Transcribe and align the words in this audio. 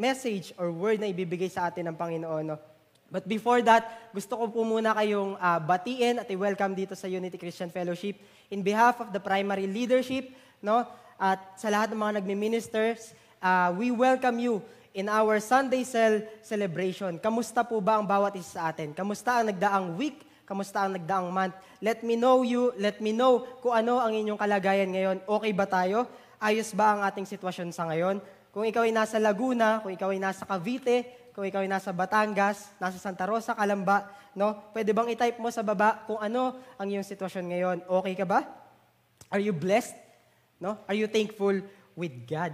message 0.00 0.56
or 0.56 0.72
word 0.72 0.96
na 0.96 1.12
ibibigay 1.12 1.52
sa 1.52 1.68
atin 1.68 1.92
ng 1.92 1.96
Panginoon. 1.96 2.44
No? 2.48 2.56
But 3.08 3.24
before 3.24 3.60
that, 3.64 4.12
gusto 4.12 4.36
ko 4.36 4.48
po 4.48 4.60
muna 4.64 4.92
kayong 4.92 5.36
ah, 5.40 5.60
batiin 5.60 6.20
at 6.20 6.28
i-welcome 6.28 6.76
dito 6.76 6.92
sa 6.92 7.08
Unity 7.08 7.36
Christian 7.40 7.72
Fellowship 7.72 8.20
in 8.52 8.60
behalf 8.60 9.00
of 9.00 9.12
the 9.12 9.20
primary 9.20 9.64
leadership, 9.64 10.28
no? 10.60 10.84
At 11.16 11.40
sa 11.56 11.72
lahat 11.72 11.92
ng 11.92 12.00
mga 12.00 12.12
nagmi-ministers, 12.20 13.16
ah, 13.40 13.72
we 13.72 13.88
welcome 13.88 14.36
you 14.36 14.60
in 14.92 15.08
our 15.08 15.40
Sunday 15.40 15.88
Cell 15.88 16.20
celebration. 16.44 17.16
Kamusta 17.16 17.64
po 17.64 17.80
ba 17.80 17.96
ang 17.96 18.04
bawat 18.04 18.36
isa 18.36 18.60
sa 18.60 18.62
atin? 18.72 18.92
Kamusta 18.92 19.40
ang 19.40 19.52
nagdaang 19.52 19.96
week? 19.96 20.28
Kamusta 20.44 20.84
ang 20.84 20.96
nagdaang 20.96 21.28
month? 21.32 21.56
Let 21.80 22.04
me 22.04 22.16
know 22.16 22.44
you, 22.44 22.76
let 22.76 23.00
me 23.00 23.16
know 23.16 23.44
kung 23.64 23.72
ano 23.72 24.04
ang 24.04 24.12
inyong 24.16 24.40
kalagayan 24.40 24.88
ngayon. 24.92 25.16
Okay 25.24 25.52
ba 25.56 25.64
tayo? 25.64 26.08
Ayos 26.36 26.76
ba 26.76 26.92
ang 26.92 27.00
ating 27.08 27.24
sitwasyon 27.24 27.72
sa 27.72 27.88
ngayon? 27.88 28.20
Kung 28.58 28.66
ikaw 28.66 28.82
ay 28.82 28.90
nasa 28.90 29.22
Laguna, 29.22 29.78
kung 29.78 29.94
ikaw 29.94 30.10
ay 30.10 30.18
nasa 30.18 30.42
Cavite, 30.42 31.30
kung 31.30 31.46
ikaw 31.46 31.62
ay 31.62 31.70
nasa 31.70 31.94
Batangas, 31.94 32.74
nasa 32.82 32.98
Santa 32.98 33.22
Rosa, 33.22 33.54
Calamba, 33.54 34.10
no? 34.34 34.50
Pwede 34.74 34.90
bang 34.90 35.06
i-type 35.14 35.38
mo 35.38 35.46
sa 35.46 35.62
baba 35.62 36.02
kung 36.10 36.18
ano 36.18 36.58
ang 36.74 36.90
iyong 36.90 37.06
sitwasyon 37.06 37.54
ngayon? 37.54 37.78
Okay 37.86 38.18
ka 38.18 38.26
ba? 38.26 38.42
Are 39.30 39.38
you 39.38 39.54
blessed? 39.54 39.94
No? 40.58 40.74
Are 40.90 40.98
you 40.98 41.06
thankful 41.06 41.54
with 41.94 42.10
God? 42.26 42.50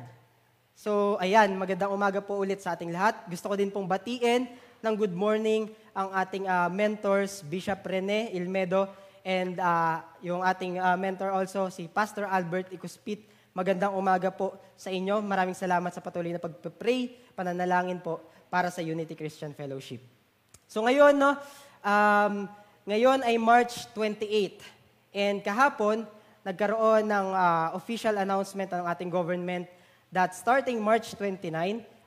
So, 0.77 1.17
ayan, 1.25 1.57
magandang 1.57 1.89
umaga 1.89 2.21
po 2.21 2.37
ulit 2.37 2.61
sa 2.61 2.77
ating 2.77 2.93
lahat. 2.93 3.25
Gusto 3.25 3.49
ko 3.49 3.57
din 3.57 3.73
pong 3.73 3.89
batiin 3.89 4.45
ng 4.85 4.95
good 5.01 5.17
morning 5.17 5.73
ang 5.97 6.13
ating 6.21 6.45
ah, 6.45 6.69
mentors, 6.69 7.41
Bishop 7.49 7.81
Rene 7.81 8.29
Ilmedo, 8.37 8.93
and 9.25 9.57
ah, 9.57 10.05
yung 10.21 10.45
ating 10.45 10.77
ah, 10.77 11.01
mentor 11.01 11.33
also, 11.33 11.73
si 11.73 11.89
Pastor 11.89 12.29
Albert 12.29 12.77
Ikuspit. 12.77 13.25
Magandang 13.55 13.95
umaga 13.95 14.35
po 14.35 14.59
sa 14.75 14.91
inyo. 14.91 15.23
Maraming 15.23 15.55
salamat 15.55 15.95
sa 15.95 16.03
patuloy 16.03 16.35
na 16.35 16.43
pagpe-pray, 16.43 17.15
pananalangin 17.39 18.03
po 18.03 18.19
para 18.51 18.67
sa 18.67 18.83
Unity 18.83 19.15
Christian 19.15 19.55
Fellowship. 19.55 20.03
So 20.67 20.83
ngayon, 20.83 21.15
no, 21.15 21.39
um, 21.87 22.51
ngayon 22.83 23.23
ay 23.23 23.39
March 23.39 23.87
28. 23.95 24.59
And 25.15 25.39
kahapon, 25.39 26.03
nagkaroon 26.43 27.07
ng 27.07 27.27
ah, 27.31 27.71
official 27.79 28.19
announcement 28.19 28.75
ng 28.75 28.91
ating 28.91 29.07
government 29.15 29.71
that 30.11 30.35
starting 30.35 30.83
March 30.83 31.15
29 31.15 31.47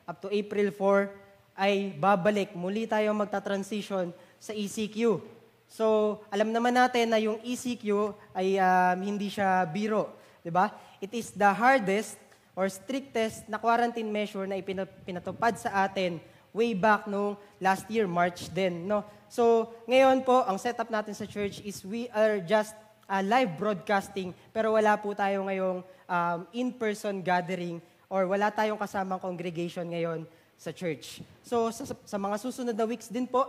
up 0.04 0.20
to 0.20 0.28
April 0.28 0.68
4 0.76 1.64
ay 1.64 1.96
babalik. 1.96 2.60
Muli 2.60 2.92
tayo 2.92 3.16
magta-transition 3.16 4.12
sa 4.36 4.52
ECQ. 4.52 5.24
So, 5.72 6.20
alam 6.28 6.52
naman 6.52 6.76
natin 6.76 7.08
na 7.08 7.24
yung 7.24 7.40
ECQ 7.40 8.12
ay 8.36 8.60
um, 8.60 9.00
hindi 9.00 9.32
siya 9.32 9.64
biro. 9.64 10.12
'di 10.48 10.52
ba? 10.56 10.72
It 10.98 11.14
is 11.14 11.30
the 11.34 11.54
hardest 11.54 12.18
or 12.58 12.66
strictest 12.74 13.46
na 13.46 13.62
quarantine 13.62 14.10
measure 14.10 14.50
na 14.50 14.58
ipina- 14.58 14.90
pinatupad 15.06 15.54
sa 15.62 15.86
atin 15.86 16.18
way 16.50 16.74
back 16.74 17.06
no 17.06 17.38
last 17.62 17.86
year, 17.86 18.10
March 18.10 18.50
din. 18.50 18.90
No? 18.90 19.06
So, 19.30 19.70
ngayon 19.86 20.26
po, 20.26 20.42
ang 20.42 20.58
setup 20.58 20.90
natin 20.90 21.14
sa 21.14 21.30
church 21.30 21.62
is 21.62 21.86
we 21.86 22.10
are 22.10 22.42
just 22.42 22.74
uh, 23.06 23.22
live 23.22 23.54
broadcasting, 23.60 24.34
pero 24.50 24.74
wala 24.74 24.98
po 24.98 25.14
tayo 25.14 25.46
ngayong 25.46 25.86
um, 26.10 26.40
in-person 26.50 27.22
gathering 27.22 27.78
or 28.10 28.26
wala 28.26 28.50
tayong 28.50 28.80
kasamang 28.80 29.22
congregation 29.22 29.86
ngayon 29.86 30.26
sa 30.58 30.74
church. 30.74 31.22
So, 31.46 31.70
sa, 31.70 31.86
sa 31.94 32.18
mga 32.18 32.36
susunod 32.42 32.74
na 32.74 32.90
weeks 32.90 33.12
din 33.12 33.30
po, 33.30 33.46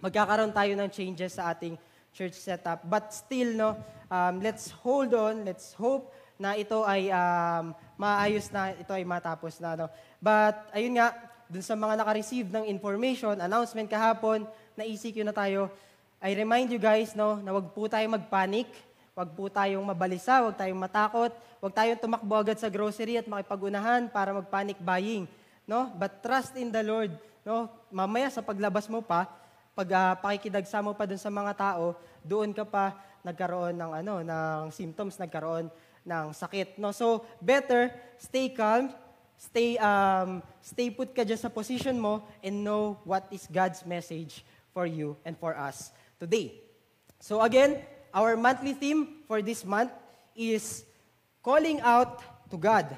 magkakaroon 0.00 0.56
tayo 0.56 0.72
ng 0.72 0.88
changes 0.88 1.36
sa 1.36 1.52
ating 1.52 1.76
church 2.16 2.34
setup. 2.40 2.80
But 2.88 3.12
still, 3.12 3.52
no, 3.52 3.76
um, 4.08 4.40
let's 4.40 4.72
hold 4.72 5.12
on, 5.12 5.44
let's 5.44 5.76
hope 5.76 6.08
na 6.40 6.56
ito 6.56 6.80
ay 6.88 7.12
um, 7.12 7.76
maayos 8.00 8.48
na, 8.48 8.72
ito 8.72 8.88
ay 8.96 9.04
matapos 9.04 9.60
na. 9.60 9.76
No? 9.76 9.86
But, 10.16 10.72
ayun 10.72 10.96
nga, 10.96 11.12
dun 11.52 11.60
sa 11.60 11.76
mga 11.76 12.00
naka-receive 12.00 12.48
ng 12.48 12.64
information, 12.64 13.36
announcement 13.36 13.84
kahapon, 13.84 14.48
na 14.72 14.88
ECQ 14.88 15.20
na 15.28 15.36
tayo, 15.36 15.68
I 16.16 16.32
remind 16.32 16.72
you 16.72 16.80
guys, 16.80 17.12
no, 17.12 17.36
na 17.44 17.52
wag 17.52 17.68
po 17.76 17.84
tayong 17.84 18.16
magpanic, 18.16 18.72
wag 19.12 19.28
po 19.36 19.52
tayong 19.52 19.84
mabalisa, 19.84 20.40
wag 20.40 20.56
tayong 20.56 20.80
matakot, 20.80 21.28
wag 21.60 21.72
tayong 21.76 22.00
tumakbo 22.00 22.40
agad 22.40 22.56
sa 22.56 22.72
grocery 22.72 23.20
at 23.20 23.28
makipagunahan 23.28 24.08
para 24.08 24.32
mag-panic 24.32 24.80
buying. 24.80 25.28
No? 25.68 25.92
But 25.92 26.24
trust 26.24 26.56
in 26.56 26.72
the 26.72 26.80
Lord. 26.80 27.12
No? 27.44 27.68
Mamaya 27.92 28.32
sa 28.32 28.40
paglabas 28.40 28.88
mo 28.88 29.04
pa, 29.04 29.28
pag 29.76 29.88
uh, 29.92 30.12
pakikidagsa 30.24 30.80
mo 30.80 30.96
pa 30.96 31.04
dun 31.04 31.20
sa 31.20 31.28
mga 31.28 31.52
tao, 31.52 31.92
doon 32.24 32.56
ka 32.56 32.64
pa 32.64 32.96
nagkaroon 33.20 33.76
ng 33.76 33.92
ano 34.00 34.14
ng 34.24 34.72
symptoms, 34.72 35.20
nagkaroon 35.20 35.68
ng 36.04 36.32
sakit. 36.32 36.80
No? 36.80 36.92
So, 36.92 37.24
better 37.40 37.92
stay 38.20 38.52
calm, 38.52 38.92
stay 39.40 39.80
um, 39.80 40.44
stay 40.60 40.92
put 40.92 41.16
ka 41.16 41.24
dyan 41.24 41.40
sa 41.40 41.48
position 41.48 41.96
mo 41.96 42.20
and 42.44 42.60
know 42.60 43.00
what 43.08 43.24
is 43.32 43.48
God's 43.48 43.80
message 43.88 44.44
for 44.76 44.84
you 44.84 45.16
and 45.24 45.32
for 45.40 45.56
us 45.56 45.88
today. 46.20 46.60
So 47.20 47.40
again, 47.40 47.80
our 48.12 48.36
monthly 48.36 48.76
theme 48.76 49.24
for 49.24 49.40
this 49.40 49.64
month 49.64 49.92
is 50.36 50.84
calling 51.40 51.80
out 51.80 52.20
to 52.52 52.60
God. 52.60 52.92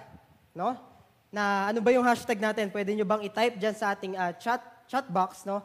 No? 0.55 0.75
Na 1.31 1.71
ano 1.71 1.79
ba 1.79 1.95
yung 1.95 2.05
hashtag 2.05 2.43
natin? 2.43 2.75
Pwede 2.75 2.91
nyo 2.93 3.07
bang 3.07 3.23
i-type 3.25 3.57
dyan 3.57 3.75
sa 3.79 3.95
ating 3.95 4.19
uh, 4.19 4.35
chat, 4.37 4.61
chat 4.91 5.07
box, 5.09 5.47
no? 5.49 5.65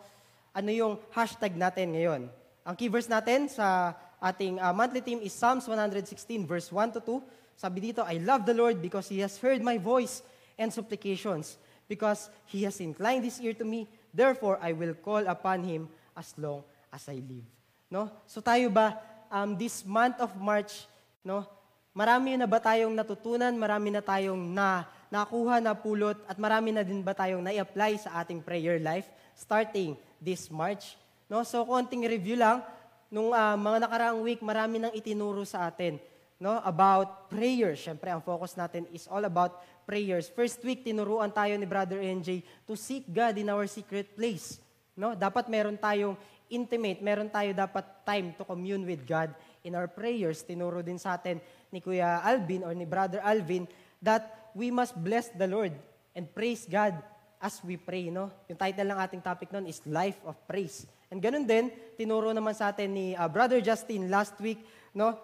Ano 0.56 0.70
yung 0.72 0.98
hashtag 1.12 1.54
natin 1.54 1.94
ngayon? 1.94 2.22
Ang 2.64 2.76
key 2.78 2.90
verse 2.90 3.10
natin 3.10 3.52
sa 3.52 3.94
ating 4.22 4.60
uh, 4.60 4.74
monthly 4.74 5.02
theme 5.02 5.22
is 5.22 5.34
Psalms 5.34 5.68
116 5.68 6.46
verse 6.46 6.72
1 6.72 6.98
to 6.98 7.02
2. 7.02 7.24
Sabi 7.58 7.90
dito, 7.90 8.06
I 8.06 8.22
love 8.22 8.46
the 8.46 8.54
Lord 8.54 8.78
because 8.82 9.10
He 9.10 9.18
has 9.26 9.38
heard 9.42 9.66
my 9.66 9.82
voice 9.82 10.22
and 10.58 10.70
supplications, 10.70 11.58
because 11.90 12.30
He 12.46 12.62
has 12.70 12.78
inclined 12.78 13.26
His 13.26 13.42
ear 13.42 13.58
to 13.58 13.66
me, 13.66 13.90
therefore 14.14 14.62
I 14.62 14.78
will 14.78 14.94
call 14.94 15.26
upon 15.26 15.66
Him 15.66 15.90
as 16.14 16.34
long 16.38 16.62
as 16.94 17.10
I 17.10 17.18
live. 17.18 17.46
No? 17.90 18.14
So 18.30 18.42
tayo 18.46 18.70
ba, 18.70 18.98
um, 19.34 19.58
this 19.58 19.82
month 19.82 20.22
of 20.22 20.34
March, 20.38 20.86
no, 21.26 21.50
marami 21.98 22.38
na 22.38 22.46
ba 22.46 22.62
tayong 22.62 22.94
natutunan, 22.94 23.54
marami 23.58 23.90
na 23.90 24.06
tayong 24.06 24.54
na, 24.54 24.86
nakuha 25.10 25.58
na 25.58 25.74
pulot, 25.74 26.22
at 26.30 26.38
marami 26.38 26.78
na 26.78 26.86
din 26.86 27.02
ba 27.02 27.18
tayong 27.18 27.42
na-apply 27.42 27.98
sa 27.98 28.22
ating 28.22 28.46
prayer 28.46 28.78
life 28.78 29.10
starting 29.34 29.98
this 30.22 30.50
March? 30.54 30.94
No? 31.26 31.42
So 31.42 31.66
konting 31.66 32.06
review 32.06 32.38
lang, 32.38 32.62
nung 33.08 33.32
uh, 33.32 33.56
mga 33.56 33.88
nakaraang 33.88 34.20
week, 34.24 34.44
marami 34.44 34.80
nang 34.80 34.94
itinuro 34.96 35.44
sa 35.48 35.68
atin 35.68 36.00
no, 36.38 36.60
about 36.64 37.30
prayer. 37.32 37.74
Siyempre, 37.74 38.14
ang 38.14 38.22
focus 38.22 38.54
natin 38.56 38.86
is 38.94 39.10
all 39.10 39.24
about 39.26 39.64
prayers. 39.88 40.30
First 40.30 40.62
week, 40.64 40.86
tinuruan 40.86 41.34
tayo 41.34 41.56
ni 41.58 41.66
Brother 41.66 42.00
NJ 42.00 42.44
to 42.68 42.78
seek 42.78 43.08
God 43.10 43.40
in 43.40 43.50
our 43.50 43.66
secret 43.66 44.14
place. 44.14 44.62
No? 44.94 45.16
Dapat 45.18 45.50
meron 45.50 45.78
tayong 45.80 46.18
intimate, 46.48 47.04
meron 47.04 47.28
tayo 47.28 47.52
dapat 47.52 47.84
time 48.08 48.32
to 48.36 48.44
commune 48.48 48.88
with 48.88 49.04
God 49.04 49.32
in 49.64 49.76
our 49.76 49.90
prayers. 49.90 50.44
Tinuro 50.44 50.84
din 50.84 51.00
sa 51.00 51.16
atin 51.16 51.42
ni 51.72 51.84
Kuya 51.84 52.24
Alvin 52.24 52.64
or 52.64 52.72
ni 52.72 52.88
Brother 52.88 53.20
Alvin 53.24 53.68
that 54.00 54.52
we 54.56 54.72
must 54.72 54.96
bless 54.96 55.32
the 55.36 55.48
Lord 55.48 55.76
and 56.16 56.26
praise 56.32 56.64
God 56.68 56.96
as 57.38 57.60
we 57.62 57.78
pray. 57.78 58.10
No? 58.10 58.32
Yung 58.48 58.58
title 58.58 58.88
ng 58.90 59.00
ating 59.00 59.24
topic 59.24 59.52
noon 59.52 59.68
is 59.70 59.84
Life 59.86 60.18
of 60.26 60.36
Praise. 60.48 60.90
And 61.08 61.24
ganun 61.24 61.48
din, 61.48 61.72
tinuro 61.96 62.36
naman 62.36 62.52
sa 62.52 62.76
atin 62.76 62.92
ni 62.92 63.16
uh, 63.16 63.28
Brother 63.32 63.64
Justin 63.64 64.12
last 64.12 64.36
week, 64.44 64.60
no, 64.92 65.16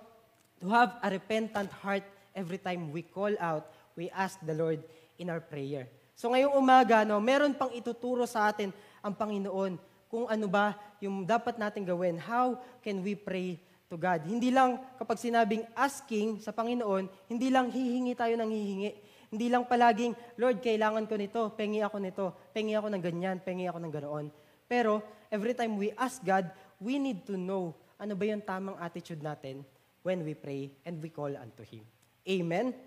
to 0.63 0.71
have 0.71 0.95
a 1.03 1.11
repentant 1.11 1.67
heart 1.83 2.07
every 2.31 2.57
time 2.57 2.89
we 2.95 3.03
call 3.03 3.31
out, 3.37 3.67
we 3.99 4.07
ask 4.15 4.39
the 4.41 4.55
Lord 4.55 4.79
in 5.19 5.27
our 5.27 5.43
prayer. 5.43 5.91
So 6.15 6.31
ngayong 6.31 6.55
umaga, 6.55 7.03
no, 7.03 7.19
meron 7.19 7.51
pang 7.51 7.73
ituturo 7.75 8.23
sa 8.23 8.47
atin 8.47 8.71
ang 9.03 9.11
Panginoon 9.11 9.75
kung 10.07 10.29
ano 10.29 10.47
ba 10.47 10.77
yung 11.01 11.25
dapat 11.25 11.59
natin 11.59 11.83
gawin. 11.83 12.15
How 12.21 12.55
can 12.79 13.01
we 13.03 13.17
pray 13.17 13.59
to 13.91 13.99
God? 13.99 14.23
Hindi 14.23 14.53
lang 14.53 14.79
kapag 14.95 15.19
sinabing 15.19 15.67
asking 15.75 16.39
sa 16.39 16.55
Panginoon, 16.55 17.09
hindi 17.27 17.49
lang 17.51 17.73
hihingi 17.73 18.13
tayo 18.15 18.37
ng 18.39 18.49
hihingi. 18.49 18.91
Hindi 19.33 19.49
lang 19.49 19.65
palaging, 19.65 20.13
Lord, 20.37 20.61
kailangan 20.61 21.09
ko 21.09 21.17
nito, 21.17 21.41
pengi 21.57 21.81
ako 21.81 21.97
nito, 21.97 22.25
pengi 22.53 22.77
ako 22.77 22.93
ng 22.93 23.01
ganyan, 23.01 23.41
pengi 23.41 23.65
ako 23.65 23.81
ng 23.81 23.93
ganoon. 23.97 24.25
Pero 24.69 25.01
every 25.33 25.57
time 25.57 25.81
we 25.81 25.89
ask 25.97 26.21
God, 26.21 26.53
we 26.77 27.01
need 27.01 27.25
to 27.25 27.33
know 27.33 27.73
ano 27.97 28.13
ba 28.13 28.29
yung 28.29 28.45
tamang 28.45 28.77
attitude 28.77 29.25
natin 29.25 29.65
when 30.05 30.21
we 30.21 30.37
pray 30.37 30.69
and 30.85 31.01
we 31.01 31.09
call 31.09 31.33
unto 31.33 31.65
Him. 31.65 31.81
Amen? 32.29 32.77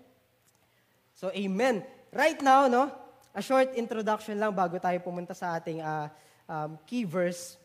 So, 1.11 1.27
amen. 1.35 1.83
Right 2.15 2.39
now, 2.39 2.71
no, 2.71 2.87
a 3.35 3.43
short 3.43 3.75
introduction 3.75 4.39
lang 4.39 4.55
bago 4.55 4.79
tayo 4.79 4.95
pumunta 5.03 5.35
sa 5.35 5.59
ating 5.59 5.83
uh, 5.83 6.07
um, 6.47 6.79
key 6.87 7.03
verse. 7.03 7.59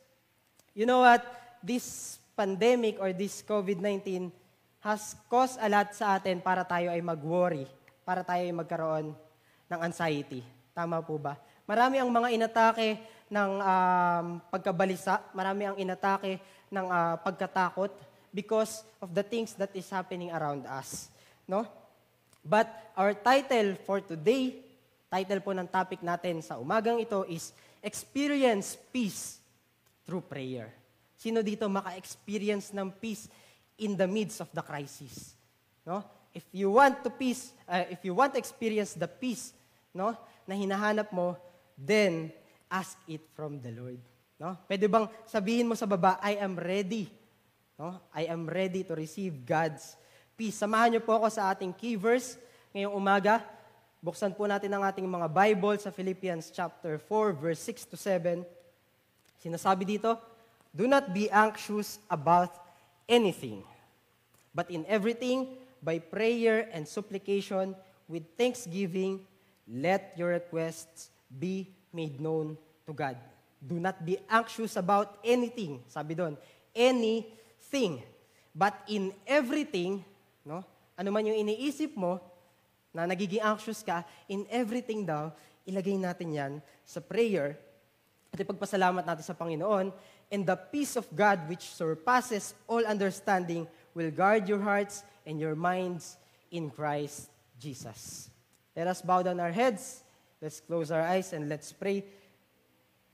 You 0.75 0.89
know 0.89 1.07
what? 1.07 1.23
This 1.63 2.19
pandemic 2.35 2.99
or 2.99 3.15
this 3.15 3.45
COVID-19 3.45 4.33
has 4.83 5.15
caused 5.31 5.63
a 5.63 5.69
lot 5.71 5.95
sa 5.95 6.19
atin 6.19 6.43
para 6.43 6.67
tayo 6.67 6.91
ay 6.91 6.99
mag-worry, 6.99 7.69
para 8.03 8.27
tayo 8.27 8.43
ay 8.43 8.57
magkaroon 8.57 9.15
ng 9.71 9.81
anxiety. 9.85 10.43
Tama 10.75 11.05
po 11.05 11.21
ba? 11.21 11.39
Marami 11.69 12.01
ang 12.01 12.11
mga 12.11 12.29
inatake 12.35 12.99
ng 13.33 13.51
um, 13.65 14.27
pagkabalisa, 14.53 15.25
marami 15.33 15.65
ang 15.65 15.77
inatake 15.81 16.37
ng 16.69 16.87
uh, 16.93 17.17
pagkatakot, 17.25 17.89
because 18.29 18.85
of 19.01 19.13
the 19.17 19.25
things 19.25 19.57
that 19.57 19.73
is 19.73 19.89
happening 19.89 20.29
around 20.33 20.69
us. 20.69 21.09
No? 21.49 21.65
But 22.45 22.69
our 22.97 23.17
title 23.17 23.77
for 23.85 24.05
today 24.05 24.73
Title 25.13 25.45
po 25.45 25.53
ng 25.53 25.69
topic 25.69 26.01
natin 26.01 26.41
sa 26.41 26.57
umagang 26.57 26.97
ito 26.97 27.29
is 27.29 27.53
Experience 27.85 28.81
Peace 28.89 29.45
Through 30.09 30.25
Prayer. 30.25 30.73
Sino 31.21 31.45
dito 31.45 31.69
maka-experience 31.69 32.73
ng 32.73 32.89
peace 32.97 33.29
in 33.77 33.93
the 33.93 34.09
midst 34.09 34.41
of 34.41 34.49
the 34.57 34.65
crisis? 34.65 35.37
No? 35.85 36.01
If 36.33 36.49
you 36.57 36.73
want 36.73 37.05
to 37.05 37.13
peace, 37.13 37.53
uh, 37.69 37.85
if 37.93 38.01
you 38.09 38.17
want 38.17 38.33
to 38.33 38.41
experience 38.41 38.97
the 38.97 39.05
peace, 39.05 39.53
no, 39.93 40.17
na 40.49 40.57
hinahanap 40.57 41.13
mo, 41.13 41.37
then 41.77 42.33
ask 42.73 42.97
it 43.05 43.21
from 43.37 43.61
the 43.61 43.69
Lord. 43.69 44.01
No? 44.41 44.57
Pwede 44.65 44.89
bang 44.89 45.05
sabihin 45.29 45.69
mo 45.69 45.77
sa 45.77 45.85
baba, 45.85 46.17
I 46.25 46.41
am 46.41 46.57
ready. 46.57 47.13
No? 47.77 48.01
I 48.17 48.33
am 48.33 48.49
ready 48.49 48.81
to 48.89 48.97
receive 48.97 49.45
God's 49.45 50.01
peace. 50.33 50.57
Samahan 50.57 50.97
niyo 50.97 51.05
po 51.05 51.21
ako 51.21 51.29
sa 51.29 51.53
ating 51.53 51.77
key 51.77 52.01
verse 52.01 52.41
ngayong 52.73 52.97
umaga. 52.97 53.45
Buksan 54.03 54.35
po 54.35 54.49
natin 54.49 54.73
ang 54.73 54.83
ating 54.83 55.07
mga 55.07 55.29
Bible 55.31 55.77
sa 55.79 55.93
Philippians 55.93 56.51
chapter 56.51 56.97
4 56.97 57.37
verse 57.37 57.61
6 57.61 57.93
to 57.93 57.97
7. 58.01 58.43
Sinasabi 59.39 59.85
dito, 59.87 60.17
Do 60.73 60.89
not 60.89 61.13
be 61.13 61.29
anxious 61.29 62.01
about 62.09 62.57
anything, 63.05 63.61
but 64.57 64.67
in 64.73 64.89
everything, 64.89 65.61
by 65.85 66.01
prayer 66.01 66.71
and 66.73 66.89
supplication, 66.89 67.77
with 68.09 68.25
thanksgiving, 68.39 69.21
let 69.69 70.15
your 70.17 70.35
requests 70.35 71.13
be 71.29 71.69
made 71.93 72.19
known 72.19 72.59
to 72.89 72.93
God. 72.93 73.17
Do 73.63 73.79
not 73.79 74.03
be 74.03 74.19
anxious 74.27 74.75
about 74.75 75.23
anything. 75.23 75.85
Sabi 75.87 76.19
doon, 76.19 76.35
anything. 76.75 78.03
But 78.51 78.75
in 78.91 79.15
everything, 79.25 80.03
no? 80.45 80.67
Ano 80.99 81.09
man 81.15 81.25
yung 81.25 81.39
iniisip 81.39 81.95
mo, 81.97 82.21
na 82.93 83.09
nagiging 83.09 83.41
anxious 83.41 83.81
ka, 83.81 84.05
in 84.29 84.45
everything 84.53 85.09
daw, 85.09 85.33
ilagay 85.65 85.97
natin 85.97 86.29
yan 86.37 86.53
sa 86.85 87.01
prayer 87.01 87.57
at 88.29 88.39
ipagpasalamat 88.41 89.05
natin 89.05 89.25
sa 89.25 89.37
Panginoon. 89.37 89.89
And 90.33 90.43
the 90.45 90.57
peace 90.57 90.97
of 90.97 91.09
God 91.13 91.45
which 91.49 91.73
surpasses 91.73 92.57
all 92.69 92.85
understanding 92.85 93.69
will 93.93 94.13
guard 94.13 94.49
your 94.49 94.61
hearts 94.61 95.05
and 95.25 95.37
your 95.37 95.57
minds 95.57 96.17
in 96.53 96.69
Christ 96.73 97.29
Jesus. 97.61 98.29
Let 98.77 98.89
us 98.89 99.05
bow 99.05 99.21
down 99.21 99.41
our 99.41 99.53
heads. 99.53 100.05
Let's 100.43 100.59
close 100.59 100.91
our 100.91 101.07
eyes 101.07 101.31
and 101.39 101.47
let's 101.47 101.71
pray. 101.71 102.03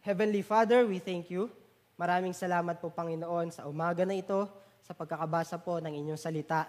Heavenly 0.00 0.40
Father, 0.40 0.88
we 0.88 0.96
thank 0.96 1.28
you. 1.28 1.52
Maraming 2.00 2.32
salamat 2.32 2.80
po, 2.80 2.88
Panginoon, 2.88 3.52
sa 3.52 3.68
umaga 3.68 4.08
na 4.08 4.16
ito, 4.16 4.48
sa 4.80 4.96
pagkakabasa 4.96 5.60
po 5.60 5.76
ng 5.76 5.92
inyong 5.92 6.16
salita. 6.16 6.64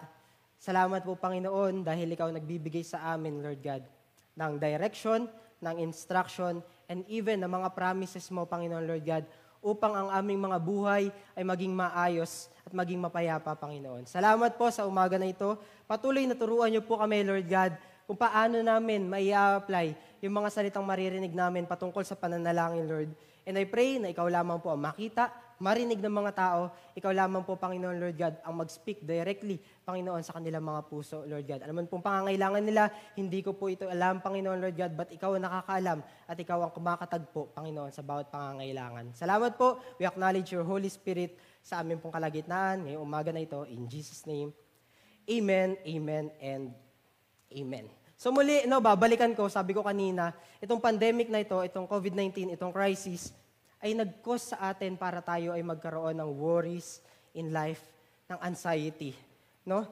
Salamat 0.59 1.07
po, 1.07 1.15
Panginoon, 1.15 1.87
dahil 1.87 2.11
Ikaw 2.11 2.35
nagbibigay 2.35 2.83
sa 2.83 3.15
amin, 3.15 3.39
Lord 3.39 3.63
God, 3.63 3.87
ng 4.35 4.53
direction, 4.59 5.31
ng 5.63 5.75
instruction, 5.79 6.59
and 6.91 7.07
even 7.07 7.39
ng 7.39 7.47
mga 7.47 7.71
promises 7.71 8.27
mo, 8.27 8.43
Panginoon, 8.43 8.83
Lord 8.83 9.05
God, 9.07 9.23
upang 9.63 9.95
ang 9.95 10.11
aming 10.11 10.43
mga 10.43 10.59
buhay 10.59 11.07
ay 11.39 11.43
maging 11.47 11.71
maayos 11.71 12.51
at 12.67 12.75
maging 12.75 12.99
mapayapa, 12.99 13.55
Panginoon. 13.55 14.11
Salamat 14.11 14.59
po 14.59 14.67
sa 14.75 14.83
umaga 14.83 15.15
na 15.15 15.31
ito. 15.31 15.55
Patuloy 15.87 16.27
na 16.27 16.35
turuan 16.35 16.67
niyo 16.67 16.83
po 16.83 16.99
kami, 16.99 17.23
Lord 17.23 17.47
God, 17.47 17.79
kung 18.09 18.17
paano 18.17 18.57
namin 18.65 19.05
mai 19.05 19.29
apply 19.29 19.93
yung 20.25 20.33
mga 20.33 20.49
salitang 20.49 20.81
maririnig 20.81 21.29
namin 21.29 21.69
patungkol 21.69 22.01
sa 22.01 22.17
pananalangin, 22.17 22.89
Lord. 22.89 23.09
And 23.45 23.53
I 23.53 23.69
pray 23.69 24.01
na 24.01 24.09
ikaw 24.09 24.25
lamang 24.25 24.57
po 24.65 24.73
ang 24.73 24.81
makita, 24.81 25.29
marinig 25.61 26.01
ng 26.01 26.09
mga 26.09 26.31
tao, 26.33 26.73
ikaw 26.97 27.13
lamang 27.13 27.45
po, 27.45 27.53
Panginoon 27.53 28.01
Lord 28.01 28.17
God, 28.17 28.41
ang 28.41 28.57
mag-speak 28.57 29.05
directly, 29.05 29.61
Panginoon, 29.85 30.25
sa 30.25 30.33
kanilang 30.33 30.65
mga 30.65 30.89
puso, 30.89 31.21
Lord 31.29 31.45
God. 31.45 31.61
Alam 31.61 31.85
mo 31.85 31.85
pong 31.85 32.01
pangangailangan 32.01 32.63
nila, 32.65 32.89
hindi 33.13 33.45
ko 33.45 33.53
po 33.53 33.69
ito 33.69 33.85
alam, 33.85 34.25
Panginoon 34.25 34.57
Lord 34.57 34.73
God, 34.73 34.91
but 34.97 35.09
ikaw 35.13 35.37
ang 35.37 35.45
nakakaalam 35.45 35.99
at 36.01 36.37
ikaw 36.41 36.65
ang 36.65 36.73
kumakatagpo, 36.73 37.53
Panginoon, 37.53 37.93
sa 37.93 38.01
bawat 38.01 38.33
pangangailangan. 38.33 39.13
Salamat 39.13 39.53
po. 39.53 39.77
We 40.01 40.09
acknowledge 40.09 40.49
your 40.49 40.65
Holy 40.65 40.89
Spirit 40.89 41.37
sa 41.61 41.85
aming 41.85 42.01
pong 42.01 42.17
kalagitnaan 42.17 42.89
ngayong 42.89 43.05
umaga 43.05 43.29
na 43.29 43.45
ito. 43.45 43.69
In 43.69 43.85
Jesus' 43.85 44.25
name, 44.25 44.49
Amen, 45.29 45.77
Amen, 45.85 46.33
and 46.41 46.73
Amen. 47.53 47.98
So 48.19 48.35
muli, 48.35 48.67
no, 48.67 48.83
babalikan 48.83 49.31
ko, 49.31 49.47
sabi 49.47 49.71
ko 49.71 49.79
kanina, 49.79 50.35
itong 50.59 50.83
pandemic 50.83 51.31
na 51.31 51.39
ito, 51.39 51.55
itong 51.63 51.87
COVID-19, 51.87 52.51
itong 52.51 52.75
crisis, 52.75 53.31
ay 53.79 53.95
nag-cause 53.95 54.51
sa 54.51 54.75
atin 54.75 54.99
para 54.99 55.23
tayo 55.23 55.55
ay 55.55 55.63
magkaroon 55.63 56.19
ng 56.19 56.27
worries 56.35 56.99
in 57.31 57.55
life, 57.55 57.79
ng 58.27 58.35
anxiety. 58.43 59.15
No? 59.63 59.87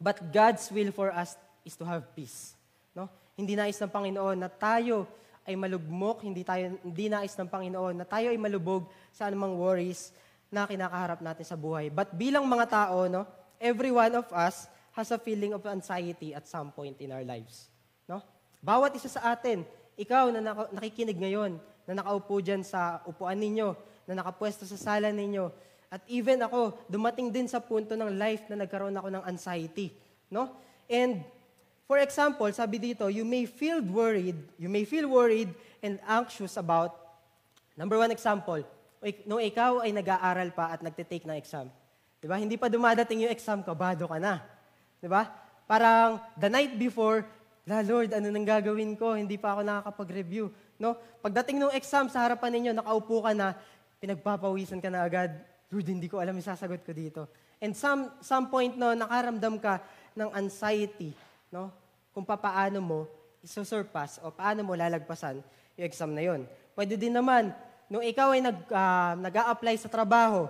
But 0.00 0.32
God's 0.32 0.72
will 0.72 0.88
for 0.88 1.12
us 1.12 1.36
is 1.60 1.76
to 1.76 1.84
have 1.84 2.08
peace. 2.16 2.56
No? 2.96 3.12
Hindi 3.36 3.60
nais 3.60 3.76
ng 3.76 3.92
Panginoon 3.92 4.40
na 4.40 4.48
tayo 4.48 5.04
ay 5.44 5.52
malugmok, 5.52 6.24
hindi, 6.24 6.40
tayo, 6.40 6.80
hindi 6.80 7.12
nais 7.12 7.36
ng 7.36 7.44
Panginoon 7.44 7.92
na 8.00 8.08
tayo 8.08 8.32
ay 8.32 8.40
malubog 8.40 8.88
sa 9.12 9.28
anumang 9.28 9.60
worries 9.60 10.16
na 10.48 10.64
kinakaharap 10.64 11.20
natin 11.20 11.44
sa 11.44 11.60
buhay. 11.60 11.92
But 11.92 12.16
bilang 12.16 12.48
mga 12.48 12.72
tao, 12.72 13.04
no, 13.04 13.28
every 13.60 13.92
one 13.92 14.16
of 14.16 14.24
us 14.32 14.64
has 14.94 15.10
a 15.14 15.18
feeling 15.18 15.54
of 15.54 15.62
anxiety 15.66 16.34
at 16.34 16.46
some 16.46 16.74
point 16.74 16.98
in 16.98 17.14
our 17.14 17.22
lives. 17.22 17.70
No? 18.10 18.22
Bawat 18.60 18.94
isa 18.98 19.08
sa 19.08 19.32
atin, 19.32 19.62
ikaw 19.94 20.28
na 20.34 20.40
nakikinig 20.74 21.16
ngayon, 21.16 21.56
na 21.86 22.02
nakaupo 22.02 22.38
dyan 22.38 22.62
sa 22.62 23.02
upuan 23.06 23.38
ninyo, 23.38 23.74
na 24.06 24.22
nakapwesto 24.22 24.66
sa 24.66 24.78
sala 24.78 25.10
ninyo. 25.10 25.50
At 25.90 26.02
even 26.06 26.38
ako, 26.42 26.78
dumating 26.86 27.34
din 27.34 27.50
sa 27.50 27.58
punto 27.58 27.98
ng 27.98 28.14
life 28.14 28.46
na 28.46 28.62
nagkaroon 28.62 28.94
ako 28.94 29.08
ng 29.10 29.24
anxiety. 29.26 29.90
No? 30.30 30.54
And 30.86 31.26
for 31.86 31.98
example, 31.98 32.46
sabi 32.54 32.78
dito, 32.78 33.10
you 33.10 33.26
may 33.26 33.46
feel 33.46 33.82
worried, 33.82 34.38
you 34.58 34.70
may 34.70 34.86
feel 34.86 35.10
worried 35.10 35.50
and 35.82 35.98
anxious 36.06 36.54
about, 36.58 36.94
number 37.74 37.98
one 37.98 38.14
example, 38.14 38.62
no 39.26 39.40
ikaw 39.40 39.80
ay 39.82 39.90
nag-aaral 39.90 40.52
pa 40.52 40.76
at 40.76 40.84
nagte-take 40.84 41.26
ng 41.26 41.38
exam. 41.38 41.66
Di 42.20 42.28
ba? 42.28 42.36
Hindi 42.36 42.60
pa 42.60 42.68
dumadating 42.68 43.24
yung 43.24 43.32
exam, 43.32 43.64
kabado 43.64 44.04
ka 44.04 44.20
na. 44.20 44.44
Di 45.00 45.08
ba? 45.08 45.26
Parang 45.64 46.20
the 46.36 46.52
night 46.52 46.76
before, 46.76 47.24
La 47.64 47.80
Lord, 47.80 48.12
ano 48.12 48.28
nang 48.28 48.44
gagawin 48.44 48.96
ko? 48.96 49.16
Hindi 49.16 49.36
pa 49.40 49.56
ako 49.56 49.60
nakakapag-review. 49.64 50.52
No? 50.80 50.96
Pagdating 51.24 51.60
ng 51.60 51.74
exam 51.76 52.08
sa 52.08 52.24
harapan 52.24 52.50
ninyo, 52.56 52.72
nakaupo 52.76 53.24
ka 53.24 53.32
na, 53.36 53.56
pinagpapawisan 54.00 54.80
ka 54.80 54.88
na 54.88 55.04
agad. 55.04 55.30
Lord, 55.70 55.86
hindi 55.86 56.08
ko 56.08 56.18
alam 56.18 56.34
yung 56.34 56.44
sasagot 56.44 56.82
ko 56.82 56.90
dito. 56.90 57.30
And 57.60 57.76
some, 57.76 58.08
some 58.24 58.48
point, 58.48 58.74
no, 58.74 58.96
nakaramdam 58.96 59.60
ka 59.60 59.84
ng 60.16 60.32
anxiety, 60.32 61.12
no? 61.52 61.68
Kung 62.10 62.24
paano 62.24 62.80
mo 62.80 62.98
isusurpass 63.44 64.20
o 64.24 64.32
paano 64.32 64.64
mo 64.64 64.72
lalagpasan 64.72 65.40
yung 65.76 65.86
exam 65.86 66.10
na 66.12 66.24
yon. 66.24 66.44
Pwede 66.72 66.96
din 66.96 67.12
naman, 67.12 67.52
nung 67.92 68.04
ikaw 68.04 68.32
ay 68.32 68.40
nag, 68.40 68.58
uh, 68.68 69.12
nag-a-apply 69.20 69.76
sa 69.76 69.92
trabaho, 69.92 70.48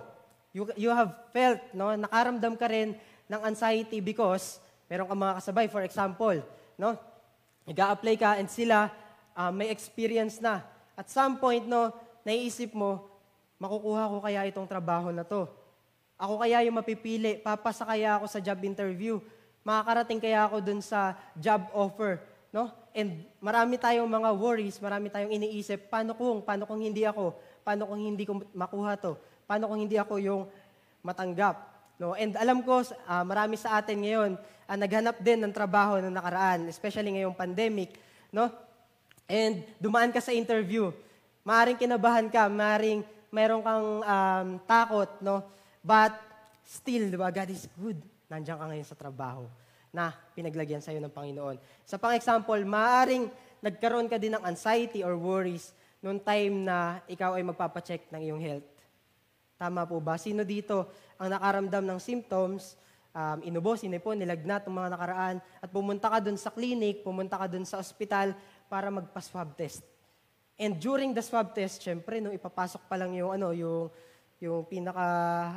you, 0.55 0.67
you 0.75 0.91
have 0.91 1.11
felt, 1.35 1.59
no, 1.75 1.91
nakaramdam 1.95 2.55
ka 2.55 2.67
rin 2.71 2.95
ng 3.31 3.41
anxiety 3.47 4.03
because 4.03 4.59
meron 4.91 5.07
kang 5.07 5.23
mga 5.23 5.39
kasabay, 5.39 5.65
for 5.71 5.87
example, 5.87 6.35
no, 6.75 6.99
nag-a-apply 7.63 8.15
ka 8.19 8.35
and 8.35 8.51
sila 8.51 8.91
uh, 9.31 9.47
may 9.55 9.71
experience 9.71 10.43
na. 10.43 10.59
At 10.99 11.07
some 11.07 11.39
point, 11.39 11.63
no, 11.63 11.95
naiisip 12.27 12.75
mo, 12.75 13.07
makukuha 13.55 14.11
ko 14.11 14.17
kaya 14.19 14.43
itong 14.51 14.67
trabaho 14.67 15.15
na 15.15 15.23
to? 15.23 15.47
Ako 16.19 16.43
kaya 16.43 16.59
yung 16.67 16.75
mapipili? 16.75 17.39
Papasa 17.39 17.87
kaya 17.87 18.19
ako 18.19 18.27
sa 18.27 18.43
job 18.43 18.59
interview? 18.67 19.23
Makakarating 19.63 20.19
kaya 20.19 20.43
ako 20.43 20.59
dun 20.59 20.83
sa 20.83 21.15
job 21.39 21.71
offer? 21.71 22.19
No? 22.51 22.67
And 22.91 23.23
marami 23.39 23.79
tayong 23.79 24.11
mga 24.11 24.29
worries, 24.35 24.75
marami 24.83 25.07
tayong 25.07 25.31
iniisip, 25.31 25.87
paano 25.87 26.11
kung, 26.11 26.43
paano 26.43 26.67
kung 26.67 26.83
hindi 26.83 27.07
ako? 27.07 27.31
Paano 27.63 27.87
kung 27.87 28.01
hindi 28.03 28.27
ko 28.27 28.43
makuha 28.51 28.99
to? 28.99 29.15
Paano 29.47 29.71
kung 29.71 29.79
hindi 29.79 29.95
ako 29.95 30.19
yung 30.19 30.43
matanggap? 30.99 31.70
No? 32.01 32.17
And 32.17 32.33
alam 32.33 32.65
ko, 32.65 32.81
uh, 32.81 33.21
marami 33.21 33.61
sa 33.61 33.77
atin 33.77 34.01
ngayon, 34.01 34.31
uh, 34.41 34.77
naghanap 34.81 35.21
din 35.21 35.37
ng 35.45 35.53
trabaho 35.53 36.01
na 36.01 36.09
nakaraan, 36.09 36.65
especially 36.65 37.13
ngayong 37.13 37.37
pandemic. 37.37 37.93
No? 38.33 38.49
and 39.31 39.63
dumaan 39.79 40.11
ka 40.11 40.19
sa 40.19 40.35
interview, 40.35 40.91
maaring 41.47 41.79
kinabahan 41.79 42.27
ka, 42.27 42.51
maaring 42.51 42.99
mayroon 43.31 43.63
kang 43.63 43.87
um, 44.03 44.47
takot, 44.67 45.07
no? 45.23 45.39
But 45.79 46.11
still, 46.67 47.07
di 47.07 47.15
ba, 47.15 47.31
God 47.31 47.47
is 47.47 47.63
good. 47.79 47.95
Nandiyan 48.27 48.59
ka 48.59 48.65
ngayon 48.67 48.87
sa 48.87 48.99
trabaho 48.99 49.47
na 49.95 50.11
pinaglagyan 50.35 50.83
sa'yo 50.83 50.99
ng 50.99 51.15
Panginoon. 51.15 51.55
Sa 51.87 51.95
pang-example, 51.95 52.59
maaring 52.67 53.31
nagkaroon 53.63 54.11
ka 54.11 54.19
din 54.19 54.35
ng 54.35 54.43
anxiety 54.43 54.99
or 54.99 55.15
worries 55.15 55.71
noong 56.03 56.19
time 56.19 56.67
na 56.67 56.99
ikaw 57.07 57.39
ay 57.39 57.43
magpapacheck 57.47 58.11
ng 58.11 58.21
iyong 58.27 58.43
health. 58.43 58.67
Tama 59.55 59.87
po 59.87 60.01
ba? 60.03 60.19
Sino 60.19 60.43
dito 60.43 60.91
ang 61.21 61.29
nakaramdam 61.37 61.85
ng 61.85 61.99
symptoms, 62.01 62.73
um, 63.13 63.37
inubo, 63.45 63.77
sinipon, 63.77 64.17
nilagnat 64.17 64.65
ng 64.65 64.73
mga 64.73 64.89
nakaraan, 64.97 65.35
at 65.61 65.69
pumunta 65.69 66.09
ka 66.09 66.17
dun 66.17 66.33
sa 66.33 66.49
clinic, 66.49 67.05
pumunta 67.05 67.37
ka 67.37 67.45
dun 67.45 67.61
sa 67.61 67.77
ospital, 67.77 68.33
para 68.65 68.89
magpa-swab 68.89 69.53
test. 69.53 69.85
And 70.57 70.81
during 70.81 71.13
the 71.13 71.21
swab 71.21 71.53
test, 71.53 71.85
syempre, 71.85 72.17
nung 72.17 72.33
ipapasok 72.33 72.89
pa 72.89 72.97
lang 72.97 73.13
yung, 73.13 73.29
ano, 73.37 73.53
yung, 73.53 73.93
yung 74.41 74.65
pinaka, 74.65 75.05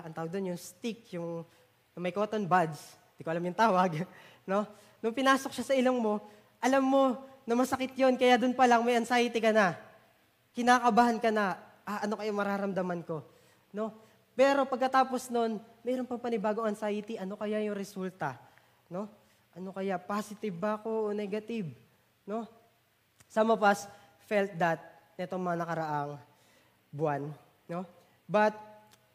ang 0.04 0.12
tawag 0.12 0.28
doon, 0.28 0.52
yung 0.52 0.61
stick, 0.61 1.16
yung, 1.16 1.49
yung 1.97 2.02
may 2.02 2.12
cotton 2.12 2.44
buds, 2.44 3.00
hindi 3.16 3.23
ko 3.25 3.28
alam 3.33 3.44
yung 3.44 3.56
tawag, 3.56 4.04
no? 4.50 4.68
Nung 5.00 5.16
pinasok 5.16 5.52
siya 5.52 5.64
sa 5.64 5.75
ilong 5.76 5.97
mo, 6.00 6.21
alam 6.61 6.85
mo 6.85 7.21
na 7.44 7.52
masakit 7.52 7.92
yon 7.92 8.16
kaya 8.16 8.40
doon 8.40 8.56
pa 8.56 8.64
lang 8.64 8.80
may 8.85 8.97
anxiety 8.97 9.37
ka 9.40 9.52
na. 9.52 9.76
Kinakabahan 10.56 11.21
ka 11.21 11.28
na, 11.28 11.61
ah, 11.85 12.09
ano 12.09 12.16
kayo 12.16 12.33
mararamdaman 12.33 13.04
ko? 13.04 13.21
No? 13.76 14.03
Pero 14.34 14.66
pagkatapos 14.66 15.30
nun, 15.30 15.62
mayroon 15.86 16.06
pang 16.06 16.18
panibagong 16.18 16.66
anxiety, 16.66 17.14
ano 17.14 17.38
kaya 17.38 17.62
yung 17.62 17.78
resulta? 17.78 18.34
No? 18.90 19.06
Ano 19.54 19.70
kaya, 19.70 19.94
positive 19.94 20.54
ba 20.58 20.74
ako 20.74 21.10
o 21.10 21.14
negative? 21.14 21.70
No? 22.26 22.42
Some 23.30 23.54
of 23.54 23.62
us 23.62 23.86
felt 24.26 24.50
that 24.58 24.82
netong 25.14 25.38
mga 25.38 25.58
nakaraang 25.62 26.12
buwan. 26.90 27.22
No? 27.70 27.86
But 28.26 28.58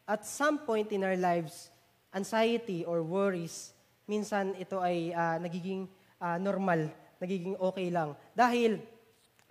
at 0.08 0.24
some 0.24 0.64
point 0.64 0.88
in 0.96 1.04
our 1.04 1.20
lives, 1.20 1.68
anxiety 2.16 2.88
or 2.88 3.04
worries, 3.04 3.76
minsan 4.08 4.56
ito 4.56 4.80
ay 4.80 5.12
uh, 5.12 5.36
nagiging 5.36 5.84
uh, 6.16 6.40
normal, 6.40 6.88
nagiging 7.20 7.60
okay 7.60 7.92
lang. 7.92 8.16
Dahil, 8.32 8.80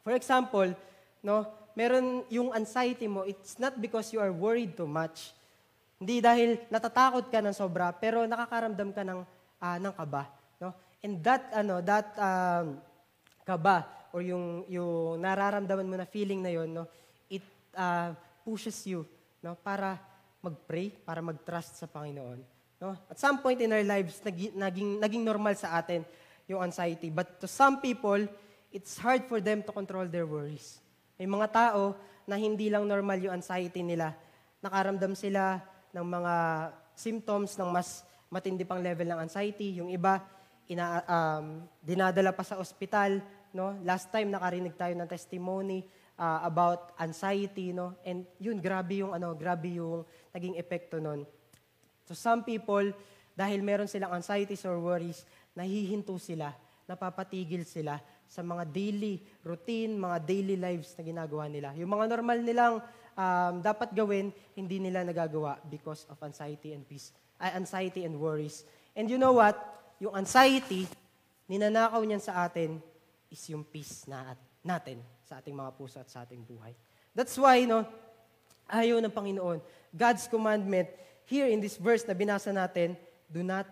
for 0.01 0.17
example, 0.17 0.73
no, 1.21 1.45
meron 1.77 2.25
yung 2.27 2.51
anxiety 2.51 3.05
mo, 3.05 3.23
it's 3.23 3.61
not 3.61 3.77
because 3.77 4.11
you 4.11 4.19
are 4.19 4.33
worried 4.33 4.73
too 4.73 4.89
much. 4.89 5.31
Hindi 5.99 6.23
dahil 6.23 6.55
natatakot 6.71 7.27
ka 7.27 7.43
ng 7.43 7.51
sobra, 7.51 7.91
pero 7.91 8.23
nakakaramdam 8.23 8.89
ka 8.95 9.03
ng, 9.03 9.19
uh, 9.59 9.77
ng 9.83 9.93
kaba. 9.93 10.31
No? 10.63 10.71
And 11.03 11.19
that, 11.19 11.51
ano, 11.51 11.83
that 11.83 12.15
um, 12.15 12.79
kaba, 13.43 13.83
or 14.15 14.23
yung, 14.23 14.63
yung 14.71 15.19
nararamdaman 15.19 15.85
mo 15.85 15.95
na 15.99 16.07
feeling 16.07 16.39
na 16.39 16.55
yon, 16.55 16.71
no, 16.71 16.87
it 17.27 17.43
uh, 17.75 18.15
pushes 18.47 18.79
you 18.87 19.03
no, 19.43 19.59
para 19.59 19.99
mag-pray, 20.39 20.95
para 21.03 21.19
mag-trust 21.19 21.83
sa 21.83 21.85
Panginoon. 21.85 22.39
No? 22.79 22.95
At 23.11 23.19
some 23.19 23.43
point 23.43 23.59
in 23.59 23.75
our 23.75 23.83
lives, 23.83 24.23
naging, 24.23 24.55
naging, 24.55 24.89
naging 25.03 25.23
normal 25.27 25.51
sa 25.59 25.83
atin 25.83 26.07
yung 26.47 26.63
anxiety. 26.63 27.11
But 27.11 27.43
to 27.43 27.47
some 27.47 27.83
people, 27.83 28.23
it's 28.71 28.95
hard 28.97 29.27
for 29.27 29.43
them 29.43 29.61
to 29.67 29.71
control 29.75 30.07
their 30.07 30.25
worries. 30.25 30.79
May 31.19 31.27
mga 31.27 31.51
tao 31.51 31.99
na 32.23 32.39
hindi 32.39 32.71
lang 32.71 32.87
normal 32.87 33.19
yung 33.19 33.35
anxiety 33.35 33.83
nila. 33.83 34.15
Nakaramdam 34.63 35.11
sila 35.13 35.59
ng 35.93 36.05
mga 36.05 36.33
symptoms 36.93 37.55
ng 37.57 37.69
mas 37.71 38.03
matindi 38.29 38.63
pang 38.63 38.79
level 38.79 39.09
ng 39.09 39.19
anxiety. 39.25 39.81
Yung 39.81 39.89
iba, 39.89 40.21
ina, 40.69 41.01
um, 41.07 41.65
dinadala 41.81 42.35
pa 42.35 42.45
sa 42.45 42.61
ospital. 42.61 43.19
No? 43.55 43.73
Last 43.81 44.13
time, 44.13 44.29
nakarinig 44.29 44.77
tayo 44.77 44.93
ng 44.93 45.09
testimony 45.09 45.81
uh, 46.19 46.45
about 46.45 46.93
anxiety. 47.01 47.73
No? 47.73 47.97
And 48.05 48.27
yun, 48.37 48.61
grabe 48.61 49.01
yung, 49.01 49.17
ano, 49.17 49.33
grabe 49.33 49.81
yung 49.81 50.05
naging 50.29 50.55
epekto 50.61 51.01
nun. 51.01 51.25
So 52.05 52.13
some 52.13 52.45
people, 52.45 52.93
dahil 53.33 53.65
meron 53.65 53.89
silang 53.89 54.13
anxieties 54.13 54.65
or 54.65 54.77
worries, 54.77 55.25
nahihinto 55.57 56.17
sila, 56.21 56.53
napapatigil 56.85 57.65
sila 57.65 57.97
sa 58.29 58.45
mga 58.45 58.69
daily 58.69 59.17
routine, 59.41 59.97
mga 59.97 60.17
daily 60.21 60.53
lives 60.53 60.93
na 60.93 61.01
ginagawa 61.01 61.49
nila. 61.49 61.73
Yung 61.73 61.89
mga 61.89 62.05
normal 62.13 62.45
nilang 62.45 62.77
um, 63.19 63.59
dapat 63.59 63.91
gawin, 63.91 64.31
hindi 64.55 64.79
nila 64.79 65.03
nagagawa 65.03 65.59
because 65.67 66.07
of 66.07 66.15
anxiety 66.23 66.71
and 66.71 66.87
peace, 66.87 67.11
uh, 67.43 67.51
anxiety 67.51 68.07
and 68.07 68.15
worries. 68.15 68.63
And 68.95 69.11
you 69.11 69.19
know 69.19 69.35
what? 69.35 69.59
Yung 69.99 70.15
anxiety, 70.15 70.87
ninanakaw 71.51 71.99
niyan 71.99 72.23
sa 72.23 72.47
atin 72.47 72.79
is 73.27 73.43
yung 73.51 73.67
peace 73.67 74.07
na 74.07 74.39
natin 74.63 75.03
sa 75.27 75.43
ating 75.43 75.53
mga 75.53 75.75
puso 75.75 75.99
at 75.99 76.07
sa 76.07 76.23
ating 76.23 76.47
buhay. 76.47 76.71
That's 77.11 77.35
why, 77.35 77.67
no, 77.67 77.83
ayaw 78.71 79.03
ng 79.03 79.11
Panginoon. 79.11 79.59
God's 79.91 80.25
commandment 80.31 80.87
here 81.27 81.51
in 81.51 81.59
this 81.59 81.75
verse 81.75 82.07
na 82.07 82.15
binasa 82.15 82.55
natin, 82.55 82.95
do 83.27 83.43
not 83.43 83.67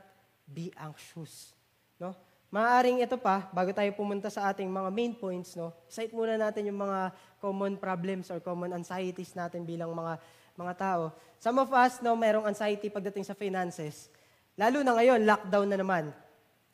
be 0.46 0.70
anxious. 0.78 1.56
No? 1.98 2.14
Maaring 2.48 3.04
ito 3.04 3.20
pa, 3.20 3.52
bago 3.52 3.76
tayo 3.76 3.92
pumunta 3.92 4.32
sa 4.32 4.48
ating 4.48 4.72
mga 4.72 4.88
main 4.88 5.12
points, 5.12 5.52
no, 5.60 5.76
cite 5.92 6.16
muna 6.16 6.40
natin 6.40 6.72
yung 6.72 6.80
mga 6.80 7.12
common 7.44 7.76
problems 7.76 8.32
or 8.32 8.40
common 8.40 8.72
anxieties 8.72 9.36
natin 9.36 9.68
bilang 9.68 9.92
mga 9.92 10.16
mga 10.58 10.74
tao. 10.80 11.04
Some 11.38 11.62
of 11.62 11.70
us, 11.70 12.02
no, 12.02 12.18
mayroong 12.18 12.50
anxiety 12.50 12.90
pagdating 12.90 13.28
sa 13.28 13.38
finances. 13.38 14.10
Lalo 14.58 14.82
na 14.82 14.98
ngayon, 14.98 15.22
lockdown 15.22 15.68
na 15.70 15.78
naman. 15.78 16.04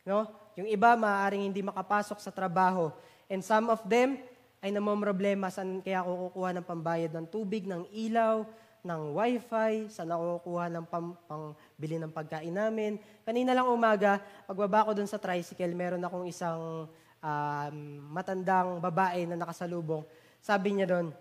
No? 0.07 0.29
Yung 0.55 0.69
iba, 0.71 0.95
maaaring 0.95 1.51
hindi 1.51 1.59
makapasok 1.59 2.21
sa 2.23 2.31
trabaho. 2.31 2.93
And 3.27 3.43
some 3.43 3.67
of 3.67 3.83
them 3.83 4.23
ay 4.63 4.71
namomroblema 4.71 5.51
saan 5.51 5.83
kaya 5.83 5.99
kukuha 5.99 6.55
ng 6.55 6.65
pambayad 6.65 7.11
ng 7.11 7.27
tubig, 7.27 7.67
ng 7.67 7.83
ilaw, 7.91 8.47
ng 8.83 9.15
wifi, 9.15 9.87
sa 9.87 10.03
nakukuha 10.03 10.67
ng 10.67 10.85
pang, 10.91 11.15
pang 11.23 11.55
bili 11.79 11.95
ng 11.95 12.11
pagkain 12.11 12.51
namin. 12.51 12.99
Kanina 13.23 13.55
lang 13.55 13.71
umaga, 13.71 14.19
pagbaba 14.43 14.83
ko 14.83 14.91
dun 14.91 15.07
sa 15.07 15.15
tricycle, 15.15 15.71
meron 15.71 16.03
akong 16.03 16.27
isang 16.27 16.91
um, 17.23 17.75
matandang 18.11 18.83
babae 18.83 19.23
na 19.23 19.39
nakasalubong. 19.39 20.03
Sabi 20.43 20.75
niya 20.75 20.91
doon, 20.91 21.15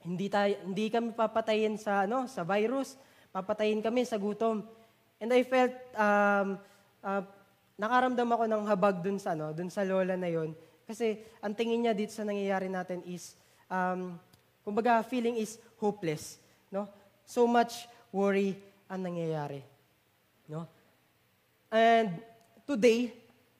hindi, 0.00 0.32
tayo, 0.32 0.56
hindi 0.64 0.88
kami 0.88 1.12
papatayin 1.12 1.76
sa, 1.76 2.08
ano, 2.08 2.24
sa 2.24 2.40
virus, 2.40 2.96
papatayin 3.28 3.84
kami 3.84 4.08
sa 4.08 4.16
gutom. 4.16 4.64
And 5.20 5.28
I 5.28 5.44
felt, 5.44 5.76
um, 5.92 6.56
uh, 7.04 7.22
nakaramdam 7.76 8.28
ako 8.32 8.44
ng 8.48 8.62
habag 8.64 8.96
dun 9.04 9.20
sa, 9.20 9.36
ano, 9.36 9.52
dun 9.52 9.68
sa 9.68 9.84
lola 9.84 10.16
na 10.16 10.32
yon 10.32 10.56
Kasi 10.88 11.20
ang 11.44 11.52
tingin 11.52 11.84
niya 11.84 11.92
dito 11.92 12.16
sa 12.16 12.24
nangyayari 12.24 12.72
natin 12.72 13.04
is, 13.04 13.36
um, 13.68 14.16
kumbaga 14.64 15.04
feeling 15.04 15.36
is 15.36 15.60
hopeless. 15.76 16.40
No? 16.70 16.88
So 17.24 17.48
much 17.48 17.88
worry 18.12 18.56
ang 18.88 19.02
nangyayari. 19.04 19.64
No? 20.46 20.68
And 21.72 22.22
today, 22.68 23.10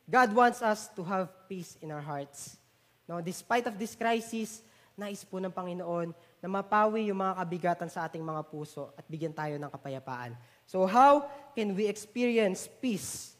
God 0.04 0.30
wants 0.36 0.60
us 0.60 0.92
to 0.94 1.02
have 1.02 1.32
peace 1.48 1.74
in 1.80 1.90
our 1.90 2.04
hearts. 2.04 2.60
No, 3.08 3.20
despite 3.20 3.66
of 3.66 3.76
this 3.76 3.96
crisis, 3.96 4.64
nais 4.94 5.26
po 5.26 5.42
ng 5.42 5.50
Panginoon 5.50 6.14
na 6.38 6.48
mapawi 6.48 7.10
yung 7.10 7.18
mga 7.18 7.34
kabigatan 7.40 7.88
sa 7.90 8.06
ating 8.06 8.22
mga 8.22 8.46
puso 8.46 8.94
at 8.94 9.04
bigyan 9.10 9.34
tayo 9.34 9.58
ng 9.58 9.66
kapayapaan. 9.68 10.38
So 10.64 10.86
how 10.86 11.26
can 11.52 11.74
we 11.74 11.90
experience 11.90 12.70
peace? 12.80 13.34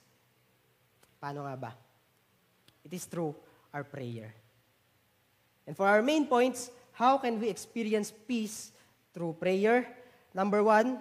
Paano 1.23 1.47
nga 1.47 1.56
ba? 1.56 1.73
It 2.83 2.92
is 2.92 3.06
through 3.06 3.33
our 3.73 3.87
prayer. 3.87 4.35
And 5.64 5.73
for 5.73 5.88
our 5.88 6.04
main 6.04 6.28
points, 6.28 6.68
how 6.92 7.16
can 7.16 7.40
we 7.40 7.49
experience 7.49 8.12
peace 8.12 8.74
through 9.14 9.38
prayer. 9.38 9.87
Number 10.35 10.66
one, 10.66 10.99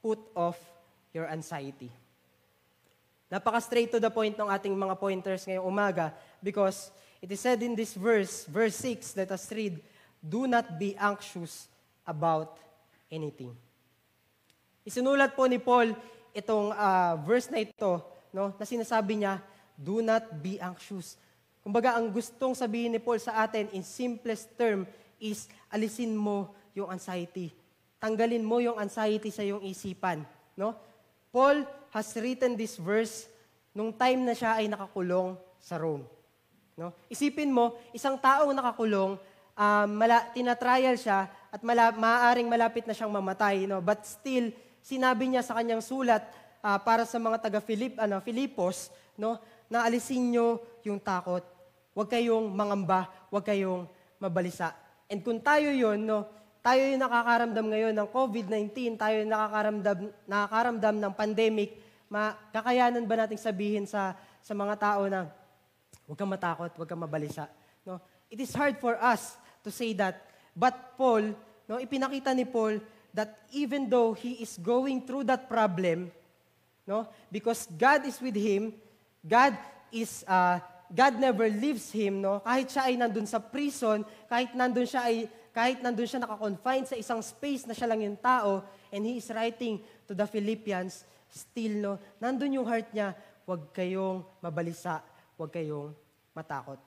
put 0.00 0.18
off 0.32 0.56
your 1.12 1.28
anxiety. 1.28 1.92
Napaka-straight 3.28 3.92
to 3.92 4.00
the 4.00 4.08
point 4.08 4.34
ng 4.34 4.48
ating 4.48 4.72
mga 4.72 4.96
pointers 4.96 5.44
ngayong 5.44 5.68
umaga 5.68 6.16
because 6.40 6.88
it 7.20 7.28
is 7.28 7.38
said 7.38 7.60
in 7.60 7.76
this 7.76 7.92
verse, 7.92 8.48
verse 8.48 8.76
6, 8.80 9.20
let 9.20 9.30
us 9.30 9.44
read, 9.52 9.78
Do 10.24 10.48
not 10.48 10.80
be 10.80 10.96
anxious 10.96 11.68
about 12.08 12.56
anything. 13.12 13.52
Isinulat 14.84 15.36
po 15.36 15.44
ni 15.44 15.60
Paul 15.60 15.92
itong 16.32 16.72
uh, 16.72 17.16
verse 17.24 17.48
na 17.52 17.60
ito, 17.60 18.00
no, 18.32 18.52
na 18.56 18.64
sinasabi 18.64 19.20
niya, 19.20 19.40
do 19.76 20.00
not 20.00 20.24
be 20.40 20.56
anxious. 20.60 21.16
Kumbaga, 21.64 21.96
ang 21.96 22.12
gustong 22.12 22.52
sabihin 22.52 22.92
ni 22.92 23.00
Paul 23.00 23.16
sa 23.16 23.40
atin 23.40 23.72
in 23.72 23.80
simplest 23.80 24.52
term 24.60 24.84
is 25.16 25.48
alisin 25.72 26.12
mo 26.12 26.52
yung 26.74 26.90
anxiety. 26.90 27.54
Tanggalin 28.02 28.44
mo 28.44 28.60
yung 28.60 28.76
anxiety 28.76 29.30
sa 29.32 29.40
iyong 29.40 29.64
isipan. 29.64 30.26
No? 30.58 30.76
Paul 31.30 31.64
has 31.94 32.10
written 32.18 32.58
this 32.58 32.76
verse 32.76 33.30
nung 33.72 33.94
time 33.94 34.26
na 34.26 34.34
siya 34.36 34.60
ay 34.60 34.68
nakakulong 34.68 35.38
sa 35.62 35.80
Rome. 35.80 36.04
No? 36.74 36.92
Isipin 37.08 37.54
mo, 37.54 37.78
isang 37.94 38.18
taong 38.18 38.52
nakakulong, 38.52 39.16
um, 39.54 39.88
mala, 39.94 40.26
tinatrial 40.34 40.98
siya 40.98 41.30
at 41.48 41.62
mala, 41.62 41.94
maaaring 41.94 42.50
malapit 42.50 42.84
na 42.84 42.92
siyang 42.92 43.14
mamatay. 43.14 43.64
No? 43.64 43.78
But 43.80 44.04
still, 44.04 44.50
sinabi 44.84 45.30
niya 45.30 45.40
sa 45.40 45.56
kanyang 45.56 45.80
sulat 45.80 46.22
uh, 46.60 46.76
para 46.82 47.08
sa 47.08 47.16
mga 47.16 47.40
taga 47.40 47.60
Philip, 47.64 47.96
ano, 47.96 48.20
Filipos, 48.20 48.92
no, 49.16 49.38
na 49.70 49.86
alisin 49.86 50.34
niyo 50.34 50.60
yung 50.84 51.00
takot. 51.00 51.42
Huwag 51.94 52.10
kayong 52.10 52.50
mangamba, 52.50 53.08
huwag 53.30 53.46
kayong 53.46 53.86
mabalisa. 54.18 54.74
And 55.06 55.22
kung 55.22 55.38
tayo 55.38 55.70
yon 55.70 56.02
no, 56.02 56.26
tayo 56.64 56.80
yung 56.80 57.04
nakakaramdam 57.04 57.66
ngayon 57.68 57.92
ng 57.92 58.08
COVID-19, 58.08 58.96
tayo 58.96 59.20
yung 59.20 59.28
nakakaramdam, 59.28 59.98
nakakaramdam 60.24 60.96
ng 60.96 61.12
pandemic, 61.12 61.76
makakayanan 62.08 63.04
ba 63.04 63.20
nating 63.20 63.36
sabihin 63.36 63.84
sa, 63.84 64.16
sa 64.40 64.56
mga 64.56 64.80
tao 64.80 65.04
na 65.04 65.28
huwag 66.08 66.16
kang 66.16 66.32
matakot, 66.32 66.72
huwag 66.72 66.88
kang 66.88 67.04
mabalisa. 67.04 67.52
No? 67.84 68.00
It 68.32 68.40
is 68.40 68.56
hard 68.56 68.80
for 68.80 68.96
us 68.96 69.36
to 69.60 69.68
say 69.68 69.92
that. 70.00 70.24
But 70.56 70.96
Paul, 70.96 71.36
no, 71.68 71.76
ipinakita 71.76 72.32
ni 72.32 72.48
Paul 72.48 72.80
that 73.12 73.44
even 73.52 73.92
though 73.92 74.16
he 74.16 74.40
is 74.40 74.56
going 74.56 75.04
through 75.04 75.28
that 75.28 75.52
problem, 75.52 76.08
no, 76.88 77.12
because 77.28 77.68
God 77.76 78.08
is 78.08 78.16
with 78.24 78.40
him, 78.40 78.72
God 79.20 79.52
is 79.92 80.24
uh, 80.24 80.64
God 80.88 81.20
never 81.20 81.44
leaves 81.52 81.92
him, 81.92 82.24
no? 82.24 82.40
Kahit 82.40 82.72
siya 82.72 82.88
ay 82.88 82.94
nandun 82.96 83.28
sa 83.28 83.36
prison, 83.42 84.00
kahit 84.32 84.56
nandun 84.56 84.88
siya 84.88 85.12
ay 85.12 85.28
kahit 85.54 85.78
nandun 85.78 86.10
siya 86.10 86.26
nakakonfine 86.26 86.82
sa 86.82 86.98
isang 86.98 87.22
space 87.22 87.62
na 87.62 87.78
siya 87.78 87.86
lang 87.86 88.02
yung 88.02 88.18
tao, 88.18 88.66
and 88.90 89.06
he 89.06 89.22
is 89.22 89.30
writing 89.30 89.78
to 90.02 90.12
the 90.12 90.26
Philippians, 90.26 91.06
still, 91.30 91.74
no, 91.78 91.92
nandun 92.18 92.58
yung 92.58 92.66
heart 92.66 92.90
niya, 92.90 93.14
huwag 93.46 93.70
kayong 93.70 94.26
mabalisa, 94.42 94.98
huwag 95.38 95.54
kayong 95.54 95.94
matakot. 96.34 96.82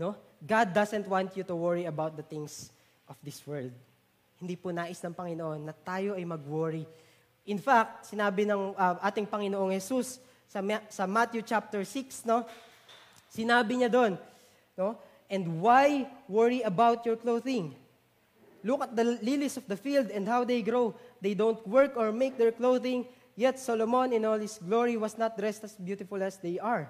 No? 0.00 0.16
God 0.40 0.72
doesn't 0.72 1.04
want 1.04 1.36
you 1.36 1.44
to 1.44 1.52
worry 1.52 1.84
about 1.84 2.16
the 2.16 2.24
things 2.24 2.72
of 3.04 3.20
this 3.20 3.44
world. 3.44 3.70
Hindi 4.40 4.56
po 4.56 4.72
nais 4.72 4.98
ng 5.04 5.12
Panginoon 5.12 5.68
na 5.68 5.76
tayo 5.76 6.16
ay 6.16 6.24
mag-worry. 6.24 6.88
In 7.44 7.60
fact, 7.60 8.08
sinabi 8.08 8.48
ng 8.48 8.72
uh, 8.72 8.96
ating 9.04 9.28
Panginoong 9.28 9.76
Jesus 9.76 10.18
sa, 10.48 10.64
sa 10.88 11.04
Matthew 11.04 11.44
chapter 11.44 11.84
6, 11.84 12.24
no? 12.24 12.48
Sinabi 13.28 13.76
niya 13.76 13.92
doon, 13.92 14.16
no? 14.72 14.96
And 15.30 15.60
why 15.60 16.08
worry 16.28 16.62
about 16.62 17.06
your 17.06 17.16
clothing? 17.16 17.74
Look 18.64 18.82
at 18.82 18.96
the 18.96 19.04
lilies 19.20 19.56
of 19.56 19.68
the 19.68 19.76
field 19.76 20.10
and 20.10 20.26
how 20.26 20.44
they 20.44 20.62
grow. 20.62 20.94
They 21.20 21.34
don't 21.34 21.60
work 21.68 21.96
or 21.96 22.12
make 22.12 22.38
their 22.38 22.52
clothing, 22.52 23.06
yet 23.36 23.58
Solomon 23.58 24.12
in 24.12 24.24
all 24.24 24.38
his 24.38 24.58
glory 24.58 24.96
was 24.96 25.18
not 25.18 25.36
dressed 25.36 25.64
as 25.64 25.72
beautiful 25.76 26.22
as 26.22 26.38
they 26.38 26.58
are. 26.58 26.88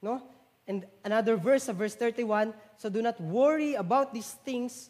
No? 0.00 0.22
And 0.66 0.86
another 1.04 1.36
verse, 1.36 1.66
verse 1.68 1.94
31, 1.94 2.54
so 2.78 2.88
do 2.88 3.02
not 3.02 3.20
worry 3.20 3.74
about 3.74 4.14
these 4.14 4.32
things, 4.44 4.88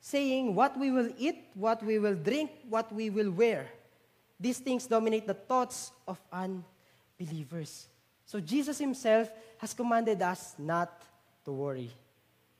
saying 0.00 0.54
what 0.54 0.78
we 0.78 0.90
will 0.90 1.08
eat, 1.16 1.48
what 1.54 1.82
we 1.82 1.98
will 1.98 2.14
drink, 2.14 2.50
what 2.68 2.92
we 2.92 3.08
will 3.08 3.30
wear. 3.30 3.66
These 4.38 4.58
things 4.58 4.86
dominate 4.86 5.26
the 5.26 5.32
thoughts 5.32 5.92
of 6.06 6.20
unbelievers. 6.30 7.88
So 8.26 8.38
Jesus 8.38 8.78
himself 8.78 9.30
has 9.58 9.72
commanded 9.72 10.20
us 10.20 10.54
not 10.58 10.92
to 11.46 11.52
worry. 11.52 11.90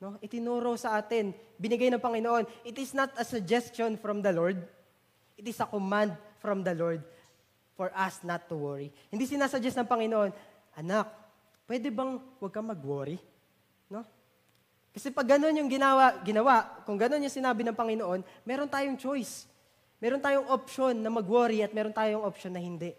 No? 0.02 0.18
Itinuro 0.18 0.74
sa 0.74 0.98
atin, 0.98 1.32
binigay 1.58 1.90
ng 1.90 2.02
Panginoon. 2.02 2.44
It 2.66 2.76
is 2.78 2.92
not 2.92 3.14
a 3.14 3.24
suggestion 3.24 3.98
from 3.98 4.20
the 4.20 4.34
Lord. 4.34 4.58
It 5.34 5.46
is 5.46 5.58
a 5.58 5.66
command 5.66 6.14
from 6.38 6.62
the 6.62 6.74
Lord 6.74 7.02
for 7.74 7.90
us 7.94 8.22
not 8.22 8.46
to 8.50 8.54
worry. 8.54 8.90
Hindi 9.10 9.26
sinasuggest 9.26 9.74
ng 9.78 9.88
Panginoon, 9.90 10.30
anak, 10.78 11.10
pwede 11.66 11.90
bang 11.90 12.22
huwag 12.38 12.52
kang 12.54 12.70
mag-worry? 12.70 13.18
No? 13.90 14.06
Kasi 14.94 15.10
pag 15.10 15.26
ganun 15.26 15.58
yung 15.58 15.66
ginawa, 15.66 16.22
ginawa, 16.22 16.84
kung 16.86 16.94
ganun 16.94 17.26
yung 17.26 17.34
sinabi 17.34 17.66
ng 17.66 17.74
Panginoon, 17.74 18.22
meron 18.46 18.70
tayong 18.70 18.94
choice. 18.94 19.50
Meron 19.98 20.22
tayong 20.22 20.46
option 20.46 20.94
na 20.94 21.10
mag-worry 21.10 21.66
at 21.66 21.74
meron 21.74 21.90
tayong 21.90 22.22
option 22.22 22.54
na 22.54 22.62
hindi. 22.62 22.94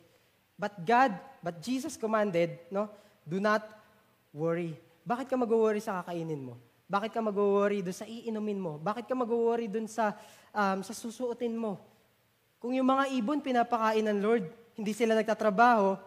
But 0.60 0.76
God, 0.84 1.16
but 1.40 1.64
Jesus 1.64 1.96
commanded, 1.96 2.60
no, 2.68 2.92
do 3.24 3.40
not 3.40 3.64
worry. 4.36 4.76
Bakit 5.08 5.32
ka 5.32 5.36
mag-worry 5.40 5.80
sa 5.80 6.04
kakainin 6.04 6.52
mo? 6.52 6.60
Bakit 6.86 7.10
ka 7.10 7.22
mag-worry 7.22 7.82
doon 7.82 7.98
sa 7.98 8.06
iinumin 8.06 8.62
mo? 8.62 8.78
Bakit 8.78 9.10
ka 9.10 9.16
mag-worry 9.18 9.66
doon 9.66 9.90
sa, 9.90 10.14
um, 10.54 10.86
sa 10.86 10.94
susuotin 10.94 11.58
mo? 11.58 11.82
Kung 12.62 12.78
yung 12.78 12.86
mga 12.86 13.10
ibon 13.18 13.42
pinapakain 13.42 14.06
ng 14.06 14.20
Lord, 14.22 14.46
hindi 14.78 14.94
sila 14.94 15.18
nagtatrabaho, 15.18 15.98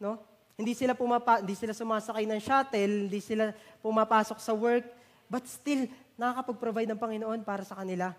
no? 0.00 0.20
Hindi 0.60 0.76
sila 0.76 0.92
pumapa, 0.92 1.40
hindi 1.40 1.56
sila 1.56 1.72
sumasakay 1.72 2.28
ng 2.28 2.40
shuttle, 2.40 3.08
hindi 3.08 3.20
sila 3.24 3.56
pumapasok 3.80 4.36
sa 4.44 4.52
work, 4.52 4.84
but 5.24 5.40
still 5.48 5.88
nakakapag-provide 6.20 6.88
ng 6.92 7.00
Panginoon 7.00 7.40
para 7.40 7.64
sa 7.64 7.80
kanila. 7.80 8.12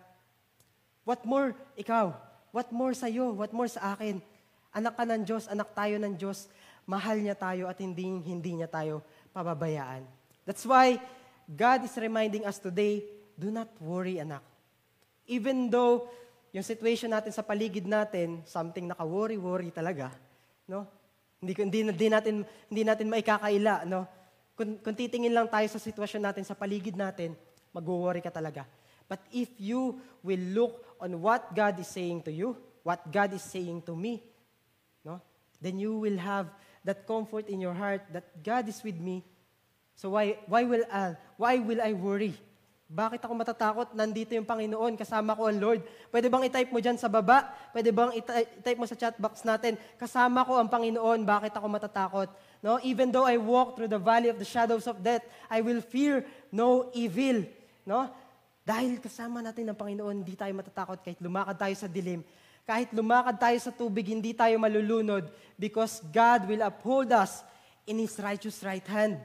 What 1.06 1.22
more 1.22 1.54
ikaw? 1.78 2.18
What 2.50 2.74
more 2.74 2.98
sa 2.98 3.06
iyo? 3.06 3.30
What 3.38 3.54
more 3.54 3.70
sa 3.70 3.94
akin? 3.94 4.18
Anak 4.74 4.98
ka 4.98 5.04
ng 5.06 5.22
Diyos, 5.22 5.46
anak 5.46 5.70
tayo 5.78 6.02
ng 6.02 6.18
Diyos, 6.18 6.50
mahal 6.90 7.22
niya 7.22 7.38
tayo 7.38 7.70
at 7.70 7.78
hindi 7.78 8.10
hindi 8.10 8.58
niya 8.58 8.70
tayo 8.70 9.06
pababayaan. 9.38 10.02
That's 10.50 10.66
why 10.66 10.98
God 11.46 11.86
is 11.86 11.96
reminding 11.98 12.46
us 12.46 12.62
today, 12.62 13.04
do 13.38 13.50
not 13.50 13.70
worry, 13.82 14.20
anak. 14.22 14.44
Even 15.26 15.72
though 15.72 16.10
yung 16.52 16.66
situation 16.68 17.08
natin 17.08 17.32
sa 17.32 17.42
paligid 17.42 17.88
natin, 17.88 18.44
something 18.44 18.92
naka-worry-worry 18.92 19.72
talaga, 19.72 20.12
no? 20.68 20.84
Hindi, 21.40 21.54
hindi, 21.58 21.80
hindi, 21.88 22.08
natin, 22.12 22.36
hindi 22.70 22.84
natin 22.84 23.08
maikakaila, 23.08 23.88
no? 23.88 24.06
Kung, 24.54 24.78
kung 24.84 24.94
titingin 24.94 25.34
lang 25.34 25.48
tayo 25.48 25.66
sa 25.72 25.80
sitwasyon 25.80 26.22
natin, 26.28 26.44
sa 26.44 26.54
paligid 26.54 26.94
natin, 26.94 27.34
mag-worry 27.72 28.20
ka 28.20 28.30
talaga. 28.30 28.68
But 29.08 29.24
if 29.32 29.50
you 29.58 30.00
will 30.22 30.44
look 30.54 30.74
on 31.00 31.18
what 31.24 31.56
God 31.56 31.80
is 31.80 31.88
saying 31.88 32.28
to 32.28 32.32
you, 32.32 32.60
what 32.84 33.00
God 33.10 33.32
is 33.34 33.44
saying 33.44 33.88
to 33.88 33.96
me, 33.96 34.22
no? 35.08 35.24
Then 35.64 35.80
you 35.80 35.98
will 35.98 36.20
have 36.20 36.52
that 36.84 37.08
comfort 37.08 37.48
in 37.48 37.64
your 37.64 37.74
heart 37.74 38.04
that 38.12 38.28
God 38.44 38.68
is 38.68 38.84
with 38.84 39.00
me 39.00 39.24
So 40.02 40.18
why, 40.18 40.34
why, 40.50 40.66
will, 40.66 40.82
uh, 40.90 41.14
why 41.38 41.62
will 41.62 41.78
I 41.78 41.94
worry? 41.94 42.34
Bakit 42.90 43.22
ako 43.22 43.38
matatakot? 43.38 43.88
Nandito 43.94 44.34
yung 44.34 44.50
Panginoon, 44.50 44.98
kasama 44.98 45.38
ko 45.38 45.46
ang 45.46 45.62
Lord. 45.62 45.86
Pwede 46.10 46.26
bang 46.26 46.50
i-type 46.50 46.74
mo 46.74 46.82
dyan 46.82 46.98
sa 46.98 47.06
baba? 47.06 47.54
Pwede 47.70 47.94
bang 47.94 48.10
i-type 48.18 48.82
mo 48.82 48.90
sa 48.90 48.98
chat 48.98 49.14
box 49.22 49.46
natin, 49.46 49.78
kasama 50.02 50.42
ko 50.42 50.58
ang 50.58 50.66
Panginoon, 50.74 51.22
bakit 51.22 51.54
ako 51.54 51.70
matatakot? 51.70 52.34
No? 52.66 52.82
Even 52.82 53.14
though 53.14 53.30
I 53.30 53.38
walk 53.38 53.78
through 53.78 53.94
the 53.94 54.02
valley 54.02 54.34
of 54.34 54.42
the 54.42 54.50
shadows 54.50 54.90
of 54.90 55.06
death, 55.06 55.22
I 55.54 55.62
will 55.62 55.86
fear 55.86 56.26
no 56.50 56.90
evil. 56.98 57.46
No? 57.86 58.10
Dahil 58.66 58.98
kasama 58.98 59.46
natin 59.46 59.70
ang 59.70 59.78
Panginoon, 59.78 60.26
hindi 60.26 60.34
tayo 60.34 60.50
matatakot 60.58 60.98
kahit 61.06 61.22
lumakad 61.22 61.62
tayo 61.62 61.76
sa 61.78 61.86
dilim. 61.86 62.26
Kahit 62.66 62.90
lumakad 62.90 63.38
tayo 63.38 63.58
sa 63.62 63.70
tubig, 63.70 64.10
hindi 64.10 64.34
tayo 64.34 64.58
malulunod 64.58 65.30
because 65.62 66.02
God 66.10 66.50
will 66.50 66.66
uphold 66.66 67.14
us 67.14 67.46
in 67.86 68.02
His 68.02 68.18
righteous 68.18 68.66
right 68.66 68.86
hand. 68.90 69.22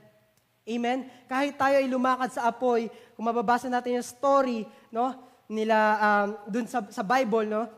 Amen? 0.66 1.06
Kahit 1.30 1.54
tayo 1.54 1.78
ay 1.78 1.86
lumakad 1.86 2.34
sa 2.34 2.50
apoy, 2.50 2.90
kung 3.14 3.22
mababasa 3.30 3.70
natin 3.70 4.02
yung 4.02 4.06
story, 4.06 4.66
no, 4.90 5.14
nila 5.46 5.76
um, 6.02 6.28
dun 6.50 6.66
sa, 6.66 6.82
sa 6.90 7.06
Bible, 7.06 7.46
no, 7.46 7.70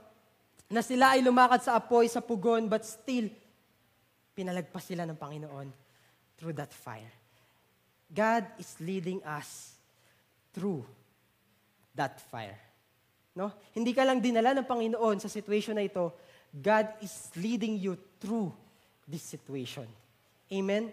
na 0.73 0.81
sila 0.81 1.13
ay 1.13 1.21
lumakad 1.21 1.61
sa 1.61 1.77
apoy, 1.77 2.09
sa 2.09 2.25
pugon, 2.25 2.65
but 2.65 2.85
still, 2.89 3.29
pinalagpas 4.33 4.89
sila 4.89 5.05
ng 5.05 5.21
Panginoon 5.21 5.69
through 6.41 6.57
that 6.57 6.73
fire. 6.73 7.13
God 8.09 8.49
is 8.57 8.73
leading 8.81 9.21
us 9.25 9.77
through 10.57 10.81
that 11.93 12.17
fire. 12.33 12.57
No? 13.37 13.53
Hindi 13.77 13.93
ka 13.93 14.07
lang 14.07 14.25
dinala 14.25 14.57
ng 14.57 14.65
Panginoon 14.65 15.21
sa 15.21 15.29
situation 15.29 15.77
na 15.77 15.85
ito. 15.85 16.09
God 16.49 16.89
is 17.05 17.29
leading 17.37 17.77
you 17.77 18.01
through 18.17 18.49
this 19.05 19.25
situation. 19.25 19.85
Amen? 20.49 20.89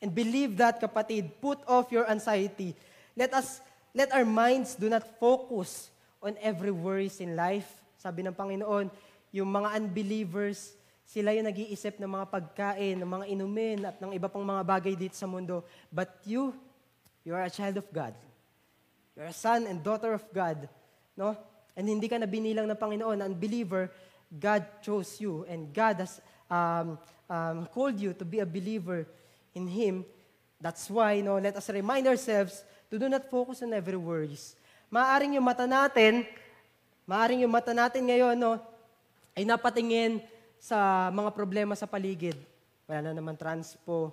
And 0.00 0.12
believe 0.12 0.56
that, 0.60 0.80
kapatid. 0.80 1.40
Put 1.40 1.64
off 1.64 1.88
your 1.88 2.04
anxiety. 2.08 2.76
Let 3.16 3.32
us, 3.32 3.64
let 3.96 4.12
our 4.12 4.28
minds 4.28 4.76
do 4.76 4.92
not 4.92 5.04
focus 5.16 5.88
on 6.20 6.36
every 6.40 6.70
worries 6.70 7.20
in 7.20 7.32
life. 7.32 7.68
Sabi 7.96 8.20
ng 8.20 8.36
Panginoon, 8.36 8.92
yung 9.32 9.48
mga 9.48 9.80
unbelievers, 9.80 10.76
sila 11.06 11.32
yung 11.32 11.48
nag-iisip 11.48 11.96
ng 11.96 12.10
mga 12.10 12.26
pagkain, 12.28 13.00
ng 13.00 13.08
mga 13.08 13.26
inumin, 13.30 13.78
at 13.88 13.96
ng 14.02 14.12
iba 14.12 14.28
pang 14.28 14.44
mga 14.44 14.62
bagay 14.66 14.94
dito 14.98 15.16
sa 15.16 15.24
mundo. 15.24 15.64
But 15.88 16.12
you, 16.28 16.52
you 17.24 17.32
are 17.32 17.46
a 17.46 17.52
child 17.52 17.80
of 17.80 17.88
God. 17.88 18.12
You 19.16 19.24
are 19.24 19.32
a 19.32 19.36
son 19.36 19.64
and 19.64 19.80
daughter 19.80 20.12
of 20.12 20.26
God. 20.28 20.68
No? 21.16 21.32
And 21.72 21.88
hindi 21.88 22.04
ka 22.04 22.20
na 22.20 22.28
binilang 22.28 22.68
ng 22.68 22.76
Panginoon, 22.76 23.24
unbeliever, 23.24 23.88
God 24.28 24.66
chose 24.84 25.22
you, 25.22 25.46
and 25.48 25.72
God 25.72 26.04
has 26.04 26.20
um, 26.50 26.98
um, 27.30 27.64
called 27.70 27.96
you 27.96 28.12
to 28.12 28.24
be 28.26 28.42
a 28.42 28.48
believer 28.48 29.06
in 29.56 29.64
Him. 29.64 30.04
That's 30.60 30.92
why, 30.92 31.24
no, 31.24 31.40
let 31.40 31.56
us 31.56 31.68
remind 31.72 32.04
ourselves 32.04 32.60
to 32.92 33.00
do 33.00 33.08
not 33.08 33.24
focus 33.32 33.64
on 33.64 33.72
every 33.72 33.96
worries. 33.96 34.52
Maaring 34.92 35.40
yung 35.40 35.48
mata 35.48 35.64
natin, 35.64 36.28
maaring 37.08 37.42
yung 37.42 37.50
mata 37.50 37.72
natin 37.72 38.04
ngayon, 38.04 38.36
no, 38.36 38.60
ay 39.32 39.48
napatingin 39.48 40.20
sa 40.60 41.08
mga 41.08 41.32
problema 41.32 41.72
sa 41.72 41.88
paligid. 41.88 42.36
Wala 42.86 43.10
na 43.10 43.12
naman 43.16 43.34
transpo, 43.34 44.12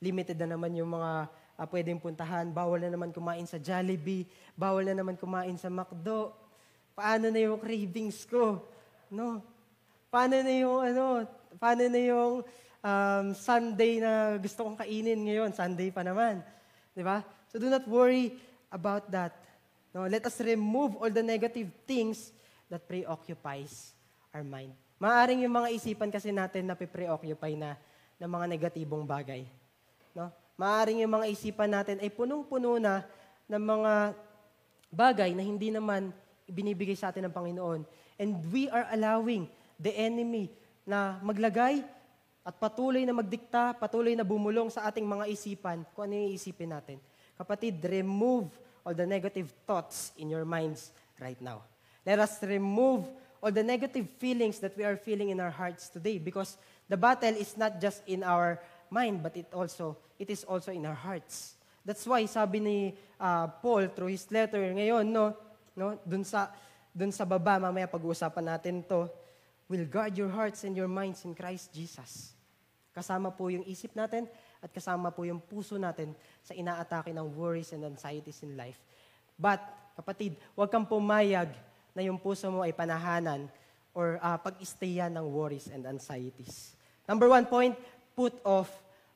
limited 0.00 0.36
na 0.40 0.56
naman 0.56 0.72
yung 0.76 0.92
mga 0.92 1.28
uh, 1.60 1.66
pwedeng 1.68 2.00
puntahan, 2.00 2.48
bawal 2.48 2.80
na 2.80 2.88
naman 2.88 3.12
kumain 3.12 3.44
sa 3.44 3.60
Jollibee, 3.60 4.24
bawal 4.56 4.88
na 4.88 4.96
naman 4.96 5.20
kumain 5.20 5.56
sa 5.60 5.68
McDo. 5.68 6.32
Paano 6.96 7.28
na 7.28 7.40
yung 7.40 7.60
cravings 7.60 8.24
ko? 8.24 8.64
No? 9.12 9.44
Paano 10.08 10.40
na 10.40 10.52
yung 10.56 10.80
ano, 10.80 11.28
paano 11.60 11.84
na 11.84 12.00
yung 12.00 12.46
um, 12.84 13.32
Sunday 13.36 14.00
na 14.00 14.36
gusto 14.40 14.64
kong 14.64 14.80
kainin 14.80 15.20
ngayon. 15.20 15.50
Sunday 15.52 15.92
pa 15.92 16.04
naman. 16.04 16.40
Di 16.92 17.04
ba? 17.04 17.24
So 17.48 17.60
do 17.60 17.68
not 17.68 17.84
worry 17.86 18.36
about 18.72 19.08
that. 19.12 19.36
No, 19.90 20.06
let 20.06 20.22
us 20.22 20.38
remove 20.38 20.94
all 20.98 21.10
the 21.10 21.24
negative 21.24 21.66
things 21.84 22.30
that 22.70 22.86
preoccupies 22.86 23.90
our 24.30 24.46
mind. 24.46 24.70
Maaring 25.02 25.42
yung 25.42 25.56
mga 25.56 25.74
isipan 25.74 26.12
kasi 26.12 26.30
natin 26.30 26.70
na 26.70 26.76
preoccupy 26.78 27.58
na 27.58 27.74
ng 28.20 28.30
mga 28.30 28.46
negatibong 28.46 29.02
bagay. 29.02 29.48
No? 30.14 30.30
Maaring 30.54 31.02
yung 31.02 31.10
mga 31.10 31.26
isipan 31.32 31.72
natin 31.72 31.98
ay 31.98 32.12
punong-puno 32.12 32.78
na 32.78 33.02
ng 33.50 33.62
mga 33.64 33.92
bagay 34.92 35.30
na 35.34 35.42
hindi 35.42 35.74
naman 35.74 36.14
binibigay 36.46 36.94
sa 36.94 37.10
atin 37.10 37.26
ng 37.26 37.34
Panginoon. 37.34 37.82
And 38.20 38.30
we 38.52 38.68
are 38.70 38.86
allowing 38.92 39.48
the 39.80 39.90
enemy 39.90 40.52
na 40.84 41.18
maglagay 41.24 41.82
at 42.40 42.56
patuloy 42.56 43.04
na 43.04 43.12
magdikta, 43.12 43.76
patuloy 43.76 44.16
na 44.16 44.24
bumulong 44.24 44.72
sa 44.72 44.88
ating 44.88 45.04
mga 45.04 45.28
isipan 45.28 45.84
kung 45.92 46.08
ano 46.08 46.16
yung 46.16 46.32
isipin 46.32 46.72
natin. 46.72 46.96
Kapatid, 47.36 47.76
remove 47.84 48.48
all 48.84 48.96
the 48.96 49.04
negative 49.04 49.52
thoughts 49.68 50.12
in 50.16 50.32
your 50.32 50.44
minds 50.48 50.92
right 51.20 51.38
now. 51.40 51.60
Let 52.04 52.16
us 52.18 52.40
remove 52.40 53.04
all 53.40 53.52
the 53.52 53.64
negative 53.64 54.08
feelings 54.16 54.60
that 54.60 54.76
we 54.76 54.84
are 54.84 54.96
feeling 54.96 55.28
in 55.28 55.40
our 55.40 55.52
hearts 55.52 55.88
today 55.88 56.16
because 56.16 56.56
the 56.88 56.96
battle 56.96 57.36
is 57.36 57.56
not 57.56 57.80
just 57.80 58.04
in 58.08 58.24
our 58.24 58.60
mind 58.88 59.22
but 59.22 59.36
it 59.36 59.48
also 59.52 59.96
it 60.18 60.28
is 60.28 60.44
also 60.44 60.72
in 60.72 60.84
our 60.84 60.96
hearts. 60.96 61.56
That's 61.84 62.04
why 62.04 62.24
sabi 62.28 62.60
ni 62.60 62.78
uh, 63.16 63.48
Paul 63.60 63.88
through 63.92 64.12
his 64.12 64.28
letter 64.28 64.60
ngayon, 64.60 65.08
no, 65.08 65.32
no, 65.76 65.96
dun 66.04 66.24
sa 66.24 66.52
dun 66.92 67.12
sa 67.12 67.24
baba 67.24 67.56
mamaya 67.56 67.88
pag-uusapan 67.88 68.44
natin 68.56 68.84
'to, 68.84 69.08
will 69.70 69.86
guard 69.86 70.18
your 70.18 70.26
hearts 70.26 70.66
and 70.66 70.74
your 70.74 70.90
minds 70.90 71.22
in 71.22 71.30
Christ 71.30 71.70
Jesus. 71.70 72.34
Kasama 72.90 73.30
po 73.30 73.46
yung 73.54 73.62
isip 73.62 73.94
natin 73.94 74.26
at 74.58 74.74
kasama 74.74 75.14
po 75.14 75.22
yung 75.22 75.38
puso 75.38 75.78
natin 75.78 76.10
sa 76.42 76.58
inaatake 76.58 77.14
ng 77.14 77.22
worries 77.38 77.70
and 77.70 77.86
anxieties 77.86 78.42
in 78.42 78.58
life. 78.58 78.82
But, 79.38 79.62
kapatid, 79.94 80.34
huwag 80.58 80.74
kang 80.74 80.84
pumayag 80.84 81.54
na 81.94 82.02
yung 82.02 82.18
puso 82.18 82.50
mo 82.50 82.66
ay 82.66 82.74
panahanan 82.74 83.46
or 83.94 84.18
uh, 84.18 84.36
pag-istayan 84.42 85.14
ng 85.14 85.26
worries 85.30 85.70
and 85.70 85.86
anxieties. 85.86 86.74
Number 87.06 87.30
one 87.30 87.46
point, 87.46 87.78
put 88.18 88.34
off 88.42 88.68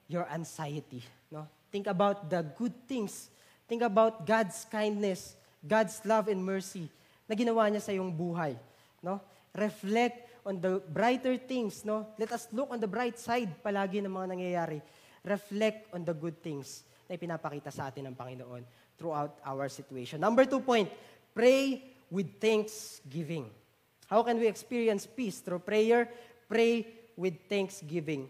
your 0.07 0.25
anxiety. 0.31 1.03
No? 1.35 1.51
Think 1.75 1.90
about 1.90 2.31
the 2.31 2.47
good 2.55 2.73
things. 2.87 3.27
Think 3.67 3.83
about 3.83 4.23
God's 4.23 4.62
kindness, 4.71 5.35
God's 5.67 5.99
love 6.07 6.31
and 6.31 6.38
mercy 6.38 6.87
na 7.27 7.35
ginawa 7.35 7.67
niya 7.67 7.83
sa 7.83 7.90
iyong 7.90 8.14
buhay. 8.14 8.55
No? 9.03 9.19
Reflect 9.51 10.34
on 10.45 10.61
the 10.61 10.81
brighter 10.93 11.37
things. 11.41 11.85
No? 11.85 12.07
Let 12.21 12.33
us 12.33 12.47
look 12.53 12.71
on 12.71 12.79
the 12.79 12.89
bright 12.89 13.19
side 13.19 13.51
palagi 13.65 14.05
ng 14.05 14.13
mga 14.13 14.29
nangyayari. 14.37 14.79
Reflect 15.25 15.89
on 15.97 16.05
the 16.05 16.13
good 16.13 16.39
things 16.45 16.85
na 17.09 17.17
ipinapakita 17.17 17.73
sa 17.73 17.89
atin 17.89 18.13
ng 18.13 18.17
Panginoon 18.17 18.63
throughout 19.01 19.41
our 19.43 19.67
situation. 19.73 20.21
Number 20.21 20.45
two 20.45 20.61
point, 20.61 20.93
pray 21.33 21.81
with 22.13 22.39
thanksgiving. 22.39 23.49
How 24.07 24.23
can 24.23 24.37
we 24.37 24.47
experience 24.47 25.09
peace? 25.09 25.41
Through 25.41 25.65
prayer, 25.65 26.07
pray 26.47 26.87
with 27.17 27.49
thanksgiving. 27.49 28.29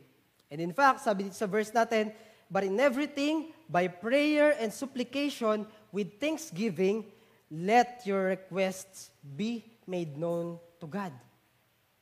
And 0.49 0.63
in 0.63 0.71
fact, 0.71 1.03
sabi 1.03 1.27
dito 1.27 1.35
sa 1.35 1.51
verse 1.51 1.75
natin, 1.75 2.15
But 2.47 2.63
in 2.63 2.79
everything, 2.79 3.51
by 3.67 3.91
prayer 3.91 4.55
and 4.63 4.71
supplication, 4.71 5.67
with 5.91 6.23
thanksgiving, 6.23 7.11
let 7.51 8.07
your 8.07 8.31
requests 8.31 9.11
be 9.21 9.67
made 9.91 10.15
known 10.15 10.63
to 10.79 10.87
God. 10.87 11.11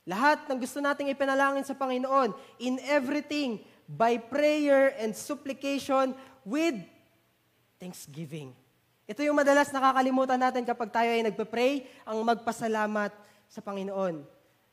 Lahat 0.03 0.43
ng 0.51 0.59
gusto 0.59 0.83
nating 0.83 1.15
ipanalangin 1.15 1.63
sa 1.63 1.79
Panginoon, 1.79 2.35
in 2.59 2.83
everything, 2.91 3.63
by 3.87 4.19
prayer 4.19 4.99
and 4.99 5.15
supplication, 5.15 6.11
with 6.43 6.75
thanksgiving. 7.79 8.51
Ito 9.07 9.23
yung 9.23 9.39
madalas 9.39 9.71
nakakalimutan 9.71 10.39
natin 10.39 10.67
kapag 10.67 10.91
tayo 10.91 11.11
ay 11.11 11.23
nagpe-pray, 11.23 11.87
ang 12.03 12.19
magpasalamat 12.27 13.15
sa 13.47 13.61
Panginoon. 13.63 14.27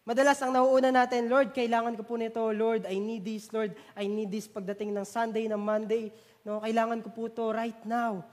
Madalas 0.09 0.41
ang 0.41 0.49
nauuna 0.49 0.89
natin, 0.89 1.29
Lord, 1.29 1.53
kailangan 1.53 1.93
ko 1.93 2.01
po 2.01 2.17
nito. 2.17 2.41
Lord, 2.49 2.89
I 2.89 2.97
need 2.97 3.21
this. 3.21 3.53
Lord, 3.53 3.77
I 3.93 4.09
need 4.09 4.33
this 4.33 4.49
pagdating 4.49 4.89
ng 4.97 5.05
Sunday, 5.05 5.45
ng 5.45 5.61
Monday. 5.61 6.09
No, 6.41 6.57
kailangan 6.57 7.05
ko 7.05 7.13
po 7.13 7.29
to 7.29 7.53
right 7.53 7.77
now. 7.85 8.25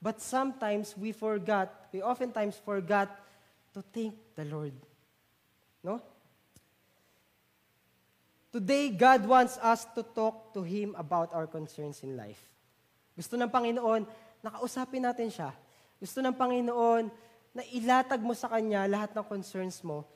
But 0.00 0.24
sometimes 0.24 0.96
we 0.96 1.12
forgot, 1.12 1.68
we 1.92 2.00
oftentimes 2.00 2.56
forgot 2.56 3.12
to 3.76 3.84
thank 3.92 4.16
the 4.38 4.48
Lord. 4.48 4.72
No? 5.84 6.00
Today, 8.48 8.88
God 8.88 9.28
wants 9.28 9.60
us 9.60 9.84
to 9.92 10.00
talk 10.00 10.56
to 10.56 10.64
Him 10.64 10.96
about 10.96 11.36
our 11.36 11.44
concerns 11.44 12.00
in 12.00 12.16
life. 12.16 12.40
Gusto 13.12 13.36
ng 13.36 13.52
Panginoon, 13.52 14.08
nakausapin 14.40 15.04
natin 15.04 15.28
siya. 15.28 15.52
Gusto 16.00 16.24
ng 16.24 16.32
Panginoon 16.32 17.12
na 17.52 17.60
ilatag 17.76 18.24
mo 18.24 18.32
sa 18.32 18.48
Kanya 18.48 18.88
lahat 18.88 19.12
ng 19.12 19.26
concerns 19.28 19.84
mo 19.84 20.08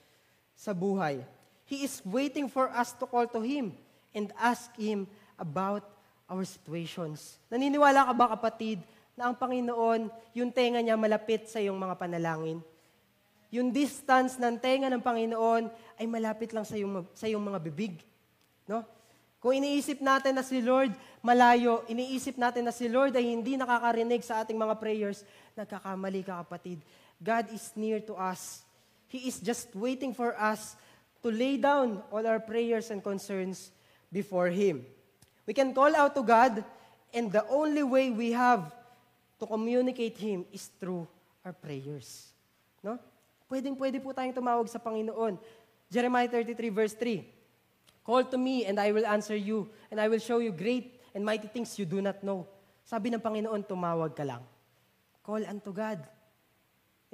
sa 0.56 0.72
buhay. 0.72 1.20
He 1.68 1.84
is 1.84 2.00
waiting 2.08 2.48
for 2.48 2.72
us 2.72 2.96
to 2.96 3.04
call 3.04 3.28
to 3.28 3.44
Him 3.44 3.76
and 4.16 4.32
ask 4.40 4.72
Him 4.80 5.04
about 5.36 5.84
our 6.24 6.48
situations. 6.48 7.36
Naniniwala 7.52 8.08
ka 8.08 8.14
ba 8.16 8.32
kapatid 8.32 8.80
na 9.12 9.28
ang 9.28 9.36
Panginoon, 9.36 10.08
yung 10.32 10.48
tenga 10.48 10.80
niya 10.80 10.96
malapit 10.96 11.52
sa 11.52 11.60
iyong 11.60 11.76
mga 11.76 12.00
panalangin? 12.00 12.64
Yung 13.52 13.68
distance 13.68 14.40
ng 14.40 14.56
tenga 14.56 14.88
ng 14.88 15.04
Panginoon 15.04 15.68
ay 16.00 16.08
malapit 16.08 16.56
lang 16.56 16.64
sa 16.64 16.80
iyong, 16.80 17.04
sa 17.12 17.28
iyong 17.28 17.44
mga 17.44 17.60
bibig. 17.60 18.00
No? 18.66 18.86
Kung 19.42 19.58
iniisip 19.58 19.98
natin 19.98 20.38
na 20.38 20.46
si 20.46 20.62
Lord 20.62 20.94
malayo, 21.18 21.82
iniisip 21.90 22.38
natin 22.38 22.62
na 22.62 22.70
si 22.70 22.86
Lord 22.86 23.10
ay 23.18 23.26
hindi 23.26 23.58
nakakarinig 23.58 24.22
sa 24.22 24.46
ating 24.46 24.54
mga 24.54 24.78
prayers, 24.78 25.26
nagkakamali 25.58 26.22
ka 26.22 26.46
kapatid. 26.46 26.78
God 27.18 27.50
is 27.50 27.74
near 27.74 27.98
to 28.06 28.14
us. 28.14 28.62
He 29.10 29.26
is 29.26 29.42
just 29.42 29.74
waiting 29.74 30.14
for 30.14 30.38
us 30.38 30.78
to 31.22 31.30
lay 31.30 31.58
down 31.58 32.02
all 32.10 32.22
our 32.22 32.38
prayers 32.38 32.90
and 32.94 33.02
concerns 33.02 33.74
before 34.10 34.50
Him. 34.50 34.86
We 35.46 35.54
can 35.54 35.74
call 35.74 35.90
out 35.94 36.14
to 36.14 36.22
God, 36.22 36.62
and 37.10 37.30
the 37.30 37.42
only 37.50 37.82
way 37.82 38.10
we 38.14 38.30
have 38.34 38.70
to 39.42 39.44
communicate 39.46 40.18
Him 40.18 40.46
is 40.54 40.70
through 40.78 41.06
our 41.42 41.54
prayers. 41.54 42.30
No? 42.78 42.98
Pwedeng 43.50 43.74
pwede 43.74 43.98
po 43.98 44.14
tayong 44.14 44.34
tumawag 44.34 44.70
sa 44.70 44.78
Panginoon. 44.78 45.34
Jeremiah 45.90 46.30
33 46.30 46.70
verse 46.70 46.94
3. 46.94 47.26
Call 48.02 48.26
to 48.26 48.38
me 48.38 48.66
and 48.66 48.82
I 48.82 48.90
will 48.90 49.06
answer 49.06 49.38
you, 49.38 49.70
and 49.90 50.02
I 50.02 50.10
will 50.10 50.18
show 50.18 50.42
you 50.42 50.50
great 50.50 50.98
and 51.14 51.22
mighty 51.22 51.46
things 51.46 51.78
you 51.78 51.86
do 51.86 52.02
not 52.02 52.18
know. 52.26 52.46
Sabi 52.82 53.14
ng 53.14 53.22
Panginoon, 53.22 53.62
tumawag 53.62 54.12
ka 54.18 54.26
lang. 54.26 54.42
Call 55.22 55.46
unto 55.46 55.70
God. 55.70 56.02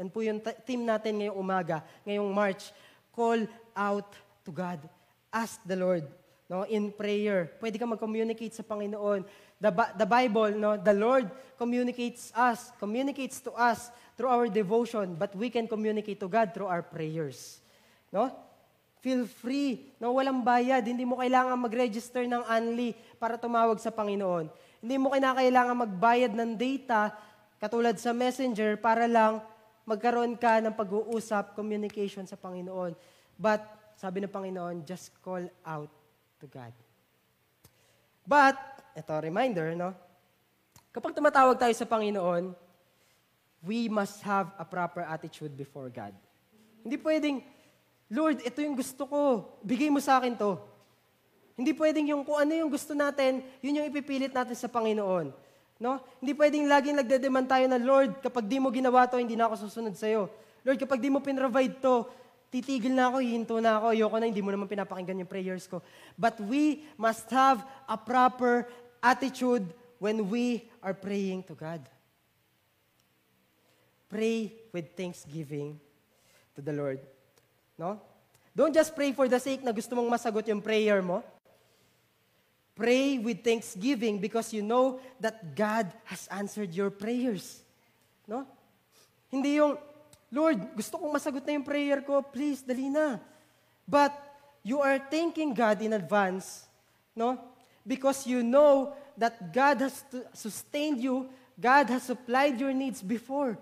Yan 0.00 0.08
po 0.08 0.24
yung 0.24 0.40
team 0.64 0.88
natin 0.88 1.20
ngayong 1.20 1.36
umaga, 1.36 1.84
ngayong 2.08 2.30
March. 2.32 2.72
Call 3.12 3.44
out 3.76 4.08
to 4.46 4.50
God. 4.54 4.80
Ask 5.28 5.60
the 5.68 5.76
Lord 5.76 6.08
no, 6.48 6.64
in 6.64 6.88
prayer. 6.88 7.52
Pwede 7.60 7.76
ka 7.76 7.84
mag-communicate 7.84 8.56
sa 8.56 8.64
Panginoon. 8.64 9.28
The, 9.60 9.70
the 9.98 10.08
Bible, 10.08 10.56
no, 10.56 10.80
the 10.80 10.96
Lord 10.96 11.28
communicates 11.60 12.32
us, 12.32 12.72
communicates 12.80 13.44
to 13.44 13.52
us 13.52 13.92
through 14.16 14.32
our 14.32 14.48
devotion, 14.48 15.18
but 15.18 15.36
we 15.36 15.52
can 15.52 15.68
communicate 15.68 16.22
to 16.24 16.30
God 16.30 16.56
through 16.56 16.70
our 16.72 16.80
prayers. 16.80 17.60
No? 18.08 18.32
Feel 19.08 19.24
free. 19.24 19.88
No, 19.96 20.12
walang 20.20 20.44
bayad. 20.44 20.84
Hindi 20.84 21.08
mo 21.08 21.16
kailangan 21.16 21.56
mag-register 21.56 22.28
ng 22.28 22.44
Anli 22.44 22.92
para 23.16 23.40
tumawag 23.40 23.80
sa 23.80 23.88
Panginoon. 23.88 24.52
Hindi 24.84 24.96
mo 25.00 25.08
kailangan 25.16 25.88
magbayad 25.88 26.36
ng 26.36 26.52
data 26.52 27.16
katulad 27.56 27.96
sa 27.96 28.12
Messenger 28.12 28.76
para 28.76 29.08
lang 29.08 29.40
magkaroon 29.88 30.36
ka 30.36 30.60
ng 30.60 30.76
pag-uusap, 30.76 31.56
communication 31.56 32.28
sa 32.28 32.36
Panginoon. 32.36 32.92
But, 33.40 33.64
sabi 33.96 34.20
ng 34.20 34.28
Panginoon, 34.28 34.84
just 34.84 35.16
call 35.24 35.48
out 35.64 35.88
to 36.36 36.44
God. 36.44 36.76
But, 38.28 38.60
ito 38.92 39.08
reminder, 39.24 39.72
no? 39.72 39.96
Kapag 40.92 41.16
tumatawag 41.16 41.56
tayo 41.56 41.72
sa 41.72 41.88
Panginoon, 41.88 42.52
we 43.64 43.88
must 43.88 44.20
have 44.20 44.52
a 44.60 44.68
proper 44.68 45.00
attitude 45.00 45.56
before 45.56 45.88
God. 45.88 46.12
Hindi 46.84 47.00
pwedeng, 47.00 47.40
Lord, 48.08 48.40
ito 48.40 48.58
yung 48.64 48.76
gusto 48.76 49.04
ko. 49.04 49.20
Bigay 49.60 49.92
mo 49.92 50.00
sa 50.00 50.16
akin 50.16 50.32
to. 50.36 50.56
Hindi 51.58 51.74
pwedeng 51.76 52.06
yung 52.08 52.22
kung 52.24 52.38
ano 52.40 52.54
yung 52.54 52.70
gusto 52.72 52.96
natin, 52.96 53.44
yun 53.60 53.82
yung 53.82 53.88
ipipilit 53.90 54.32
natin 54.32 54.54
sa 54.54 54.70
Panginoon. 54.70 55.34
No? 55.78 56.00
Hindi 56.22 56.32
pwedeng 56.34 56.70
laging 56.70 56.96
nagde-demand 57.02 57.46
tayo 57.50 57.66
na, 57.66 57.78
Lord, 57.78 58.22
kapag 58.22 58.46
di 58.46 58.62
mo 58.62 58.70
ginawa 58.70 59.10
to, 59.10 59.18
hindi 59.18 59.34
na 59.34 59.50
ako 59.50 59.68
susunod 59.68 59.94
sa'yo. 59.98 60.30
Lord, 60.62 60.78
kapag 60.78 61.02
di 61.02 61.10
mo 61.10 61.18
pinrovide 61.18 61.82
to, 61.82 62.06
titigil 62.48 62.94
na 62.94 63.12
ako, 63.12 63.16
hihinto 63.20 63.58
na 63.60 63.82
ako, 63.82 63.86
ayoko 63.92 64.16
na, 64.16 64.26
hindi 64.30 64.42
mo 64.42 64.50
naman 64.54 64.70
pinapakinggan 64.70 65.22
yung 65.22 65.30
prayers 65.30 65.66
ko. 65.66 65.82
But 66.14 66.40
we 66.40 66.86
must 66.96 67.28
have 67.34 67.60
a 67.90 67.98
proper 67.98 68.70
attitude 69.02 69.68
when 69.98 70.30
we 70.30 70.70
are 70.78 70.94
praying 70.94 71.42
to 71.50 71.54
God. 71.58 71.82
Pray 74.08 74.54
with 74.72 74.96
thanksgiving 74.96 75.76
to 76.56 76.62
the 76.62 76.72
Lord. 76.72 77.02
No? 77.78 78.02
Don't 78.52 78.74
just 78.74 78.90
pray 78.98 79.14
for 79.14 79.30
the 79.30 79.38
sake 79.38 79.62
na 79.62 79.70
gusto 79.70 79.94
mong 79.94 80.10
masagot 80.10 80.42
yung 80.50 80.58
prayer 80.58 80.98
mo. 80.98 81.22
Pray 82.74 83.18
with 83.18 83.46
thanksgiving 83.46 84.18
because 84.18 84.50
you 84.50 84.62
know 84.62 84.98
that 85.22 85.54
God 85.54 85.86
has 86.02 86.26
answered 86.30 86.74
your 86.74 86.90
prayers. 86.90 87.62
No? 88.26 88.42
Hindi 89.30 89.62
yung, 89.62 89.78
Lord, 90.34 90.58
gusto 90.74 90.98
kong 90.98 91.14
masagot 91.14 91.46
na 91.46 91.54
yung 91.54 91.66
prayer 91.66 92.02
ko, 92.02 92.18
please, 92.18 92.62
dali 92.66 92.90
na. 92.90 93.22
But 93.86 94.10
you 94.66 94.82
are 94.82 94.98
thanking 94.98 95.54
God 95.54 95.80
in 95.80 95.94
advance, 95.94 96.66
no? 97.16 97.38
Because 97.86 98.26
you 98.26 98.42
know 98.42 98.92
that 99.16 99.54
God 99.54 99.80
has 99.80 100.04
sustained 100.34 101.00
you, 101.00 101.30
God 101.58 101.88
has 101.90 102.04
supplied 102.04 102.60
your 102.60 102.74
needs 102.74 103.02
before. 103.02 103.58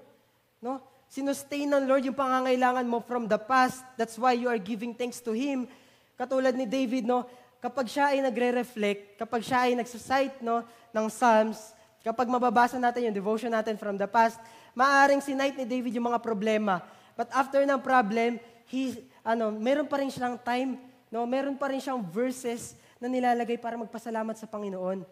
No? 0.61 0.83
Sinustain 1.07 1.71
ng 1.71 1.87
Lord 1.87 2.03
yung 2.05 2.19
pangangailangan 2.19 2.87
mo 2.87 2.99
from 3.03 3.31
the 3.31 3.39
past. 3.39 3.83
That's 3.95 4.19
why 4.19 4.35
you 4.35 4.51
are 4.51 4.59
giving 4.59 4.93
thanks 4.93 5.23
to 5.23 5.33
Him. 5.33 5.71
Katulad 6.19 6.57
ni 6.59 6.67
David, 6.67 7.07
no, 7.07 7.25
kapag 7.63 7.87
siya 7.87 8.15
ay 8.15 8.23
nagre-reflect, 8.25 9.21
kapag 9.21 9.43
siya 9.45 9.69
ay 9.69 9.73
nagsasite 9.79 10.43
no, 10.43 10.65
ng 10.95 11.07
Psalms, 11.11 11.77
kapag 12.07 12.31
mababasa 12.31 12.79
natin 12.79 13.11
yung 13.11 13.17
devotion 13.17 13.51
natin 13.51 13.75
from 13.75 13.99
the 13.99 14.07
past, 14.07 14.39
maaaring 14.73 15.23
sinite 15.23 15.59
ni 15.59 15.67
David 15.67 15.99
yung 15.99 16.07
mga 16.11 16.23
problema. 16.23 16.83
But 17.19 17.33
after 17.35 17.63
ng 17.65 17.81
problem, 17.83 18.39
he, 18.71 19.03
ano, 19.27 19.51
meron 19.51 19.91
pa 19.91 19.99
rin 19.99 20.13
siyang 20.13 20.39
time, 20.39 20.79
no, 21.11 21.27
meron 21.27 21.59
pa 21.59 21.71
rin 21.71 21.83
siyang 21.83 21.99
verses 21.99 22.79
na 23.01 23.11
nilalagay 23.11 23.59
para 23.59 23.77
magpasalamat 23.77 24.37
sa 24.39 24.47
Panginoon. 24.47 25.05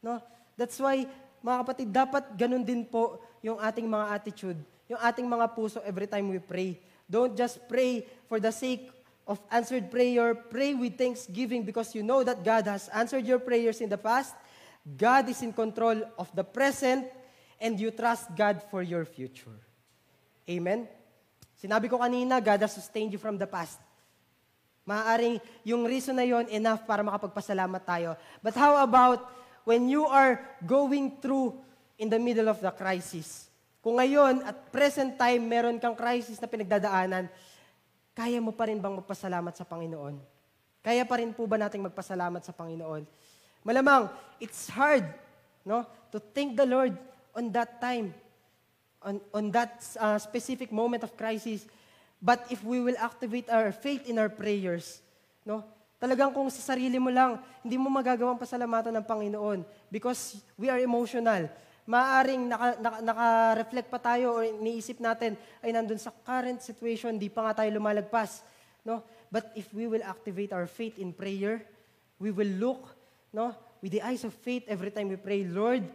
No? 0.00 0.22
That's 0.56 0.78
why 0.80 1.04
mga 1.44 1.56
kapatid, 1.62 1.88
dapat 1.92 2.24
ganun 2.34 2.64
din 2.64 2.82
po 2.82 3.20
yung 3.44 3.60
ating 3.60 3.86
mga 3.86 4.06
attitude, 4.14 4.58
yung 4.86 5.00
ating 5.02 5.26
mga 5.26 5.46
puso 5.54 5.82
every 5.82 6.06
time 6.06 6.30
we 6.30 6.38
pray. 6.38 6.78
Don't 7.06 7.34
just 7.34 7.62
pray 7.70 8.06
for 8.26 8.38
the 8.38 8.50
sake 8.50 8.90
of 9.26 9.42
answered 9.50 9.90
prayer. 9.90 10.34
Pray 10.34 10.74
with 10.74 10.98
thanksgiving 10.98 11.66
because 11.66 11.94
you 11.94 12.02
know 12.02 12.22
that 12.22 12.42
God 12.42 12.66
has 12.70 12.86
answered 12.94 13.26
your 13.26 13.42
prayers 13.42 13.82
in 13.82 13.90
the 13.90 13.98
past. 13.98 14.34
God 14.86 15.26
is 15.26 15.42
in 15.42 15.50
control 15.50 15.98
of 16.18 16.30
the 16.30 16.46
present 16.46 17.10
and 17.58 17.74
you 17.78 17.90
trust 17.90 18.30
God 18.38 18.62
for 18.70 18.82
your 18.82 19.02
future. 19.02 19.58
Amen? 20.46 20.86
Sinabi 21.58 21.90
ko 21.90 21.98
kanina, 21.98 22.38
God 22.38 22.62
has 22.62 22.78
sustained 22.78 23.10
you 23.10 23.18
from 23.18 23.34
the 23.34 23.50
past. 23.50 23.82
Maaaring 24.86 25.42
yung 25.66 25.82
reason 25.82 26.14
na 26.14 26.22
yon 26.22 26.46
enough 26.46 26.86
para 26.86 27.02
makapagpasalamat 27.02 27.82
tayo. 27.82 28.14
But 28.38 28.54
how 28.54 28.78
about 28.78 29.26
when 29.66 29.90
you 29.90 30.06
are 30.06 30.38
going 30.62 31.18
through 31.18 31.58
in 31.98 32.06
the 32.06 32.22
middle 32.22 32.46
of 32.46 32.62
the 32.62 32.70
crisis? 32.70 33.45
Kung 33.86 34.02
ngayon, 34.02 34.42
at 34.42 34.58
present 34.74 35.14
time, 35.14 35.46
meron 35.46 35.78
kang 35.78 35.94
crisis 35.94 36.42
na 36.42 36.50
pinagdadaanan, 36.50 37.30
kaya 38.18 38.42
mo 38.42 38.50
pa 38.50 38.66
rin 38.66 38.82
bang 38.82 38.98
magpasalamat 38.98 39.54
sa 39.54 39.62
Panginoon? 39.62 40.18
Kaya 40.82 41.06
pa 41.06 41.22
rin 41.22 41.30
po 41.30 41.46
ba 41.46 41.54
nating 41.54 41.86
magpasalamat 41.86 42.42
sa 42.42 42.50
Panginoon? 42.50 43.06
Malamang, 43.62 44.10
it's 44.42 44.66
hard 44.74 45.06
no, 45.62 45.86
to 46.10 46.18
thank 46.18 46.58
the 46.58 46.66
Lord 46.66 46.98
on 47.30 47.46
that 47.54 47.78
time, 47.78 48.10
on, 49.06 49.22
on 49.30 49.54
that 49.54 49.78
uh, 50.02 50.18
specific 50.18 50.74
moment 50.74 51.06
of 51.06 51.14
crisis. 51.14 51.62
But 52.18 52.42
if 52.50 52.66
we 52.66 52.82
will 52.82 52.98
activate 52.98 53.46
our 53.54 53.70
faith 53.70 54.02
in 54.10 54.18
our 54.18 54.34
prayers, 54.34 54.98
no? 55.46 55.62
Talagang 56.02 56.34
kung 56.34 56.50
sa 56.50 56.74
sarili 56.74 56.98
mo 56.98 57.14
lang, 57.14 57.38
hindi 57.62 57.78
mo 57.78 57.86
magagawang 57.86 58.34
pasalamatan 58.34 58.98
ng 58.98 59.06
Panginoon 59.06 59.62
because 59.94 60.42
we 60.58 60.66
are 60.66 60.82
emotional. 60.82 61.46
Maaring 61.86 62.50
naka, 62.50 62.66
naka, 62.82 62.98
naka-reflect 62.98 63.88
pa 63.88 63.98
tayo 64.02 64.26
o 64.36 64.42
iniisip 64.42 64.98
natin, 64.98 65.38
ay 65.62 65.70
nandun 65.70 66.02
sa 66.02 66.10
current 66.10 66.58
situation, 66.58 67.14
di 67.14 67.30
pa 67.30 67.46
nga 67.46 67.62
tayo 67.62 67.70
lumalagpas. 67.78 68.42
No? 68.82 69.06
But 69.30 69.54
if 69.54 69.70
we 69.70 69.86
will 69.86 70.02
activate 70.02 70.50
our 70.50 70.66
faith 70.66 70.98
in 70.98 71.14
prayer, 71.14 71.62
we 72.18 72.34
will 72.34 72.50
look 72.58 72.82
no, 73.30 73.54
with 73.82 73.92
the 73.92 74.02
eyes 74.02 74.24
of 74.26 74.34
faith 74.34 74.64
every 74.66 74.90
time 74.90 75.12
we 75.12 75.18
pray, 75.20 75.46
Lord, 75.46 75.86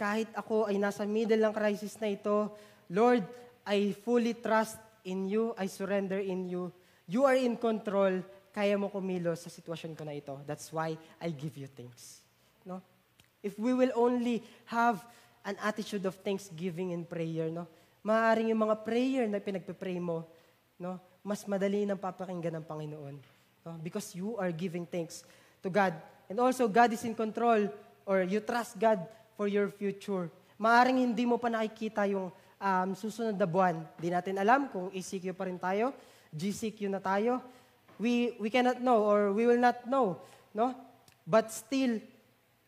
kahit 0.00 0.32
ako 0.32 0.70
ay 0.70 0.80
nasa 0.80 1.04
middle 1.04 1.44
ng 1.44 1.52
crisis 1.52 2.00
na 2.00 2.08
ito, 2.08 2.56
Lord, 2.88 3.26
I 3.68 3.92
fully 3.92 4.40
trust 4.40 4.80
in 5.04 5.28
you, 5.28 5.52
I 5.60 5.68
surrender 5.68 6.16
in 6.16 6.48
you. 6.48 6.72
You 7.10 7.28
are 7.28 7.36
in 7.36 7.60
control, 7.60 8.24
kaya 8.54 8.78
mo 8.80 8.88
kumilos 8.88 9.44
sa 9.44 9.50
sitwasyon 9.52 9.92
ko 9.98 10.02
na 10.06 10.16
ito. 10.16 10.40
That's 10.48 10.72
why 10.72 10.96
I 11.20 11.28
give 11.34 11.58
you 11.58 11.68
thanks. 11.68 12.24
No? 12.64 12.80
If 13.40 13.56
we 13.56 13.72
will 13.72 13.92
only 13.96 14.44
have 14.68 15.00
an 15.44 15.56
attitude 15.64 16.04
of 16.04 16.16
thanksgiving 16.20 16.92
in 16.92 17.08
prayer, 17.08 17.48
no? 17.48 17.64
Maaaring 18.04 18.52
yung 18.52 18.64
mga 18.64 18.76
prayer 18.84 19.24
na 19.28 19.40
pinagpe-pray 19.40 20.00
mo, 20.00 20.24
no? 20.80 21.00
Mas 21.20 21.44
madali 21.44 21.84
nang 21.84 22.00
papakinggan 22.00 22.60
ng 22.60 22.64
Panginoon. 22.64 23.16
No? 23.64 23.76
Because 23.80 24.16
you 24.16 24.40
are 24.40 24.52
giving 24.52 24.88
thanks 24.88 25.24
to 25.60 25.68
God. 25.68 25.92
And 26.32 26.40
also, 26.40 26.64
God 26.64 26.92
is 26.96 27.04
in 27.04 27.12
control 27.12 27.68
or 28.08 28.24
you 28.24 28.40
trust 28.40 28.80
God 28.80 29.04
for 29.36 29.48
your 29.48 29.68
future. 29.68 30.32
Maaring 30.56 31.04
hindi 31.04 31.28
mo 31.28 31.36
pa 31.36 31.52
nakikita 31.52 32.08
yung 32.08 32.32
um, 32.60 32.88
susunod 32.96 33.36
na 33.36 33.48
buwan. 33.48 33.84
Di 34.00 34.08
natin 34.08 34.40
alam 34.40 34.68
kung 34.72 34.88
ECQ 34.92 35.36
pa 35.36 35.48
rin 35.48 35.60
tayo, 35.60 35.92
GCQ 36.32 36.88
na 36.88 37.00
tayo. 37.00 37.40
We, 38.00 38.36
we 38.40 38.48
cannot 38.48 38.80
know 38.80 39.04
or 39.04 39.32
we 39.36 39.44
will 39.44 39.60
not 39.60 39.84
know. 39.84 40.16
No? 40.56 40.72
But 41.28 41.52
still, 41.52 42.00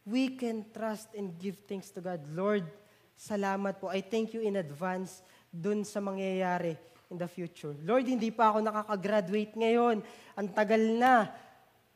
we 0.07 0.35
can 0.35 0.67
trust 0.71 1.13
and 1.15 1.35
give 1.39 1.59
thanks 1.67 1.91
to 1.95 2.01
God. 2.03 2.23
Lord, 2.33 2.67
salamat 3.15 3.79
po. 3.79 3.89
I 3.91 4.03
thank 4.03 4.35
you 4.35 4.43
in 4.43 4.59
advance 4.59 5.23
dun 5.53 5.87
sa 5.87 6.03
mangyayari 6.03 6.79
in 7.13 7.17
the 7.21 7.29
future. 7.29 7.77
Lord, 7.85 8.09
hindi 8.09 8.33
pa 8.33 8.55
ako 8.55 8.65
nakaka-graduate 8.65 9.55
ngayon. 9.59 10.01
Ang 10.39 10.49
tagal 10.53 10.83
na. 10.97 11.29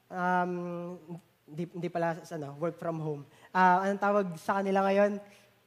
Um, 0.07 0.53
hindi, 1.47 1.65
hindi 1.71 1.89
pala 1.91 2.19
ano, 2.19 2.55
work 2.59 2.77
from 2.79 2.99
home. 2.99 3.23
Uh, 3.55 3.87
anong 3.87 4.03
tawag 4.03 4.27
sa 4.39 4.61
kanila 4.61 4.87
ngayon? 4.87 5.23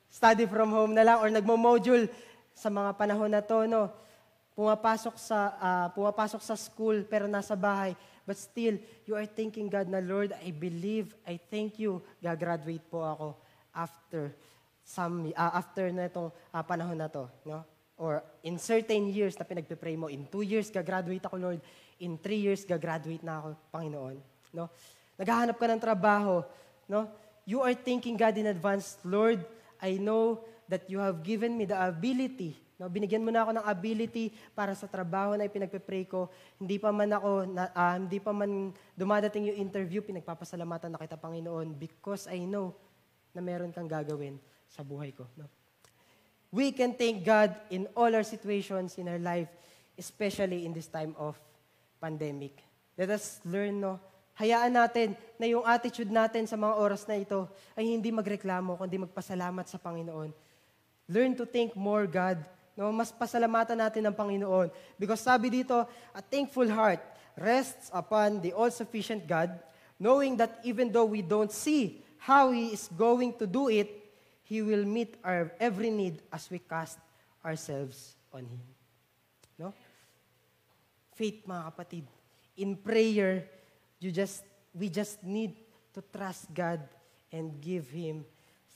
study 0.10 0.50
from 0.50 0.74
home 0.74 0.98
na 0.98 1.06
lang 1.06 1.22
or 1.22 1.30
nagmo-module 1.30 2.10
sa 2.58 2.68
mga 2.68 2.98
panahon 2.98 3.30
na 3.30 3.46
to, 3.46 3.70
no? 3.70 3.94
Pumapasok 4.58 5.16
sa, 5.16 5.56
uh, 5.56 5.88
pumapasok 5.94 6.42
sa 6.44 6.58
school 6.58 7.06
pero 7.08 7.30
nasa 7.30 7.56
bahay. 7.56 7.96
But 8.30 8.38
still, 8.38 8.78
you 9.10 9.18
are 9.18 9.26
thanking 9.26 9.74
God 9.74 9.90
na, 9.90 9.98
Lord, 10.06 10.38
I 10.38 10.54
believe, 10.54 11.18
I 11.26 11.42
thank 11.50 11.82
you, 11.82 11.98
gagraduate 12.22 12.86
po 12.86 13.02
ako 13.02 13.34
after 13.74 14.38
some, 14.86 15.34
uh, 15.34 15.58
after 15.58 15.90
na 15.90 16.06
itong 16.06 16.30
uh, 16.54 16.62
panahon 16.62 17.02
na 17.02 17.10
to, 17.10 17.26
no? 17.42 17.66
Or 17.98 18.22
in 18.46 18.62
certain 18.62 19.10
years 19.10 19.34
na 19.34 19.50
pinagpe-pray 19.50 19.98
mo, 19.98 20.14
in 20.14 20.30
two 20.30 20.46
years, 20.46 20.70
gagraduate 20.70 21.26
ako, 21.26 21.42
Lord. 21.42 21.60
In 21.98 22.22
three 22.22 22.38
years, 22.38 22.70
gagraduate 22.70 23.26
na 23.26 23.42
ako, 23.42 23.58
Panginoon. 23.74 24.22
No? 24.54 24.70
Naghahanap 25.18 25.58
ka 25.58 25.66
ng 25.66 25.82
trabaho, 25.82 26.46
no? 26.86 27.10
You 27.50 27.66
are 27.66 27.74
thanking 27.74 28.14
God 28.14 28.38
in 28.38 28.46
advance, 28.46 29.02
Lord, 29.02 29.42
I 29.82 29.98
know 29.98 30.46
that 30.70 30.86
you 30.86 31.02
have 31.02 31.26
given 31.26 31.58
me 31.58 31.66
the 31.66 31.82
ability. 31.82 32.54
No, 32.80 32.88
binigyan 32.88 33.20
mo 33.20 33.28
na 33.28 33.44
ako 33.44 33.60
ng 33.60 33.66
ability 33.68 34.32
para 34.56 34.72
sa 34.72 34.88
trabaho 34.88 35.36
na 35.36 35.44
ipinagpe-pray 35.44 36.08
ko. 36.08 36.32
Hindi 36.56 36.80
pa 36.80 36.96
man 36.96 37.12
ako, 37.12 37.44
na, 37.44 37.68
uh, 37.76 38.00
hindi 38.00 38.24
pa 38.24 38.32
man 38.32 38.72
dumadating 38.96 39.52
yung 39.52 39.60
interview, 39.68 40.00
pinagpapasalamatan 40.00 40.96
na 40.96 41.00
kita, 41.04 41.20
Panginoon, 41.20 41.76
because 41.76 42.32
I 42.32 42.48
know 42.48 42.72
na 43.36 43.44
meron 43.44 43.76
kang 43.76 43.86
gagawin 43.86 44.40
sa 44.72 44.80
buhay 44.80 45.12
ko. 45.12 45.28
No? 45.36 45.52
We 46.56 46.72
can 46.72 46.96
thank 46.96 47.22
God 47.28 47.54
in 47.68 47.86
all 47.94 48.10
our 48.10 48.26
situations 48.26 48.98
in 48.98 49.12
our 49.12 49.22
life, 49.22 49.52
especially 50.00 50.64
in 50.64 50.72
this 50.72 50.88
time 50.88 51.14
of 51.20 51.36
pandemic. 52.00 52.58
Let 52.96 53.12
us 53.12 53.44
learn 53.44 53.84
no, 53.84 54.00
hayaan 54.40 54.72
natin 54.72 55.20
na 55.36 55.46
yung 55.52 55.68
attitude 55.68 56.10
natin 56.10 56.48
sa 56.48 56.56
mga 56.56 56.80
oras 56.80 57.04
na 57.06 57.20
ito 57.20 57.44
ay 57.76 57.92
hindi 57.92 58.10
magreklamo, 58.10 58.80
kundi 58.80 58.98
magpasalamat 58.98 59.68
sa 59.68 59.78
Panginoon. 59.78 60.32
Learn 61.12 61.36
to 61.36 61.44
thank 61.44 61.76
more 61.76 62.08
God. 62.08 62.40
No, 62.80 62.96
mas 62.96 63.12
pasalamatan 63.12 63.76
natin 63.76 64.08
ng 64.08 64.16
Panginoon. 64.16 64.72
Because 64.96 65.20
sabi 65.20 65.52
dito, 65.52 65.76
a 66.16 66.22
thankful 66.24 66.72
heart 66.72 67.04
rests 67.36 67.92
upon 67.92 68.40
the 68.40 68.56
all-sufficient 68.56 69.28
God, 69.28 69.52
knowing 70.00 70.40
that 70.40 70.64
even 70.64 70.88
though 70.88 71.04
we 71.04 71.20
don't 71.20 71.52
see 71.52 72.00
how 72.24 72.56
He 72.56 72.72
is 72.72 72.88
going 72.96 73.36
to 73.36 73.44
do 73.44 73.68
it, 73.68 73.92
He 74.48 74.64
will 74.64 74.88
meet 74.88 75.20
our 75.28 75.52
every 75.60 75.92
need 75.92 76.24
as 76.32 76.48
we 76.48 76.64
cast 76.64 76.96
ourselves 77.44 78.16
on 78.32 78.48
Him. 78.48 78.64
No? 79.60 79.76
Faith, 81.20 81.44
mga 81.44 81.68
kapatid. 81.68 82.08
In 82.56 82.80
prayer, 82.80 83.60
You 84.00 84.12
just, 84.12 84.44
we 84.74 84.88
just 84.88 85.22
need 85.24 85.56
to 85.94 86.02
trust 86.02 86.48
God 86.54 86.80
and 87.32 87.60
give 87.60 87.92
Him 87.92 88.24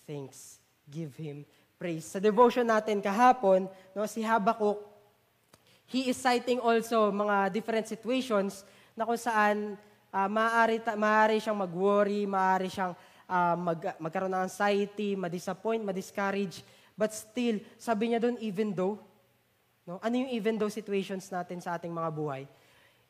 thanks. 0.06 0.60
Give 0.92 1.16
Him 1.16 1.48
praise. 1.84 2.08
Sa 2.08 2.24
devotion 2.24 2.64
natin 2.64 3.04
kahapon, 3.04 3.68
no, 3.92 4.08
si 4.08 4.24
Habakkuk, 4.24 4.80
he 5.92 6.08
is 6.08 6.16
citing 6.16 6.64
also 6.64 7.12
mga 7.12 7.52
different 7.52 7.84
situations 7.92 8.64
na 8.96 9.04
kung 9.04 9.20
saan 9.20 9.76
uh, 10.08 10.30
maaari, 10.32 10.80
ta- 10.80 10.96
maaari 10.96 11.44
siyang 11.44 11.60
mag-worry, 11.60 12.24
maaari 12.24 12.72
siyang 12.72 12.96
uh, 13.28 13.56
mag, 13.60 14.00
magkaroon 14.00 14.32
ng 14.32 14.48
anxiety, 14.48 15.20
ma-disappoint, 15.20 15.84
ma-discourage. 15.84 16.64
But 16.96 17.12
still, 17.12 17.60
sabi 17.76 18.16
niya 18.16 18.24
doon, 18.24 18.40
even 18.40 18.72
though, 18.72 18.96
no, 19.84 20.00
ano 20.00 20.24
yung 20.24 20.32
even 20.32 20.56
though 20.56 20.72
situations 20.72 21.28
natin 21.28 21.60
sa 21.60 21.76
ating 21.76 21.92
mga 21.92 22.10
buhay? 22.16 22.48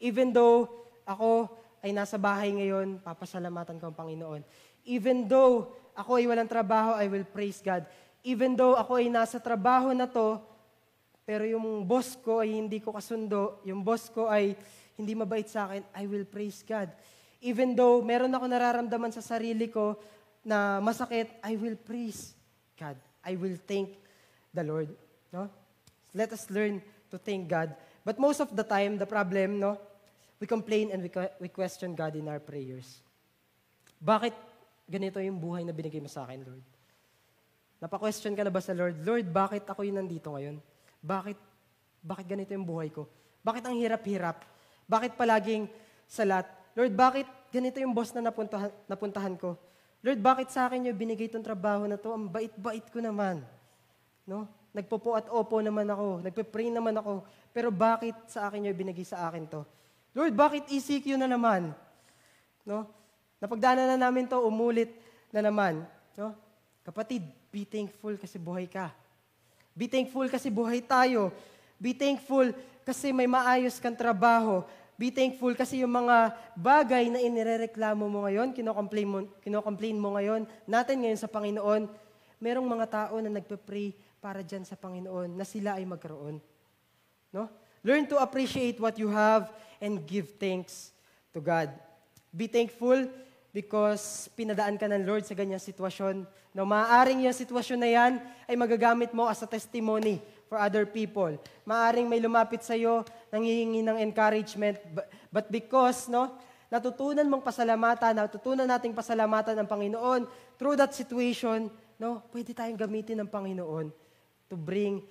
Even 0.02 0.34
though 0.34 0.66
ako, 1.06 1.46
ay 1.86 1.94
nasa 1.94 2.18
bahay 2.18 2.50
ngayon, 2.50 2.98
papasalamatan 3.06 3.78
ko 3.78 3.94
ang 3.94 3.98
Panginoon. 4.02 4.42
Even 4.90 5.30
though 5.30 5.70
ako 5.94 6.18
ay 6.18 6.26
walang 6.26 6.50
trabaho, 6.50 6.98
I 6.98 7.06
will 7.06 7.28
praise 7.28 7.62
God. 7.62 7.86
Even 8.24 8.56
though 8.56 8.80
ako 8.80 9.04
ay 9.04 9.12
nasa 9.12 9.38
trabaho 9.38 9.92
na 9.92 10.08
to, 10.08 10.40
pero 11.28 11.44
yung 11.44 11.84
boss 11.84 12.16
ko 12.20 12.40
ay 12.44 12.56
hindi 12.56 12.80
ko 12.80 12.96
kasundo, 12.96 13.60
yung 13.68 13.84
boss 13.84 14.08
ko 14.12 14.32
ay 14.32 14.56
hindi 14.96 15.14
mabait 15.16 15.48
sa 15.48 15.68
akin, 15.68 15.84
I 15.96 16.04
will 16.08 16.28
praise 16.28 16.64
God. 16.64 16.92
Even 17.44 17.76
though 17.76 18.00
meron 18.00 18.32
ako 18.32 18.46
nararamdaman 18.48 19.12
sa 19.12 19.20
sarili 19.20 19.68
ko 19.68 20.00
na 20.44 20.80
masakit, 20.80 21.32
I 21.44 21.60
will 21.60 21.76
praise 21.76 22.36
God. 22.80 22.96
I 23.24 23.36
will 23.36 23.56
thank 23.68 23.96
the 24.52 24.64
Lord. 24.64 24.92
No? 25.32 25.48
Let 26.16 26.32
us 26.36 26.48
learn 26.52 26.84
to 27.12 27.20
thank 27.20 27.48
God. 27.48 27.76
But 28.04 28.20
most 28.20 28.44
of 28.44 28.52
the 28.52 28.64
time, 28.64 29.00
the 29.00 29.08
problem, 29.08 29.60
no, 29.60 29.80
we 30.40 30.46
complain 30.48 30.92
and 30.92 31.00
we, 31.40 31.48
question 31.48 31.96
God 31.96 32.20
in 32.20 32.28
our 32.28 32.44
prayers. 32.44 33.00
Bakit 34.04 34.36
ganito 34.92 35.24
yung 35.24 35.40
buhay 35.40 35.64
na 35.64 35.72
binigay 35.72 36.04
mo 36.04 36.12
sa 36.12 36.28
akin, 36.28 36.44
Lord? 36.44 36.73
Napa-question 37.84 38.32
ka 38.32 38.48
na 38.48 38.52
ba 38.54 38.64
sa 38.64 38.72
Lord, 38.72 39.04
Lord, 39.04 39.28
bakit 39.28 39.68
ako 39.68 39.84
yung 39.84 40.00
nandito 40.00 40.32
ngayon? 40.32 40.56
Bakit, 41.04 41.36
bakit 42.00 42.26
ganito 42.32 42.56
yung 42.56 42.64
buhay 42.64 42.88
ko? 42.88 43.12
Bakit 43.44 43.68
ang 43.68 43.76
hirap-hirap? 43.76 44.40
Bakit 44.88 45.20
palaging 45.20 45.68
salat? 46.08 46.48
Lord, 46.80 46.96
bakit 46.96 47.28
ganito 47.52 47.84
yung 47.84 47.92
boss 47.92 48.16
na 48.16 48.24
napuntahan, 48.24 48.72
napuntahan 48.88 49.36
ko? 49.36 49.60
Lord, 50.00 50.24
bakit 50.24 50.48
sa 50.56 50.72
akin 50.72 50.88
yung 50.88 50.96
binigay 50.96 51.28
itong 51.28 51.44
trabaho 51.44 51.84
na 51.84 52.00
to? 52.00 52.08
Ang 52.16 52.32
bait-bait 52.32 52.88
ko 52.88 53.04
naman. 53.04 53.44
No? 54.24 54.48
Nagpopo 54.72 55.20
at 55.20 55.28
opo 55.28 55.60
naman 55.60 55.84
ako. 55.92 56.24
Nagpe-pray 56.24 56.72
naman 56.72 56.96
ako. 56.96 57.28
Pero 57.52 57.68
bakit 57.68 58.16
sa 58.32 58.48
akin 58.48 58.64
yung 58.64 58.80
binigay 58.80 59.04
sa 59.04 59.28
akin 59.28 59.44
to? 59.44 59.68
Lord, 60.16 60.32
bakit 60.32 60.72
ECQ 60.72 61.20
na 61.20 61.28
naman? 61.28 61.76
No? 62.64 62.88
Napagdaanan 63.44 63.92
na 63.92 64.08
namin 64.08 64.24
to, 64.24 64.40
umulit 64.40 64.96
na 65.36 65.44
naman. 65.44 65.84
No? 66.16 66.32
Kapatid, 66.88 67.43
be 67.54 67.70
thankful 67.70 68.18
kasi 68.18 68.42
buhay 68.42 68.66
ka. 68.66 68.90
Be 69.78 69.86
thankful 69.86 70.26
kasi 70.26 70.50
buhay 70.50 70.82
tayo. 70.82 71.30
Be 71.78 71.94
thankful 71.94 72.50
kasi 72.82 73.14
may 73.14 73.30
maayos 73.30 73.78
kang 73.78 73.94
trabaho. 73.94 74.66
Be 74.98 75.14
thankful 75.14 75.54
kasi 75.54 75.86
yung 75.86 75.94
mga 75.94 76.34
bagay 76.58 77.14
na 77.14 77.22
inirereklamo 77.22 78.10
mo 78.10 78.26
ngayon, 78.26 78.58
kinocomplain 78.58 79.08
mo, 79.10 79.18
kinocomplain 79.46 79.98
mo 79.98 80.18
ngayon, 80.18 80.50
natin 80.66 81.06
ngayon 81.06 81.20
sa 81.22 81.30
Panginoon, 81.30 81.90
merong 82.42 82.66
mga 82.66 82.86
tao 82.90 83.16
na 83.22 83.30
nagpe-pray 83.30 83.94
para 84.18 84.42
dyan 84.42 84.66
sa 84.66 84.74
Panginoon 84.74 85.38
na 85.38 85.46
sila 85.46 85.78
ay 85.78 85.86
magkaroon. 85.86 86.42
No? 87.34 87.50
Learn 87.86 88.10
to 88.10 88.18
appreciate 88.18 88.82
what 88.82 88.98
you 88.98 89.10
have 89.10 89.50
and 89.78 90.02
give 90.06 90.38
thanks 90.42 90.94
to 91.34 91.42
God. 91.42 91.70
Be 92.34 92.50
thankful 92.50 93.10
because 93.54 94.34
pinadaan 94.34 94.82
ka 94.82 94.90
ng 94.90 95.06
Lord 95.06 95.30
sa 95.30 95.38
ganyang 95.38 95.62
sitwasyon. 95.62 96.26
No, 96.58 96.66
maaaring 96.66 97.30
yung 97.30 97.38
sitwasyon 97.38 97.80
na 97.80 97.90
yan 97.94 98.14
ay 98.50 98.58
magagamit 98.58 99.14
mo 99.14 99.30
as 99.30 99.46
a 99.46 99.48
testimony 99.48 100.18
for 100.50 100.58
other 100.58 100.90
people. 100.90 101.38
Maaring 101.62 102.10
may 102.10 102.18
lumapit 102.18 102.66
sa 102.66 102.74
iyo, 102.74 103.06
nangihingi 103.30 103.86
ng 103.86 104.02
encouragement, 104.02 104.82
but 105.30 105.46
because 105.54 106.10
no, 106.10 106.34
natutunan 106.74 107.30
mong 107.30 107.46
pasalamatan, 107.46 108.18
natutunan 108.18 108.66
nating 108.66 108.98
pasalamatan 108.98 109.54
ng 109.62 109.68
Panginoon 109.70 110.22
through 110.58 110.74
that 110.74 110.98
situation, 110.98 111.70
no, 112.02 112.26
pwede 112.34 112.58
tayong 112.58 112.78
gamitin 112.78 113.22
ng 113.22 113.30
Panginoon 113.30 113.94
to 114.50 114.58
bring 114.58 115.06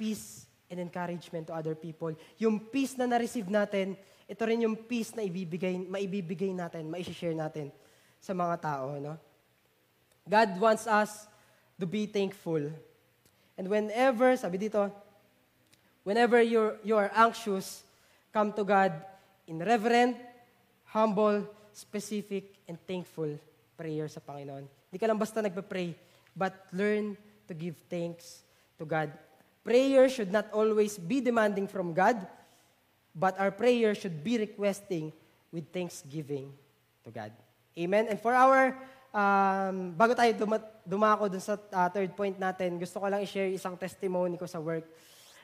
peace 0.00 0.48
and 0.72 0.80
encouragement 0.80 1.44
to 1.44 1.52
other 1.52 1.76
people. 1.76 2.16
Yung 2.40 2.56
peace 2.56 2.96
na 2.96 3.04
na-receive 3.04 3.52
natin, 3.52 3.92
ito 4.24 4.42
rin 4.48 4.64
yung 4.64 4.76
peace 4.88 5.12
na 5.12 5.20
ibibigay, 5.20 5.76
maibibigay 5.84 6.56
natin, 6.56 6.88
maishishare 6.88 7.36
natin 7.36 7.68
sa 8.22 8.32
mga 8.32 8.62
tao. 8.62 8.96
No? 9.02 9.18
God 10.22 10.50
wants 10.62 10.86
us 10.86 11.26
to 11.76 11.84
be 11.84 12.06
thankful 12.06 12.70
And 13.56 13.68
whenever, 13.68 14.32
sabi 14.36 14.56
dito, 14.56 14.88
whenever 16.02 16.40
you're, 16.40 16.80
you 16.82 16.96
are 16.96 17.12
anxious, 17.12 17.84
come 18.32 18.52
to 18.56 18.64
God 18.64 18.92
in 19.46 19.60
reverent, 19.60 20.16
humble, 20.88 21.44
specific, 21.72 22.58
and 22.68 22.80
thankful 22.88 23.36
prayer 23.76 24.08
sa 24.08 24.20
Panginoon. 24.20 24.64
Hindi 24.88 24.98
ka 25.00 25.08
lang 25.08 25.20
basta 25.20 25.38
nagpe-pray, 25.44 25.94
but 26.36 26.52
learn 26.72 27.16
to 27.48 27.52
give 27.52 27.76
thanks 27.88 28.42
to 28.80 28.84
God. 28.88 29.12
Prayer 29.62 30.08
should 30.08 30.32
not 30.32 30.48
always 30.50 30.96
be 30.98 31.20
demanding 31.20 31.68
from 31.68 31.92
God, 31.92 32.18
but 33.14 33.36
our 33.38 33.52
prayer 33.52 33.94
should 33.94 34.24
be 34.24 34.40
requesting 34.40 35.12
with 35.52 35.68
thanksgiving 35.70 36.50
to 37.04 37.12
God. 37.12 37.32
Amen. 37.72 38.04
And 38.12 38.20
for 38.20 38.36
our 38.36 38.76
um, 39.12 39.96
bago 39.96 40.12
tayo 40.12 40.32
duma- 40.36 40.68
dumako 40.84 41.32
dun 41.32 41.40
sa 41.40 41.56
uh, 41.56 41.88
third 41.88 42.12
point 42.12 42.36
natin, 42.36 42.76
gusto 42.76 43.00
ko 43.00 43.08
lang 43.08 43.24
i-share 43.24 43.48
isang 43.48 43.80
testimony 43.80 44.36
ko 44.36 44.44
sa 44.44 44.60
work. 44.60 44.84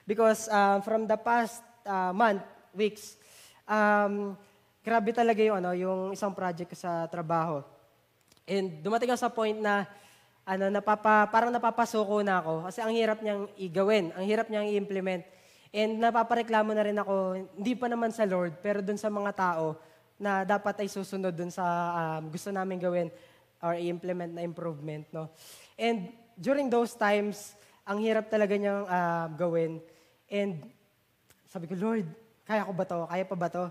Because 0.05 0.45
uh, 0.53 0.81
from 0.85 1.09
the 1.09 1.17
past 1.17 1.65
uh, 1.89 2.13
month, 2.13 2.45
weeks, 2.77 3.17
um, 3.65 4.37
grabe 4.85 5.13
talaga 5.17 5.41
yung, 5.41 5.57
ano, 5.61 5.73
yung 5.73 6.01
isang 6.13 6.37
project 6.37 6.69
ko 6.73 6.77
sa 6.77 7.09
trabaho. 7.09 7.65
And 8.49 8.81
dumating 8.85 9.13
ako 9.13 9.21
sa 9.21 9.33
point 9.33 9.57
na 9.57 9.89
ano, 10.49 10.69
napapa, 10.73 11.29
parang 11.29 11.53
napapasuko 11.53 12.25
na 12.25 12.41
ako 12.41 12.69
kasi 12.69 12.81
ang 12.81 12.93
hirap 12.93 13.21
niyang 13.21 13.49
igawin, 13.57 14.13
ang 14.17 14.25
hirap 14.25 14.49
niyang 14.49 14.69
i-implement. 14.69 15.25
And 15.69 16.01
napapareklamo 16.01 16.73
na 16.73 16.85
rin 16.85 16.97
ako, 16.97 17.15
hindi 17.57 17.73
pa 17.77 17.89
naman 17.93 18.09
sa 18.09 18.25
Lord, 18.25 18.57
pero 18.65 18.81
dun 18.81 18.97
sa 18.97 19.13
mga 19.13 19.33
tao 19.37 19.77
na 20.19 20.43
dapat 20.43 20.83
ay 20.83 20.89
susunod 20.91 21.31
dun 21.31 21.49
sa 21.49 21.65
um, 22.19 22.29
gusto 22.29 22.51
namin 22.51 22.83
gawin 22.83 23.09
or 23.63 23.79
i-implement 23.79 24.35
na 24.35 24.43
improvement. 24.43 25.07
No? 25.15 25.31
And 25.79 26.11
during 26.35 26.67
those 26.67 26.99
times, 26.99 27.55
ang 27.87 28.03
hirap 28.03 28.27
talaga 28.29 28.59
niyang 28.59 28.85
uh, 28.85 29.27
gawin. 29.39 29.79
And 30.29 30.67
sabi 31.49 31.71
ko, 31.71 31.79
Lord, 31.79 32.05
kaya 32.45 32.67
ko 32.67 32.73
ba 32.75 32.85
to? 32.85 32.99
Kaya 33.09 33.25
pa 33.25 33.37
ba 33.39 33.49
to? 33.49 33.65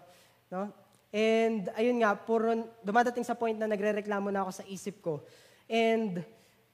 No? 0.50 0.72
And 1.12 1.72
ayun 1.76 2.00
nga, 2.04 2.16
puro, 2.16 2.68
dumadating 2.84 3.24
sa 3.24 3.38
point 3.38 3.56
na 3.56 3.70
nagre-reklamo 3.70 4.32
na 4.32 4.44
ako 4.48 4.52
sa 4.64 4.64
isip 4.68 5.00
ko. 5.04 5.24
And 5.68 6.24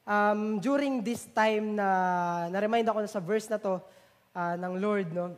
um, 0.05 0.57
during 0.61 1.01
this 1.01 1.25
time 1.33 1.77
na 1.77 1.87
na-remind 2.49 2.87
ako 2.89 2.99
na 3.05 3.11
sa 3.11 3.21
verse 3.21 3.49
na 3.49 3.61
to 3.61 3.81
uh, 4.33 4.55
ng 4.57 4.73
Lord, 4.81 5.13
no? 5.13 5.37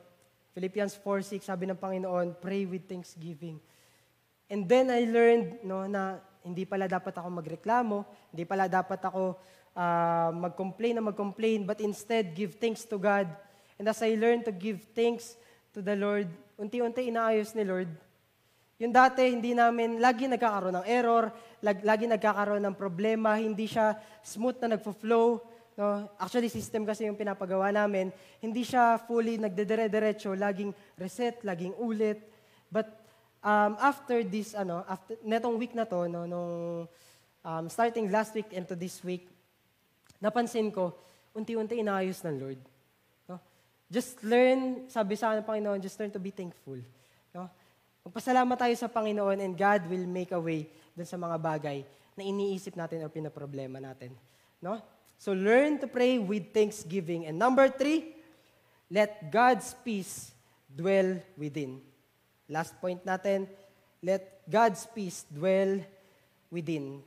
Philippians 0.55 0.95
4.6, 1.03 1.51
sabi 1.51 1.67
ng 1.67 1.75
Panginoon, 1.75 2.39
pray 2.39 2.63
with 2.63 2.87
thanksgiving. 2.87 3.59
And 4.49 4.69
then 4.69 4.93
I 4.93 5.09
learned 5.09 5.65
no, 5.65 5.89
na 5.89 6.21
hindi 6.45 6.63
pala 6.69 6.85
dapat 6.85 7.17
ako 7.17 7.27
magreklamo, 7.41 8.05
hindi 8.29 8.45
pala 8.45 8.69
dapat 8.69 9.01
ako 9.01 9.33
uh, 9.73 10.29
mag-complain 10.33 10.93
na 10.97 11.03
mag-complain, 11.03 11.65
but 11.65 11.81
instead 11.81 12.37
give 12.37 12.61
thanks 12.61 12.85
to 12.85 13.01
God. 13.01 13.25
And 13.81 13.89
as 13.89 13.99
I 14.05 14.13
learn 14.13 14.45
to 14.45 14.53
give 14.53 14.85
thanks 14.93 15.35
to 15.73 15.81
the 15.81 15.97
Lord, 15.97 16.29
unti-unti 16.55 17.09
inaayos 17.09 17.57
ni 17.57 17.65
Lord. 17.65 17.89
Yung 18.75 18.91
dati, 18.91 19.31
hindi 19.31 19.55
namin, 19.55 20.03
lagi 20.03 20.27
nagkakaroon 20.27 20.83
ng 20.83 20.87
error, 20.87 21.31
lag, 21.63 21.79
lagi 21.83 22.05
nagkakaroon 22.11 22.63
ng 22.63 22.75
problema, 22.75 23.39
hindi 23.39 23.71
siya 23.71 23.95
smooth 24.19 24.59
na 24.63 24.75
nagfo-flow. 24.75 25.39
No? 25.79 26.11
Actually, 26.19 26.51
system 26.51 26.83
kasi 26.83 27.07
yung 27.07 27.15
pinapagawa 27.15 27.71
namin. 27.71 28.11
Hindi 28.39 28.67
siya 28.67 28.99
fully 28.99 29.39
nagdedere-derecho, 29.39 30.35
laging 30.35 30.75
reset, 30.99 31.39
laging 31.43 31.75
ulit. 31.79 32.19
But 32.67 33.04
um, 33.45 33.77
after 33.77 34.25
this, 34.25 34.57
ano, 34.57 34.81
after, 34.89 35.13
netong 35.21 35.61
week 35.61 35.77
na 35.77 35.85
to, 35.85 36.09
no, 36.09 36.25
nung 36.25 36.89
um, 37.45 37.65
starting 37.69 38.09
last 38.09 38.33
week 38.33 38.49
and 38.57 38.65
to 38.65 38.73
this 38.73 38.97
week, 39.05 39.29
napansin 40.17 40.73
ko, 40.73 40.97
unti-unti 41.37 41.77
inaayos 41.77 42.25
ng 42.25 42.41
Lord. 42.41 42.59
No? 43.29 43.37
Just 43.85 44.17
learn, 44.25 44.89
sabi 44.89 45.13
sa 45.13 45.37
ng 45.37 45.45
Panginoon, 45.45 45.77
just 45.77 46.01
learn 46.01 46.09
to 46.09 46.17
be 46.17 46.33
thankful. 46.33 46.81
No? 47.29 47.45
Magpasalamat 48.01 48.57
tayo 48.57 48.73
sa 48.73 48.89
Panginoon 48.89 49.37
and 49.37 49.53
God 49.53 49.85
will 49.85 50.09
make 50.09 50.33
a 50.33 50.41
way 50.41 50.65
dun 50.97 51.05
sa 51.05 51.21
mga 51.21 51.37
bagay 51.37 51.85
na 52.17 52.23
iniisip 52.25 52.73
natin 52.73 53.05
o 53.05 53.11
pinaproblema 53.11 53.77
natin. 53.77 54.15
No? 54.57 54.81
So 55.21 55.35
learn 55.35 55.77
to 55.83 55.87
pray 55.87 56.17
with 56.17 56.49
thanksgiving. 56.55 57.29
And 57.29 57.37
number 57.37 57.67
three, 57.69 58.15
let 58.89 59.29
God's 59.29 59.75
peace 59.83 60.31
dwell 60.71 61.19
within. 61.35 61.83
Last 62.45 62.77
point 62.77 63.01
natin, 63.01 63.49
let 64.05 64.45
God's 64.45 64.85
peace 64.93 65.25
dwell 65.29 65.81
within. 66.53 67.01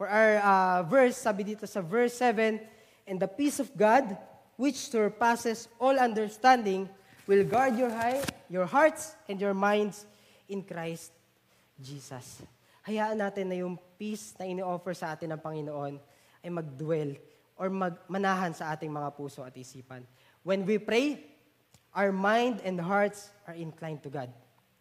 For 0.00 0.08
our 0.08 0.40
uh, 0.40 0.80
verse, 0.88 1.20
sabi 1.20 1.44
dito 1.44 1.68
sa 1.68 1.84
verse 1.84 2.16
7, 2.16 2.56
And 3.04 3.20
the 3.20 3.28
peace 3.28 3.60
of 3.60 3.68
God, 3.76 4.16
which 4.56 4.88
surpasses 4.88 5.68
all 5.76 6.00
understanding, 6.00 6.88
will 7.28 7.44
guard 7.44 7.76
your, 7.76 7.92
high, 7.92 8.24
your 8.48 8.64
hearts 8.64 9.12
and 9.28 9.36
your 9.36 9.52
minds 9.52 10.08
in 10.48 10.64
Christ 10.64 11.12
Jesus. 11.76 12.40
Hayaan 12.88 13.20
natin 13.20 13.52
na 13.52 13.60
yung 13.60 13.76
peace 14.00 14.32
na 14.40 14.48
ini-offer 14.48 14.96
sa 14.96 15.12
atin 15.12 15.36
ng 15.36 15.40
Panginoon 15.40 16.00
ay 16.40 16.48
mag-dwell 16.48 17.12
or 17.60 17.68
magmanahan 17.68 18.56
sa 18.56 18.72
ating 18.72 18.88
mga 18.88 19.12
puso 19.12 19.44
at 19.44 19.52
isipan. 19.52 20.00
When 20.40 20.64
we 20.64 20.80
pray, 20.80 21.20
our 21.92 22.08
mind 22.08 22.64
and 22.64 22.80
hearts 22.80 23.28
are 23.44 23.52
inclined 23.52 24.00
to 24.08 24.10
God. 24.10 24.32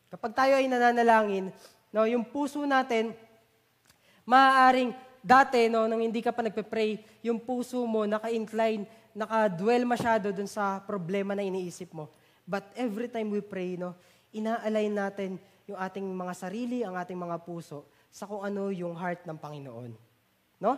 Kapag 0.09 0.33
tayo 0.33 0.53
ay 0.57 0.65
nananalangin, 0.65 1.53
no, 1.93 2.05
yung 2.09 2.25
puso 2.25 2.65
natin, 2.65 3.13
maaaring 4.25 4.93
dati, 5.21 5.69
no, 5.69 5.85
nang 5.85 6.01
hindi 6.01 6.19
ka 6.25 6.33
pa 6.33 6.41
nagpe-pray, 6.41 7.21
yung 7.21 7.37
puso 7.37 7.85
mo 7.85 8.09
naka-incline, 8.09 8.89
naka-dwell 9.13 9.85
masyado 9.85 10.33
dun 10.33 10.49
sa 10.49 10.81
problema 10.81 11.37
na 11.37 11.45
iniisip 11.45 11.93
mo. 11.93 12.09
But 12.49 12.65
every 12.73 13.05
time 13.05 13.29
we 13.29 13.45
pray, 13.45 13.77
no, 13.77 13.93
ina-align 14.33 14.93
natin 14.97 15.31
yung 15.69 15.77
ating 15.77 16.05
mga 16.09 16.33
sarili, 16.33 16.81
ang 16.81 16.97
ating 16.97 17.17
mga 17.17 17.37
puso, 17.45 17.85
sa 18.09 18.25
kung 18.25 18.41
ano 18.41 18.73
yung 18.73 18.97
heart 18.97 19.29
ng 19.29 19.37
Panginoon. 19.37 19.93
No? 20.57 20.73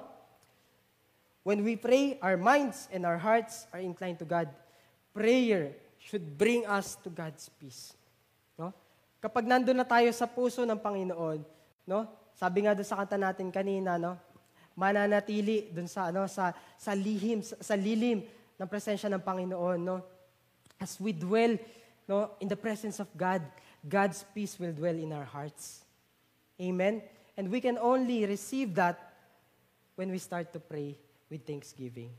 When 1.48 1.64
we 1.64 1.80
pray, 1.80 2.20
our 2.20 2.36
minds 2.36 2.92
and 2.92 3.08
our 3.08 3.18
hearts 3.18 3.66
are 3.72 3.80
inclined 3.80 4.20
to 4.20 4.28
God. 4.28 4.52
Prayer 5.16 5.74
should 5.98 6.38
bring 6.38 6.68
us 6.68 7.00
to 7.02 7.10
God's 7.10 7.48
peace. 7.56 7.96
Kapag 9.22 9.46
nandun 9.46 9.78
na 9.78 9.86
tayo 9.86 10.10
sa 10.18 10.26
puso 10.26 10.66
ng 10.66 10.82
Panginoon, 10.82 11.46
no? 11.86 12.10
Sabi 12.34 12.66
nga 12.66 12.74
doon 12.74 12.90
sa 12.90 12.98
kanta 12.98 13.22
natin 13.22 13.54
kanina, 13.54 14.02
no? 14.02 14.18
Mananatili 14.74 15.70
doon 15.70 15.86
sa 15.86 16.10
ano 16.10 16.26
sa 16.26 16.58
sa 16.74 16.98
lihim 16.98 17.46
sa, 17.46 17.54
sa 17.62 17.78
lilim 17.78 18.26
ng 18.58 18.66
presensya 18.66 19.14
ng 19.14 19.22
Panginoon, 19.22 19.78
no? 19.78 20.02
As 20.82 20.98
we 20.98 21.14
dwell, 21.14 21.54
no, 22.10 22.34
in 22.42 22.50
the 22.50 22.58
presence 22.58 22.98
of 22.98 23.06
God, 23.14 23.46
God's 23.86 24.26
peace 24.34 24.58
will 24.58 24.74
dwell 24.74 24.98
in 24.98 25.14
our 25.14 25.30
hearts. 25.30 25.86
Amen. 26.58 27.06
And 27.38 27.54
we 27.54 27.62
can 27.62 27.78
only 27.78 28.26
receive 28.26 28.74
that 28.82 28.98
when 29.94 30.10
we 30.10 30.18
start 30.18 30.50
to 30.54 30.60
pray 30.60 30.98
with 31.30 31.46
thanksgiving 31.46 32.10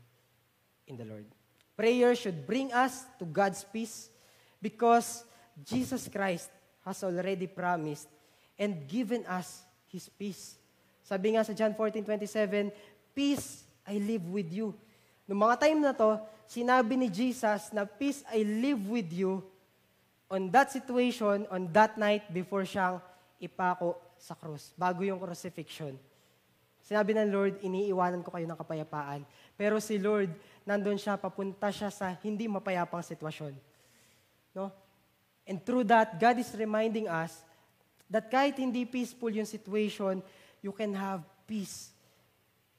in 0.87 0.95
the 0.95 1.03
Lord. 1.03 1.27
Prayer 1.75 2.15
should 2.15 2.47
bring 2.47 2.71
us 2.71 3.03
to 3.19 3.27
God's 3.27 3.67
peace 3.67 4.07
because 4.63 5.27
Jesus 5.67 6.07
Christ 6.07 6.47
has 6.83 6.99
already 7.03 7.47
promised 7.47 8.07
and 8.59 8.87
given 8.87 9.23
us 9.25 9.63
His 9.89 10.07
peace. 10.07 10.59
Sabi 11.03 11.35
nga 11.35 11.43
sa 11.43 11.51
John 11.51 11.75
14:27, 11.75 12.71
Peace 13.11 13.67
I 13.83 13.99
live 13.99 14.23
with 14.31 14.49
you. 14.51 14.71
Noong 15.27 15.41
mga 15.43 15.57
time 15.59 15.79
na 15.79 15.93
to, 15.95 16.19
sinabi 16.47 16.95
ni 16.95 17.07
Jesus 17.11 17.71
na 17.71 17.87
peace 17.87 18.23
I 18.31 18.43
live 18.43 18.79
with 18.87 19.11
you 19.11 19.43
on 20.31 20.49
that 20.49 20.71
situation, 20.71 21.45
on 21.47 21.69
that 21.71 21.95
night 21.95 22.25
before 22.31 22.65
siyang 22.65 22.99
ipako 23.37 23.99
sa 24.17 24.33
krus, 24.33 24.71
bago 24.79 25.03
yung 25.03 25.19
crucifixion. 25.19 25.93
Sinabi 26.83 27.15
ng 27.15 27.31
Lord, 27.31 27.53
iniiwanan 27.63 28.23
ko 28.23 28.35
kayo 28.35 28.43
ng 28.43 28.59
kapayapaan. 28.59 29.23
Pero 29.55 29.79
si 29.79 29.95
Lord, 29.95 30.35
nandun 30.67 30.99
siya, 30.99 31.15
papunta 31.15 31.71
siya 31.71 31.87
sa 31.87 32.11
hindi 32.19 32.43
mapayapang 32.51 32.99
sitwasyon. 32.99 33.55
No? 34.51 34.67
And 35.47 35.63
through 35.65 35.85
that, 35.85 36.19
God 36.19 36.39
is 36.39 36.53
reminding 36.55 37.07
us 37.07 37.35
that 38.09 38.31
kahit 38.31 38.57
hindi 38.57 38.85
peaceful 38.85 39.29
yung 39.29 39.45
situation, 39.45 40.23
you 40.61 40.71
can 40.71 40.93
have 40.93 41.23
peace 41.47 41.91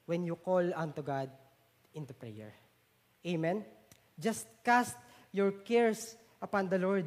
when 0.07 0.25
you 0.25 0.37
call 0.37 0.65
unto 0.75 1.03
God 1.03 1.29
into 1.93 2.15
prayer. 2.15 2.53
Amen? 3.27 3.65
Just 4.19 4.47
cast 4.65 4.97
your 5.33 5.51
cares 5.51 6.17
upon 6.41 6.69
the 6.69 6.79
Lord. 6.79 7.05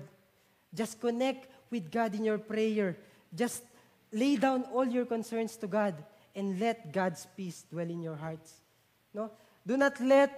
Just 0.73 0.99
connect 0.99 1.49
with 1.71 1.89
God 1.89 2.13
in 2.13 2.25
your 2.25 2.37
prayer. 2.37 2.97
Just 3.33 3.63
lay 4.11 4.35
down 4.35 4.63
all 4.73 4.85
your 4.85 5.05
concerns 5.05 5.55
to 5.57 5.67
God 5.67 5.95
and 6.35 6.59
let 6.59 6.91
God's 6.91 7.25
peace 7.35 7.65
dwell 7.69 7.89
in 7.89 8.01
your 8.01 8.15
hearts. 8.15 8.61
No? 9.13 9.31
Do 9.65 9.77
not 9.77 9.99
let 10.01 10.31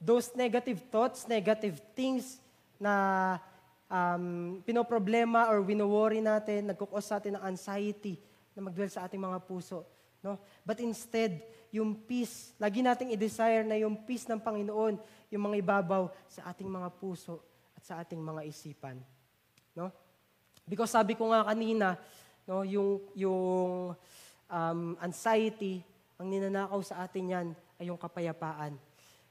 those 0.00 0.34
negative 0.34 0.80
thoughts, 0.90 1.28
negative 1.28 1.80
things 1.94 2.38
na 2.80 3.38
um, 3.94 4.58
pinoproblema 4.66 5.46
or 5.54 5.62
wino-worry 5.62 6.18
natin, 6.18 6.74
nagkukos 6.74 7.06
sa 7.06 7.22
atin 7.22 7.38
ng 7.38 7.44
anxiety 7.46 8.18
na 8.58 8.66
magdwell 8.66 8.90
sa 8.90 9.06
ating 9.06 9.22
mga 9.22 9.38
puso. 9.46 9.86
No? 10.18 10.42
But 10.66 10.82
instead, 10.82 11.38
yung 11.70 11.94
peace, 12.06 12.54
lagi 12.58 12.82
nating 12.82 13.14
i-desire 13.14 13.62
na 13.62 13.78
yung 13.78 14.02
peace 14.02 14.26
ng 14.26 14.42
Panginoon, 14.42 14.98
yung 15.30 15.42
mga 15.46 15.58
ibabaw 15.62 16.10
sa 16.26 16.50
ating 16.50 16.66
mga 16.66 16.90
puso 16.98 17.38
at 17.74 17.82
sa 17.86 18.02
ating 18.02 18.18
mga 18.18 18.42
isipan. 18.46 18.98
No? 19.74 19.90
Because 20.66 20.90
sabi 20.90 21.14
ko 21.14 21.30
nga 21.30 21.46
kanina, 21.46 21.98
no, 22.46 22.62
yung, 22.66 23.02
yung 23.14 23.92
um, 24.48 24.80
anxiety, 25.02 25.82
ang 26.18 26.30
ninanakaw 26.30 26.80
sa 26.82 27.04
atin 27.04 27.24
yan 27.26 27.48
ay 27.78 27.90
yung 27.90 27.98
kapayapaan. 27.98 28.78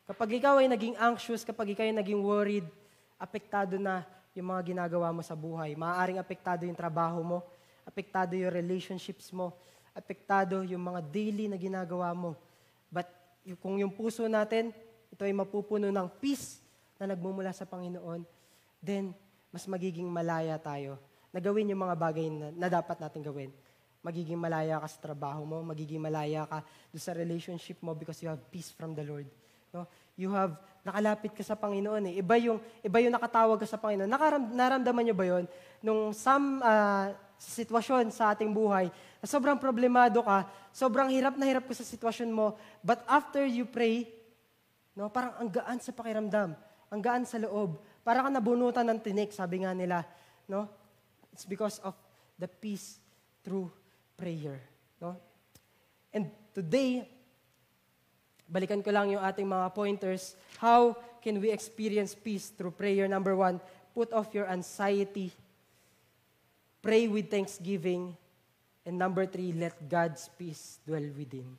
Kapag 0.03 0.29
ikaw 0.35 0.59
ay 0.59 0.67
naging 0.67 0.99
anxious, 0.99 1.47
kapag 1.47 1.73
ikaw 1.73 1.87
ay 1.87 1.95
naging 1.95 2.19
worried, 2.19 2.67
apektado 3.15 3.79
na 3.79 4.03
yung 4.33 4.49
mga 4.49 4.73
ginagawa 4.73 5.13
mo 5.13 5.21
sa 5.21 5.37
buhay. 5.37 5.77
Maaaring 5.77 6.17
apektado 6.17 6.65
yung 6.65 6.77
trabaho 6.77 7.21
mo, 7.21 7.39
apektado 7.85 8.33
yung 8.33 8.49
relationships 8.49 9.29
mo, 9.29 9.53
apektado 9.93 10.65
yung 10.65 10.81
mga 10.81 11.01
daily 11.05 11.45
na 11.45 11.57
ginagawa 11.57 12.11
mo. 12.17 12.33
But 12.89 13.09
kung 13.61 13.77
yung 13.77 13.93
puso 13.93 14.25
natin, 14.25 14.73
ito 15.13 15.21
ay 15.21 15.33
mapupuno 15.33 15.93
ng 15.93 16.07
peace 16.17 16.57
na 16.97 17.13
nagmumula 17.13 17.53
sa 17.53 17.69
Panginoon, 17.69 18.25
then 18.81 19.13
mas 19.53 19.69
magiging 19.69 20.09
malaya 20.09 20.57
tayo 20.57 20.97
na 21.29 21.37
gawin 21.37 21.69
yung 21.69 21.85
mga 21.85 21.95
bagay 21.97 22.27
na, 22.29 22.47
na 22.49 22.67
dapat 22.69 22.97
natin 22.97 23.21
gawin. 23.21 23.53
Magiging 24.03 24.37
malaya 24.37 24.81
ka 24.81 24.87
sa 24.89 24.99
trabaho 24.99 25.45
mo, 25.45 25.61
magiging 25.61 26.01
malaya 26.01 26.49
ka 26.49 26.65
sa 26.97 27.13
relationship 27.13 27.77
mo 27.79 27.93
because 27.93 28.19
you 28.21 28.29
have 28.29 28.41
peace 28.49 28.73
from 28.73 28.97
the 28.97 29.05
Lord. 29.05 29.29
No? 29.73 29.85
You 30.17 30.33
have, 30.33 30.57
nakalapit 30.83 31.31
ka 31.31 31.41
sa 31.41 31.55
Panginoon 31.55 32.11
eh. 32.11 32.13
Iba 32.19 32.35
yung, 32.37 32.59
iba 32.83 32.97
yung 32.99 33.15
nakatawag 33.15 33.55
ka 33.55 33.67
sa 33.67 33.79
Panginoon. 33.79 34.07
Nakaram, 34.11 34.43
naramdaman 34.51 35.03
nyo 35.07 35.15
ba 35.15 35.25
yon 35.25 35.43
Nung 35.79 36.11
some 36.11 36.59
uh, 36.59 37.15
sitwasyon 37.39 38.11
sa 38.11 38.35
ating 38.35 38.51
buhay, 38.51 38.91
na 39.19 39.25
sobrang 39.27 39.55
problemado 39.55 40.19
ka, 40.23 40.47
sobrang 40.75 41.07
hirap 41.11 41.39
na 41.39 41.47
hirap 41.47 41.63
ka 41.67 41.73
sa 41.75 41.87
sitwasyon 41.87 42.29
mo, 42.31 42.59
but 42.83 42.99
after 43.07 43.43
you 43.47 43.63
pray, 43.63 44.07
no, 44.95 45.07
parang 45.07 45.33
ang 45.39 45.49
gaan 45.51 45.79
sa 45.79 45.95
pakiramdam, 45.95 46.55
ang 46.91 47.01
gaan 47.01 47.23
sa 47.23 47.39
loob, 47.39 47.79
parang 48.03 48.27
ka 48.27 48.31
nabunutan 48.35 48.83
ng 48.83 48.99
tinik, 48.99 49.31
sabi 49.31 49.63
nga 49.63 49.71
nila. 49.71 50.03
No? 50.47 50.67
It's 51.31 51.47
because 51.47 51.79
of 51.79 51.95
the 52.35 52.47
peace 52.51 52.99
through 53.41 53.71
prayer. 54.19 54.59
No? 54.99 55.15
And 56.11 56.29
today, 56.51 57.07
Balikan 58.53 58.85
ko 58.85 58.93
lang 58.93 59.09
yung 59.09 59.25
ating 59.25 59.49
mga 59.49 59.73
pointers. 59.73 60.37
How 60.61 60.93
can 61.25 61.41
we 61.41 61.49
experience 61.49 62.13
peace 62.13 62.53
through 62.53 62.77
prayer? 62.77 63.09
Number 63.09 63.33
one, 63.33 63.57
put 63.97 64.13
off 64.13 64.29
your 64.29 64.45
anxiety. 64.45 65.33
Pray 66.77 67.09
with 67.09 67.33
thanksgiving. 67.33 68.13
And 68.85 69.01
number 69.01 69.25
three, 69.25 69.57
let 69.57 69.73
God's 69.89 70.29
peace 70.37 70.77
dwell 70.85 71.09
within. 71.17 71.49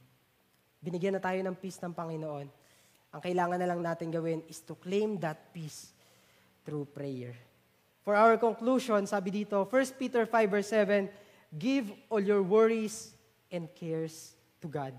Binigyan 0.79 1.19
na 1.19 1.23
tayo 1.25 1.43
ng 1.43 1.59
peace 1.59 1.83
ng 1.83 1.91
Panginoon. 1.91 2.47
Ang 3.11 3.21
kailangan 3.25 3.59
na 3.59 3.67
lang 3.75 3.83
natin 3.83 4.15
gawin 4.15 4.47
is 4.47 4.63
to 4.63 4.79
claim 4.79 5.19
that 5.19 5.51
peace 5.51 5.91
through 6.63 6.87
prayer. 6.95 7.35
For 8.07 8.15
our 8.15 8.39
conclusion, 8.39 9.03
sabi 9.11 9.43
dito, 9.43 9.67
1 9.67 9.99
Peter 9.99 10.31
5 10.31 10.47
verse 10.47 10.71
7, 10.71 11.11
Give 11.59 11.91
all 12.07 12.23
your 12.23 12.45
worries 12.47 13.19
and 13.51 13.67
cares 13.75 14.39
to 14.63 14.71
God, 14.71 14.95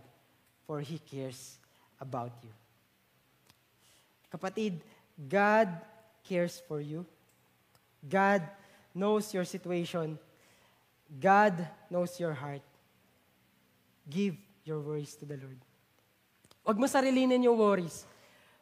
for 0.68 0.84
He 0.84 1.00
cares 1.00 1.64
about 2.00 2.32
you. 2.44 2.54
Kapatid, 4.32 4.84
God 5.16 5.72
cares 6.26 6.60
for 6.68 6.82
you. 6.82 7.06
God 8.04 8.44
knows 8.94 9.32
your 9.34 9.48
situation. 9.48 10.20
God 11.08 11.56
knows 11.88 12.20
your 12.20 12.34
heart. 12.34 12.66
Give 14.10 14.36
your 14.66 14.82
worries 14.82 15.16
to 15.22 15.26
the 15.26 15.38
Lord. 15.38 15.60
Huwag 16.66 16.78
mo 16.82 16.90
sarilinin 16.90 17.46
yung 17.46 17.58
worries. 17.58 18.04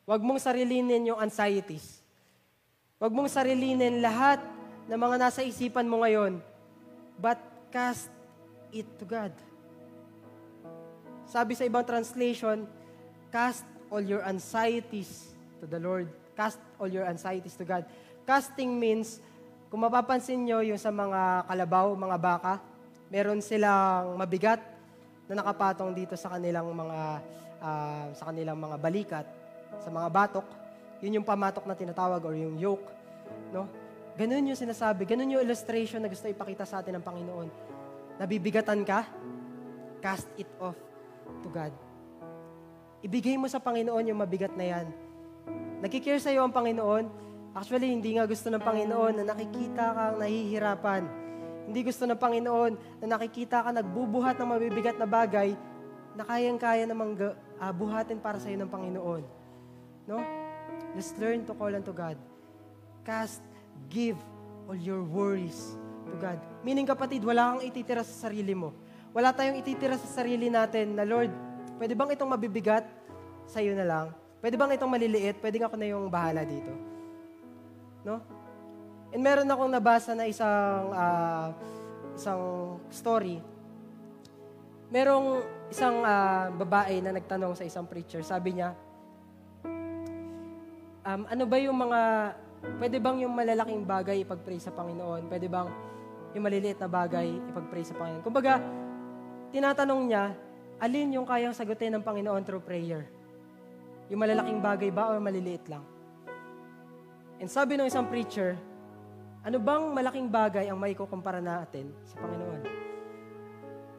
Huwag 0.03 0.19
mong 0.19 0.39
sarilinin 0.43 1.07
yung 1.07 1.19
anxieties. 1.19 2.03
Huwag 2.99 3.15
mong 3.15 3.31
sarilinin 3.31 4.03
lahat 4.03 4.43
ng 4.91 4.99
mga 4.99 5.15
nasa 5.15 5.39
isipan 5.43 5.87
mo 5.87 6.03
ngayon. 6.03 6.43
But 7.15 7.39
cast 7.71 8.11
it 8.75 8.87
to 8.99 9.07
God. 9.07 9.31
Sabi 11.23 11.55
sa 11.55 11.63
ibang 11.63 11.87
translation, 11.87 12.67
Cast 13.33 13.65
all 13.89 14.05
your 14.05 14.21
anxieties 14.21 15.33
to 15.57 15.65
the 15.65 15.81
Lord. 15.81 16.05
Cast 16.37 16.61
all 16.77 16.85
your 16.85 17.09
anxieties 17.09 17.57
to 17.57 17.65
God. 17.65 17.81
Casting 18.29 18.77
means, 18.77 19.17
kung 19.73 19.81
mapapansin 19.81 20.37
nyo 20.45 20.61
yung 20.61 20.77
sa 20.77 20.93
mga 20.93 21.49
kalabaw, 21.49 21.97
mga 21.97 22.17
baka, 22.21 22.53
meron 23.09 23.41
silang 23.41 24.13
mabigat 24.21 24.61
na 25.25 25.41
nakapatong 25.41 25.97
dito 25.97 26.13
sa 26.13 26.37
kanilang 26.37 26.69
mga 26.77 26.99
uh, 27.57 28.05
sa 28.13 28.23
kanilang 28.29 28.57
mga 28.61 28.77
balikat, 28.77 29.25
sa 29.81 29.89
mga 29.89 30.13
batok. 30.13 30.45
Yun 31.01 31.17
yung 31.17 31.25
pamatok 31.25 31.65
na 31.65 31.73
tinatawag 31.73 32.21
or 32.21 32.37
yung 32.37 32.61
yoke. 32.61 32.85
No? 33.49 33.65
Ganun 34.13 34.45
yung 34.45 34.59
sinasabi. 34.61 35.09
Ganun 35.09 35.33
yung 35.33 35.41
illustration 35.41 36.05
na 36.05 36.09
gusto 36.11 36.29
ipakita 36.29 36.69
sa 36.69 36.85
atin 36.85 37.01
ng 37.01 37.05
Panginoon. 37.05 37.49
Nabibigatan 38.21 38.85
ka, 38.85 39.09
cast 40.05 40.29
it 40.37 40.47
off 40.61 40.77
to 41.41 41.49
God. 41.49 41.73
Ibigay 43.03 43.35
mo 43.35 43.51
sa 43.51 43.59
Panginoon 43.59 44.07
yung 44.07 44.23
mabigat 44.23 44.55
na 44.55 44.63
yan. 44.63 44.87
Nagkikare 45.83 46.23
sa 46.23 46.31
iyo 46.31 46.47
ang 46.47 46.55
Panginoon. 46.55 47.11
Actually, 47.51 47.91
hindi 47.91 48.15
nga 48.15 48.23
gusto 48.23 48.47
ng 48.47 48.63
Panginoon 48.63 49.19
na 49.19 49.23
nakikita 49.35 49.91
kang 49.91 50.15
nahihirapan. 50.23 51.03
Hindi 51.67 51.79
gusto 51.83 52.07
ng 52.07 52.15
Panginoon 52.15 53.03
na 53.03 53.07
nakikita 53.19 53.59
ka 53.59 53.75
nagbubuhat 53.75 54.39
ng 54.39 54.47
mabibigat 54.47 54.95
na 54.95 55.03
bagay 55.03 55.51
na 56.15 56.23
kayang-kaya 56.23 56.87
namang 56.87 57.19
uh, 57.19 57.73
buhatin 57.75 58.23
para 58.23 58.39
sa 58.39 58.47
iyo 58.47 58.63
ng 58.63 58.71
Panginoon. 58.71 59.23
No? 60.07 60.23
Just 60.95 61.19
learn 61.19 61.43
to 61.43 61.51
call 61.51 61.75
unto 61.75 61.91
God. 61.91 62.15
Cast, 63.03 63.43
give 63.91 64.15
all 64.71 64.79
your 64.79 65.03
worries 65.03 65.75
to 66.07 66.15
God. 66.23 66.39
Meaning 66.63 66.87
kapatid, 66.87 67.19
wala 67.27 67.59
kang 67.59 67.67
ititira 67.67 68.07
sa 68.07 68.31
sarili 68.31 68.55
mo. 68.55 68.71
Wala 69.11 69.35
tayong 69.35 69.59
ititira 69.59 69.99
sa 69.99 70.23
sarili 70.23 70.47
natin 70.47 70.95
na, 70.95 71.03
Lord, 71.03 71.29
Pwede 71.83 71.99
bang 71.99 72.15
itong 72.15 72.31
mabibigat 72.31 72.87
sa 73.43 73.59
iyo 73.59 73.75
na 73.75 73.83
lang? 73.83 74.07
Pwede 74.39 74.55
bang 74.55 74.71
itong 74.71 74.87
maliliit? 74.87 75.35
Pwede 75.43 75.59
ako 75.59 75.75
na 75.75 75.91
yung 75.91 76.07
bahala 76.07 76.47
dito. 76.47 76.71
No? 78.07 78.23
And 79.11 79.19
meron 79.19 79.51
akong 79.51 79.67
nabasa 79.67 80.15
na 80.15 80.23
isang 80.23 80.95
uh, 80.95 81.51
isang 82.15 82.41
story. 82.87 83.43
Merong 84.95 85.43
isang 85.67 86.07
uh, 86.07 86.55
babae 86.55 87.03
na 87.03 87.19
nagtanong 87.19 87.51
sa 87.51 87.67
isang 87.67 87.83
preacher. 87.83 88.23
Sabi 88.23 88.63
niya, 88.63 88.79
um, 91.03 91.27
ano 91.27 91.43
ba 91.43 91.59
yung 91.59 91.75
mga, 91.75 91.99
pwede 92.79 92.95
bang 93.03 93.27
yung 93.27 93.35
malalaking 93.35 93.83
bagay 93.83 94.23
ipag-pray 94.23 94.55
sa 94.63 94.71
Panginoon? 94.71 95.27
Pwede 95.27 95.51
bang 95.51 95.67
yung 96.31 96.47
maliliit 96.47 96.79
na 96.79 96.87
bagay 96.87 97.27
ipag-pray 97.51 97.83
sa 97.83 97.91
Panginoon? 97.99 98.23
Kumbaga, 98.23 98.63
tinatanong 99.51 100.01
niya, 100.07 100.31
alin 100.81 101.13
yung 101.17 101.27
kayang 101.27 101.53
sagutin 101.53 101.93
ng 101.97 102.03
Panginoon 102.05 102.41
through 102.45 102.63
prayer? 102.63 103.09
Yung 104.09 104.19
malalaking 104.21 104.61
bagay 104.61 104.89
ba 104.93 105.11
o 105.11 105.19
maliliit 105.19 105.65
lang? 105.67 105.83
And 107.41 107.49
sabi 107.49 107.75
ng 107.75 107.89
isang 107.89 108.07
preacher, 108.07 108.55
ano 109.43 109.59
bang 109.59 109.83
malaking 109.91 110.31
bagay 110.31 110.71
ang 110.71 110.79
maikukumpara 110.79 111.43
natin 111.43 111.91
sa 112.07 112.15
Panginoon? 112.21 112.61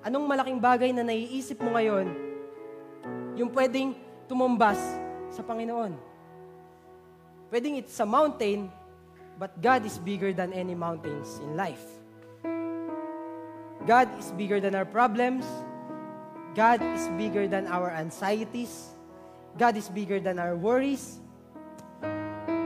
Anong 0.05 0.25
malaking 0.25 0.61
bagay 0.61 0.91
na 0.93 1.05
naiisip 1.05 1.61
mo 1.61 1.77
ngayon 1.77 2.09
yung 3.37 3.53
pwedeng 3.53 3.93
tumumbas 4.25 4.81
sa 5.29 5.45
Panginoon? 5.45 5.93
Pwedeng 7.53 7.77
it's 7.77 7.97
a 8.01 8.09
mountain, 8.09 8.73
but 9.37 9.53
God 9.61 9.85
is 9.85 10.01
bigger 10.01 10.33
than 10.33 10.53
any 10.57 10.73
mountains 10.73 11.41
in 11.45 11.57
life. 11.57 11.85
God 13.85 14.09
is 14.17 14.33
bigger 14.33 14.65
than 14.65 14.73
our 14.73 14.89
problems. 14.89 15.45
God 16.55 16.79
is 16.95 17.11
bigger 17.19 17.51
than 17.51 17.67
our 17.67 17.91
anxieties. 17.91 18.95
God 19.59 19.75
is 19.75 19.91
bigger 19.91 20.23
than 20.23 20.39
our 20.39 20.55
worries. 20.55 21.19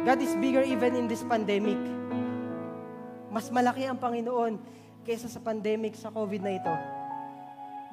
God 0.04 0.20
is 0.20 0.36
bigger 0.36 0.60
even 0.60 0.92
in 0.92 1.08
this 1.08 1.24
pandemic. 1.24 1.80
Mas 3.32 3.48
malaki 3.48 3.88
ang 3.88 3.96
Panginoon 3.96 4.60
kaysa 5.08 5.32
sa 5.32 5.40
pandemic 5.40 5.96
sa 5.96 6.12
COVID 6.12 6.40
na 6.44 6.52
ito. 6.60 6.74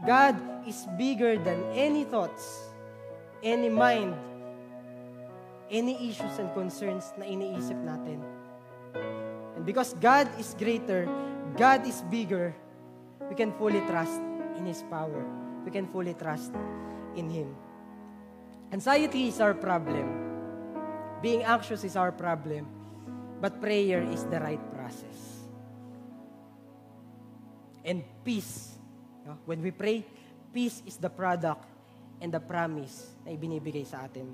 God 0.04 0.36
is 0.68 0.84
bigger 1.00 1.40
than 1.40 1.64
any 1.72 2.04
thoughts, 2.04 2.44
any 3.40 3.72
mind, 3.72 4.12
any 5.72 5.96
issues 6.12 6.36
and 6.44 6.52
concerns 6.52 7.16
na 7.16 7.24
iniisip 7.24 7.80
natin. 7.88 8.20
And 9.56 9.64
because 9.64 9.96
God 10.04 10.28
is 10.36 10.52
greater, 10.60 11.08
God 11.56 11.88
is 11.88 12.04
bigger, 12.12 12.52
we 13.32 13.36
can 13.40 13.56
fully 13.56 13.80
trust 13.88 14.20
in 14.60 14.68
His 14.68 14.84
power. 14.92 15.24
We 15.66 15.74
can 15.74 15.90
fully 15.90 16.14
trust 16.14 16.54
in 17.18 17.28
Him. 17.28 17.58
Anxiety 18.72 19.28
is 19.28 19.42
our 19.42 19.58
problem. 19.58 20.06
Being 21.26 21.44
anxious 21.44 21.84
is 21.84 21.98
our 21.98 22.14
problem. 22.14 22.70
But 23.42 23.60
prayer 23.60 24.06
is 24.06 24.24
the 24.30 24.40
right 24.40 24.62
process. 24.72 25.50
And 27.84 28.06
peace. 28.24 28.78
no? 29.26 29.38
When 29.46 29.62
we 29.62 29.72
pray, 29.72 30.06
peace 30.54 30.82
is 30.86 30.98
the 30.98 31.10
product 31.10 31.66
and 32.22 32.32
the 32.32 32.40
promise 32.40 33.12
na 33.26 33.34
ibinibigay 33.34 33.86
sa 33.86 34.08
atin 34.08 34.30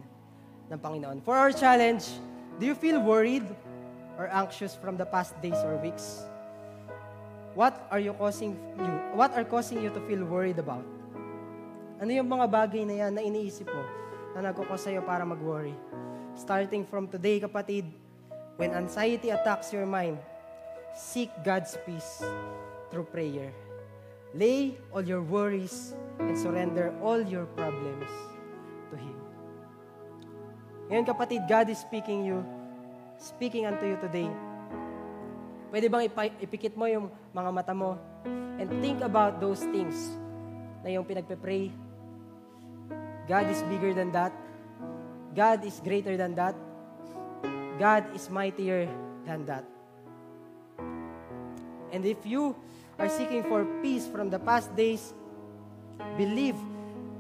ng 0.70 0.80
Panginoon. 0.80 1.20
For 1.26 1.36
our 1.36 1.52
challenge, 1.52 2.08
do 2.60 2.68
you 2.68 2.76
feel 2.76 3.02
worried 3.02 3.44
or 4.16 4.30
anxious 4.32 4.78
from 4.78 4.96
the 4.96 5.08
past 5.08 5.36
days 5.42 5.60
or 5.66 5.76
weeks? 5.82 6.24
What 7.58 7.76
are 7.92 8.00
you 8.00 8.16
causing 8.16 8.56
you? 8.80 8.94
What 9.18 9.36
are 9.36 9.44
causing 9.44 9.84
you 9.84 9.92
to 9.92 10.00
feel 10.08 10.24
worried 10.24 10.60
about? 10.60 10.88
Ano 12.02 12.10
yung 12.18 12.26
mga 12.26 12.49
bagay 12.49 12.82
na 12.82 12.97
yan 12.97 13.14
na 13.14 13.22
iniisip 13.22 13.70
mo 13.70 13.86
na 14.34 14.49
nagkukos 14.49 14.89
sa'yo 14.89 15.06
para 15.06 15.22
mag-worry? 15.22 15.78
Starting 16.34 16.82
from 16.82 17.06
today, 17.06 17.38
kapatid, 17.38 17.86
when 18.58 18.74
anxiety 18.74 19.30
attacks 19.30 19.70
your 19.70 19.86
mind, 19.86 20.18
seek 20.97 21.30
God's 21.45 21.78
peace 21.86 22.26
through 22.89 23.06
prayer. 23.06 23.54
Lay 24.34 24.82
all 24.89 25.06
your 25.06 25.22
worries 25.22 25.93
and 26.18 26.34
surrender 26.34 26.89
all 27.06 27.22
your 27.22 27.45
problems 27.54 28.10
to 28.89 28.97
Him. 28.97 29.18
Ngayon 30.89 31.06
kapatid, 31.06 31.45
God 31.45 31.70
is 31.70 31.78
speaking 31.78 32.26
you, 32.26 32.41
speaking 33.22 33.70
unto 33.70 33.86
you 33.86 34.02
today. 34.02 34.32
Pwede 35.70 35.86
bang 35.86 36.10
ipa- 36.10 36.34
ipikit 36.41 36.74
mo 36.74 36.89
yung 36.89 37.14
mga 37.30 37.49
mata 37.54 37.78
mo 37.78 38.02
and 38.58 38.74
think 38.82 39.06
about 39.06 39.38
those 39.38 39.62
things 39.70 40.18
na 40.82 40.97
yung 40.97 41.06
pinagpe-pray. 41.06 41.81
God 43.32 43.48
is 43.48 43.64
bigger 43.72 43.96
than 43.96 44.12
that. 44.12 44.36
God 45.32 45.64
is 45.64 45.80
greater 45.80 46.20
than 46.20 46.36
that. 46.36 46.52
God 47.80 48.04
is 48.12 48.28
mightier 48.28 48.92
than 49.24 49.48
that. 49.48 49.64
And 51.96 52.04
if 52.04 52.28
you 52.28 52.60
are 53.00 53.08
seeking 53.08 53.48
for 53.48 53.64
peace 53.80 54.04
from 54.04 54.28
the 54.28 54.36
past 54.36 54.76
days, 54.76 55.16
believe 56.20 56.60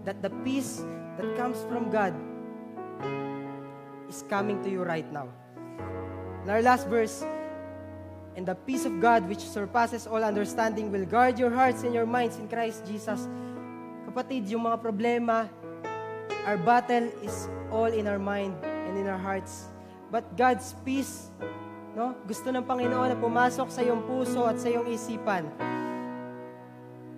that 0.03 0.19
the 0.19 0.35
peace 0.43 0.83
that 1.15 1.31
comes 1.39 1.63
from 1.71 1.87
God 1.87 2.11
is 4.11 4.27
coming 4.27 4.59
to 4.67 4.69
you 4.69 4.83
right 4.83 5.07
now. 5.15 5.31
In 6.43 6.51
our 6.51 6.61
last 6.61 6.91
verse, 6.91 7.23
and 8.35 8.43
the 8.43 8.55
peace 8.67 8.83
of 8.83 8.99
God 8.99 9.23
which 9.31 9.47
surpasses 9.47 10.11
all 10.11 10.27
understanding 10.27 10.91
will 10.91 11.07
guard 11.07 11.39
your 11.39 11.55
hearts 11.55 11.87
and 11.87 11.95
your 11.95 12.05
minds 12.05 12.35
in 12.35 12.51
Christ 12.51 12.83
Jesus. 12.83 13.31
Kapatid, 14.11 14.51
yung 14.51 14.67
mga 14.67 14.83
problema, 14.83 15.47
our 16.45 16.57
battle 16.57 17.09
is 17.21 17.49
all 17.69 17.89
in 17.89 18.07
our 18.07 18.19
mind 18.19 18.57
and 18.63 18.97
in 18.97 19.07
our 19.07 19.17
hearts. 19.17 19.69
But 20.11 20.25
God's 20.35 20.75
peace, 20.83 21.31
no? 21.95 22.17
Gusto 22.27 22.51
ng 22.51 22.65
Panginoon 22.65 23.15
na 23.15 23.17
pumasok 23.17 23.71
sa 23.71 23.79
iyong 23.79 24.03
puso 24.03 24.43
at 24.43 24.59
sa 24.59 24.67
iyong 24.67 24.89
isipan. 24.91 25.47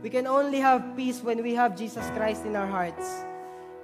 We 0.03 0.11
can 0.11 0.27
only 0.27 0.59
have 0.59 0.93
peace 0.99 1.23
when 1.23 1.39
we 1.39 1.55
have 1.55 1.79
Jesus 1.79 2.03
Christ 2.11 2.43
in 2.43 2.59
our 2.59 2.67
hearts. 2.67 3.23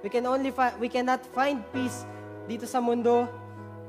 We 0.04 0.12
can 0.12 0.28
only 0.28 0.52
fi- 0.52 0.76
we 0.76 0.92
cannot 0.92 1.24
find 1.32 1.64
peace 1.72 2.04
dito 2.44 2.68
sa 2.68 2.78
mundo. 2.78 3.24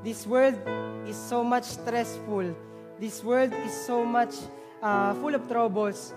This 0.00 0.24
world 0.24 0.56
is 1.04 1.14
so 1.14 1.44
much 1.44 1.68
stressful. 1.68 2.56
This 2.96 3.20
world 3.20 3.52
is 3.52 3.74
so 3.84 4.02
much 4.02 4.34
uh, 4.80 5.12
full 5.20 5.36
of 5.36 5.44
troubles. 5.46 6.16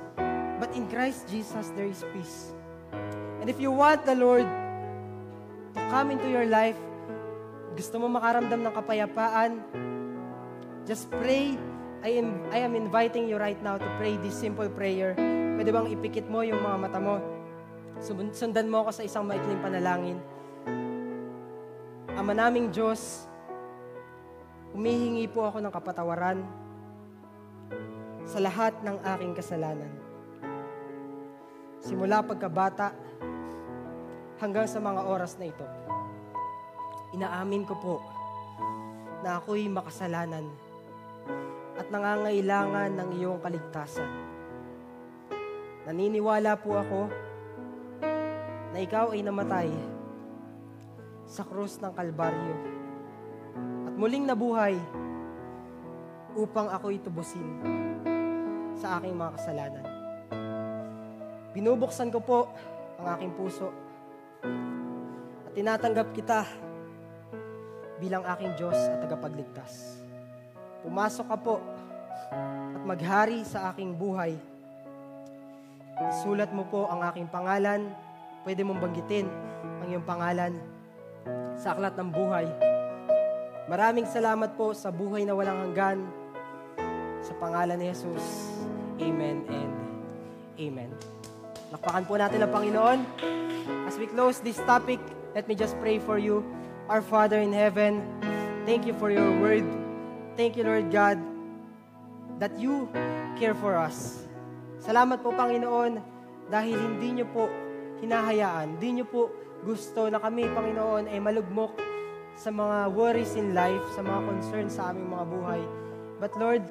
But 0.56 0.72
in 0.72 0.88
Christ 0.88 1.28
Jesus, 1.28 1.70
there 1.76 1.86
is 1.86 2.02
peace. 2.16 2.56
And 3.44 3.52
if 3.52 3.60
you 3.60 3.70
want 3.70 4.08
the 4.08 4.16
Lord 4.16 4.48
to 5.76 5.82
come 5.92 6.16
into 6.16 6.32
your 6.32 6.48
life, 6.48 6.80
gusto 7.76 8.00
mo 8.00 8.08
makaramdam 8.08 8.64
ng 8.64 8.74
kapayapaan, 8.74 9.52
just 10.88 11.12
pray. 11.12 11.60
I 12.06 12.22
am, 12.22 12.38
I 12.54 12.62
am 12.62 12.78
inviting 12.78 13.26
you 13.28 13.36
right 13.36 13.58
now 13.66 13.76
to 13.82 13.88
pray 13.98 14.16
this 14.22 14.38
simple 14.38 14.70
prayer. 14.72 15.18
Pwede 15.58 15.74
bang 15.74 15.90
ipikit 15.90 16.30
mo 16.30 16.46
yung 16.46 16.62
mga 16.62 16.78
mata 16.78 17.00
mo? 17.02 17.18
Sundan 18.32 18.70
mo 18.70 18.86
ako 18.86 19.02
sa 19.02 19.04
isang 19.04 19.26
maikling 19.26 19.60
panalangin. 19.60 20.20
Ama 22.16 22.32
naming 22.32 22.70
Diyos, 22.72 23.26
humihingi 24.72 25.28
po 25.28 25.50
ako 25.50 25.60
ng 25.60 25.74
kapatawaran 25.74 26.40
sa 28.24 28.40
lahat 28.40 28.78
ng 28.86 28.98
aking 29.18 29.34
kasalanan. 29.34 29.92
Simula 31.82 32.22
pagkabata 32.22 32.94
hanggang 34.40 34.68
sa 34.68 34.84
mga 34.84 35.02
oras 35.08 35.40
na 35.40 35.48
ito. 35.48 35.66
Inaamin 37.16 37.64
ko 37.64 37.76
po 37.80 37.96
na 39.24 39.40
ako'y 39.40 39.72
makasalanan 39.72 40.46
at 41.80 41.88
nangangailangan 41.88 42.92
ng 42.92 43.10
iyong 43.16 43.40
kaligtasan. 43.40 44.10
Naniniwala 45.88 46.60
po 46.60 46.76
ako 46.76 47.02
na 48.76 48.78
ikaw 48.84 49.16
ay 49.16 49.24
namatay 49.24 49.70
sa 51.26 51.48
krus 51.48 51.80
ng 51.80 51.94
Kalbaryo 51.96 52.56
at 53.88 53.94
muling 53.96 54.28
nabuhay 54.28 54.76
upang 56.36 56.68
ako'y 56.68 57.00
tubusin 57.00 57.64
sa 58.76 59.00
aking 59.00 59.16
mga 59.16 59.32
kasalanan. 59.40 59.86
Binubuksan 61.56 62.12
ko 62.12 62.20
po 62.20 62.40
ang 63.00 63.16
aking 63.16 63.32
puso 63.40 63.85
at 65.46 65.52
tinatanggap 65.54 66.08
kita 66.14 66.46
bilang 68.00 68.24
aking 68.36 68.52
Diyos 68.60 68.76
at 68.76 69.04
tagapagligtas. 69.06 70.04
Pumasok 70.84 71.26
ka 71.26 71.38
po 71.40 71.56
at 72.76 72.82
maghari 72.84 73.42
sa 73.48 73.72
aking 73.74 73.96
buhay. 73.96 74.36
Isulat 76.12 76.52
mo 76.52 76.68
po 76.68 76.92
ang 76.92 77.02
aking 77.08 77.32
pangalan. 77.32 77.88
Pwede 78.44 78.62
mong 78.62 78.84
banggitin 78.84 79.26
ang 79.82 79.88
iyong 79.90 80.06
pangalan 80.06 80.54
sa 81.56 81.74
aklat 81.74 81.96
ng 81.96 82.10
buhay. 82.12 82.46
Maraming 83.66 84.06
salamat 84.06 84.54
po 84.54 84.78
sa 84.78 84.94
buhay 84.94 85.26
na 85.26 85.34
walang 85.34 85.72
hanggan. 85.72 86.06
Sa 87.26 87.34
pangalan 87.42 87.82
ni 87.82 87.90
Jesus. 87.90 88.54
Amen 89.02 89.42
and 89.50 89.74
Amen. 90.56 90.92
Lakpakan 91.74 92.04
po 92.08 92.16
natin 92.16 92.40
ang 92.46 92.52
Panginoon. 92.54 93.00
As 93.96 94.04
we 94.04 94.12
close 94.12 94.44
this 94.44 94.60
topic, 94.68 95.00
let 95.32 95.48
me 95.48 95.56
just 95.56 95.80
pray 95.80 96.04
for 96.04 96.20
you. 96.20 96.44
Our 96.92 97.00
Father 97.00 97.40
in 97.40 97.56
heaven, 97.56 98.04
thank 98.68 98.84
you 98.84 98.92
for 98.92 99.08
your 99.08 99.32
word. 99.40 99.64
Thank 100.36 100.60
you, 100.60 100.68
Lord 100.68 100.92
God, 100.92 101.16
that 102.36 102.52
you 102.60 102.92
care 103.40 103.56
for 103.56 103.80
us. 103.80 104.28
Salamat 104.84 105.24
po, 105.24 105.32
Panginoon, 105.32 106.04
dahil 106.52 106.76
hindi 106.76 107.24
niyo 107.24 107.32
po 107.32 107.48
hinahayaan, 108.04 108.76
hindi 108.76 109.00
niyo 109.00 109.08
po 109.08 109.32
gusto 109.64 110.12
na 110.12 110.20
kami, 110.20 110.44
Panginoon, 110.52 111.08
ay 111.08 111.24
malugmok 111.24 111.80
sa 112.36 112.52
mga 112.52 112.92
worries 112.92 113.40
in 113.40 113.56
life, 113.56 113.96
sa 113.96 114.04
mga 114.04 114.20
concerns 114.28 114.76
sa 114.76 114.92
aming 114.92 115.08
mga 115.08 115.24
buhay. 115.24 115.62
But 116.20 116.36
Lord, 116.36 116.68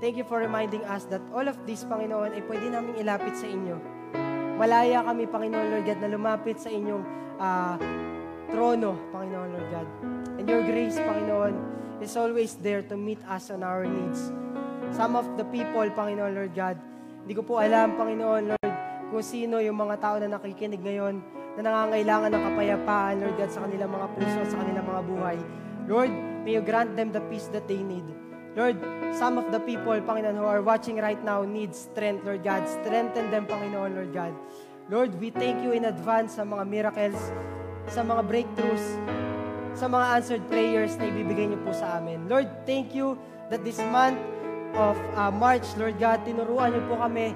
thank 0.00 0.16
you 0.16 0.24
for 0.24 0.40
reminding 0.40 0.88
us 0.88 1.04
that 1.12 1.20
all 1.36 1.44
of 1.44 1.60
this, 1.68 1.84
Panginoon, 1.84 2.32
ay 2.32 2.40
pwede 2.48 2.72
naming 2.72 2.96
ilapit 2.96 3.36
sa 3.36 3.44
inyo. 3.44 4.01
Malaya 4.62 5.02
kami, 5.02 5.26
Panginoon 5.26 5.66
Lord 5.74 5.84
God, 5.90 5.98
na 5.98 6.08
lumapit 6.14 6.62
sa 6.62 6.70
inyong 6.70 7.02
ah, 7.42 7.74
trono, 8.46 8.94
Panginoon 9.10 9.48
Lord 9.58 9.68
God. 9.74 9.88
And 10.38 10.46
your 10.46 10.62
grace, 10.62 11.02
Panginoon, 11.02 11.54
is 11.98 12.14
always 12.14 12.54
there 12.62 12.86
to 12.86 12.94
meet 12.94 13.18
us 13.26 13.50
on 13.50 13.66
our 13.66 13.82
needs. 13.82 14.30
Some 14.94 15.18
of 15.18 15.26
the 15.34 15.42
people, 15.50 15.82
Panginoon 15.90 16.30
Lord 16.38 16.54
God, 16.54 16.78
hindi 17.26 17.34
ko 17.34 17.42
po 17.42 17.58
alam, 17.58 17.98
Panginoon 17.98 18.54
Lord, 18.54 18.70
kung 19.10 19.24
sino 19.26 19.58
yung 19.58 19.82
mga 19.82 19.98
tao 19.98 20.16
na 20.22 20.30
nakikinig 20.30 20.78
ngayon 20.78 21.18
na 21.58 21.60
nangangailangan 21.66 22.30
ng 22.30 22.42
kapayapaan, 22.54 23.14
Lord 23.18 23.36
God, 23.42 23.50
sa 23.50 23.60
kanilang 23.66 23.90
mga 23.90 24.06
puso, 24.14 24.40
sa 24.46 24.56
kanilang 24.62 24.86
mga 24.86 25.02
buhay. 25.10 25.38
Lord, 25.90 26.12
may 26.46 26.54
you 26.54 26.62
grant 26.62 26.94
them 26.94 27.10
the 27.10 27.22
peace 27.26 27.50
that 27.50 27.66
they 27.66 27.82
need. 27.82 28.06
Lord, 28.52 28.76
some 29.16 29.40
of 29.40 29.48
the 29.48 29.60
people, 29.60 29.96
Panginoon, 30.04 30.36
who 30.36 30.44
are 30.44 30.60
watching 30.60 31.00
right 31.00 31.20
now 31.24 31.40
need 31.40 31.72
strength, 31.74 32.24
Lord 32.24 32.44
God. 32.44 32.68
Strengthen 32.68 33.32
them, 33.32 33.48
Panginoon, 33.48 33.96
Lord 33.96 34.12
God. 34.12 34.36
Lord, 34.92 35.16
we 35.16 35.32
thank 35.32 35.64
you 35.64 35.72
in 35.72 35.88
advance 35.88 36.36
sa 36.36 36.44
mga 36.44 36.68
miracles, 36.68 37.16
sa 37.88 38.04
mga 38.04 38.28
breakthroughs, 38.28 38.84
sa 39.72 39.88
mga 39.88 40.04
answered 40.20 40.44
prayers 40.52 41.00
na 41.00 41.08
ibibigay 41.08 41.48
niyo 41.48 41.64
po 41.64 41.72
sa 41.72 41.96
amin. 41.96 42.28
Lord, 42.28 42.44
thank 42.68 42.92
you 42.92 43.16
that 43.48 43.64
this 43.64 43.80
month 43.88 44.20
of 44.76 45.00
uh, 45.16 45.32
March, 45.32 45.64
Lord 45.80 45.96
God, 45.96 46.20
tinuruan 46.28 46.76
niyo 46.76 46.84
po 46.92 47.00
kami 47.00 47.32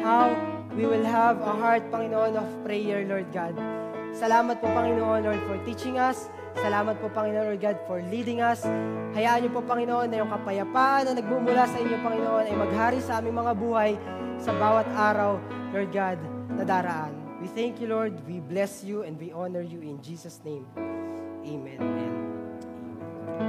how 0.00 0.32
we 0.72 0.88
will 0.88 1.04
have 1.04 1.44
a 1.44 1.52
heart, 1.52 1.84
Panginoon, 1.92 2.40
of 2.40 2.48
prayer, 2.64 3.04
Lord 3.04 3.28
God. 3.36 3.52
Salamat 4.16 4.64
po, 4.64 4.72
Panginoon, 4.72 5.28
Lord, 5.28 5.42
for 5.44 5.60
teaching 5.68 6.00
us. 6.00 6.32
Salamat 6.54 6.94
po, 7.02 7.10
Panginoon, 7.10 7.50
Lord 7.50 7.62
God, 7.62 7.78
for 7.90 7.98
leading 8.06 8.38
us. 8.38 8.62
Hayaan 9.18 9.42
niyo 9.42 9.50
po, 9.58 9.60
Panginoon, 9.66 10.06
na 10.06 10.22
yung 10.22 10.30
kapayapaan 10.30 11.10
na 11.10 11.12
nagmumula 11.18 11.66
sa 11.66 11.82
inyo, 11.82 11.98
Panginoon, 11.98 12.46
ay 12.46 12.54
maghari 12.54 13.00
sa 13.02 13.18
aming 13.18 13.42
mga 13.42 13.52
buhay 13.58 13.90
sa 14.38 14.54
bawat 14.54 14.86
araw, 14.94 15.42
Lord 15.74 15.90
God, 15.90 16.18
na 16.54 16.62
daraan. 16.62 17.14
We 17.42 17.50
thank 17.50 17.82
you, 17.82 17.90
Lord. 17.90 18.14
We 18.24 18.38
bless 18.38 18.86
you 18.86 19.02
and 19.02 19.18
we 19.18 19.34
honor 19.34 19.66
you 19.66 19.82
in 19.82 19.98
Jesus' 19.98 20.38
name. 20.46 20.62
Amen. 21.42 21.76
Amen. 21.82 22.12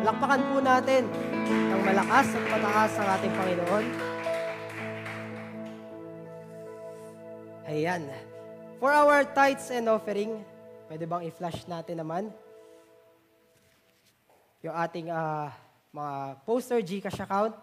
Palakpakan 0.01 0.41
po 0.49 0.57
natin 0.65 1.05
ang 1.45 1.81
malakas 1.85 2.27
at 2.33 2.43
mataas 2.49 2.93
ang 2.97 3.07
ating 3.21 3.33
Panginoon. 3.37 3.85
Ayan. 7.69 8.03
For 8.81 8.89
our 8.89 9.25
tithes 9.29 9.69
and 9.69 9.85
offering, 9.89 10.41
pwede 10.89 11.05
bang 11.05 11.21
i-flash 11.29 11.69
natin 11.69 12.01
naman 12.01 12.33
yung 14.65 14.73
ating 14.73 15.13
ah, 15.13 15.53
mga 15.93 16.41
poster 16.41 16.81
Gcash 16.81 17.21
account? 17.21 17.53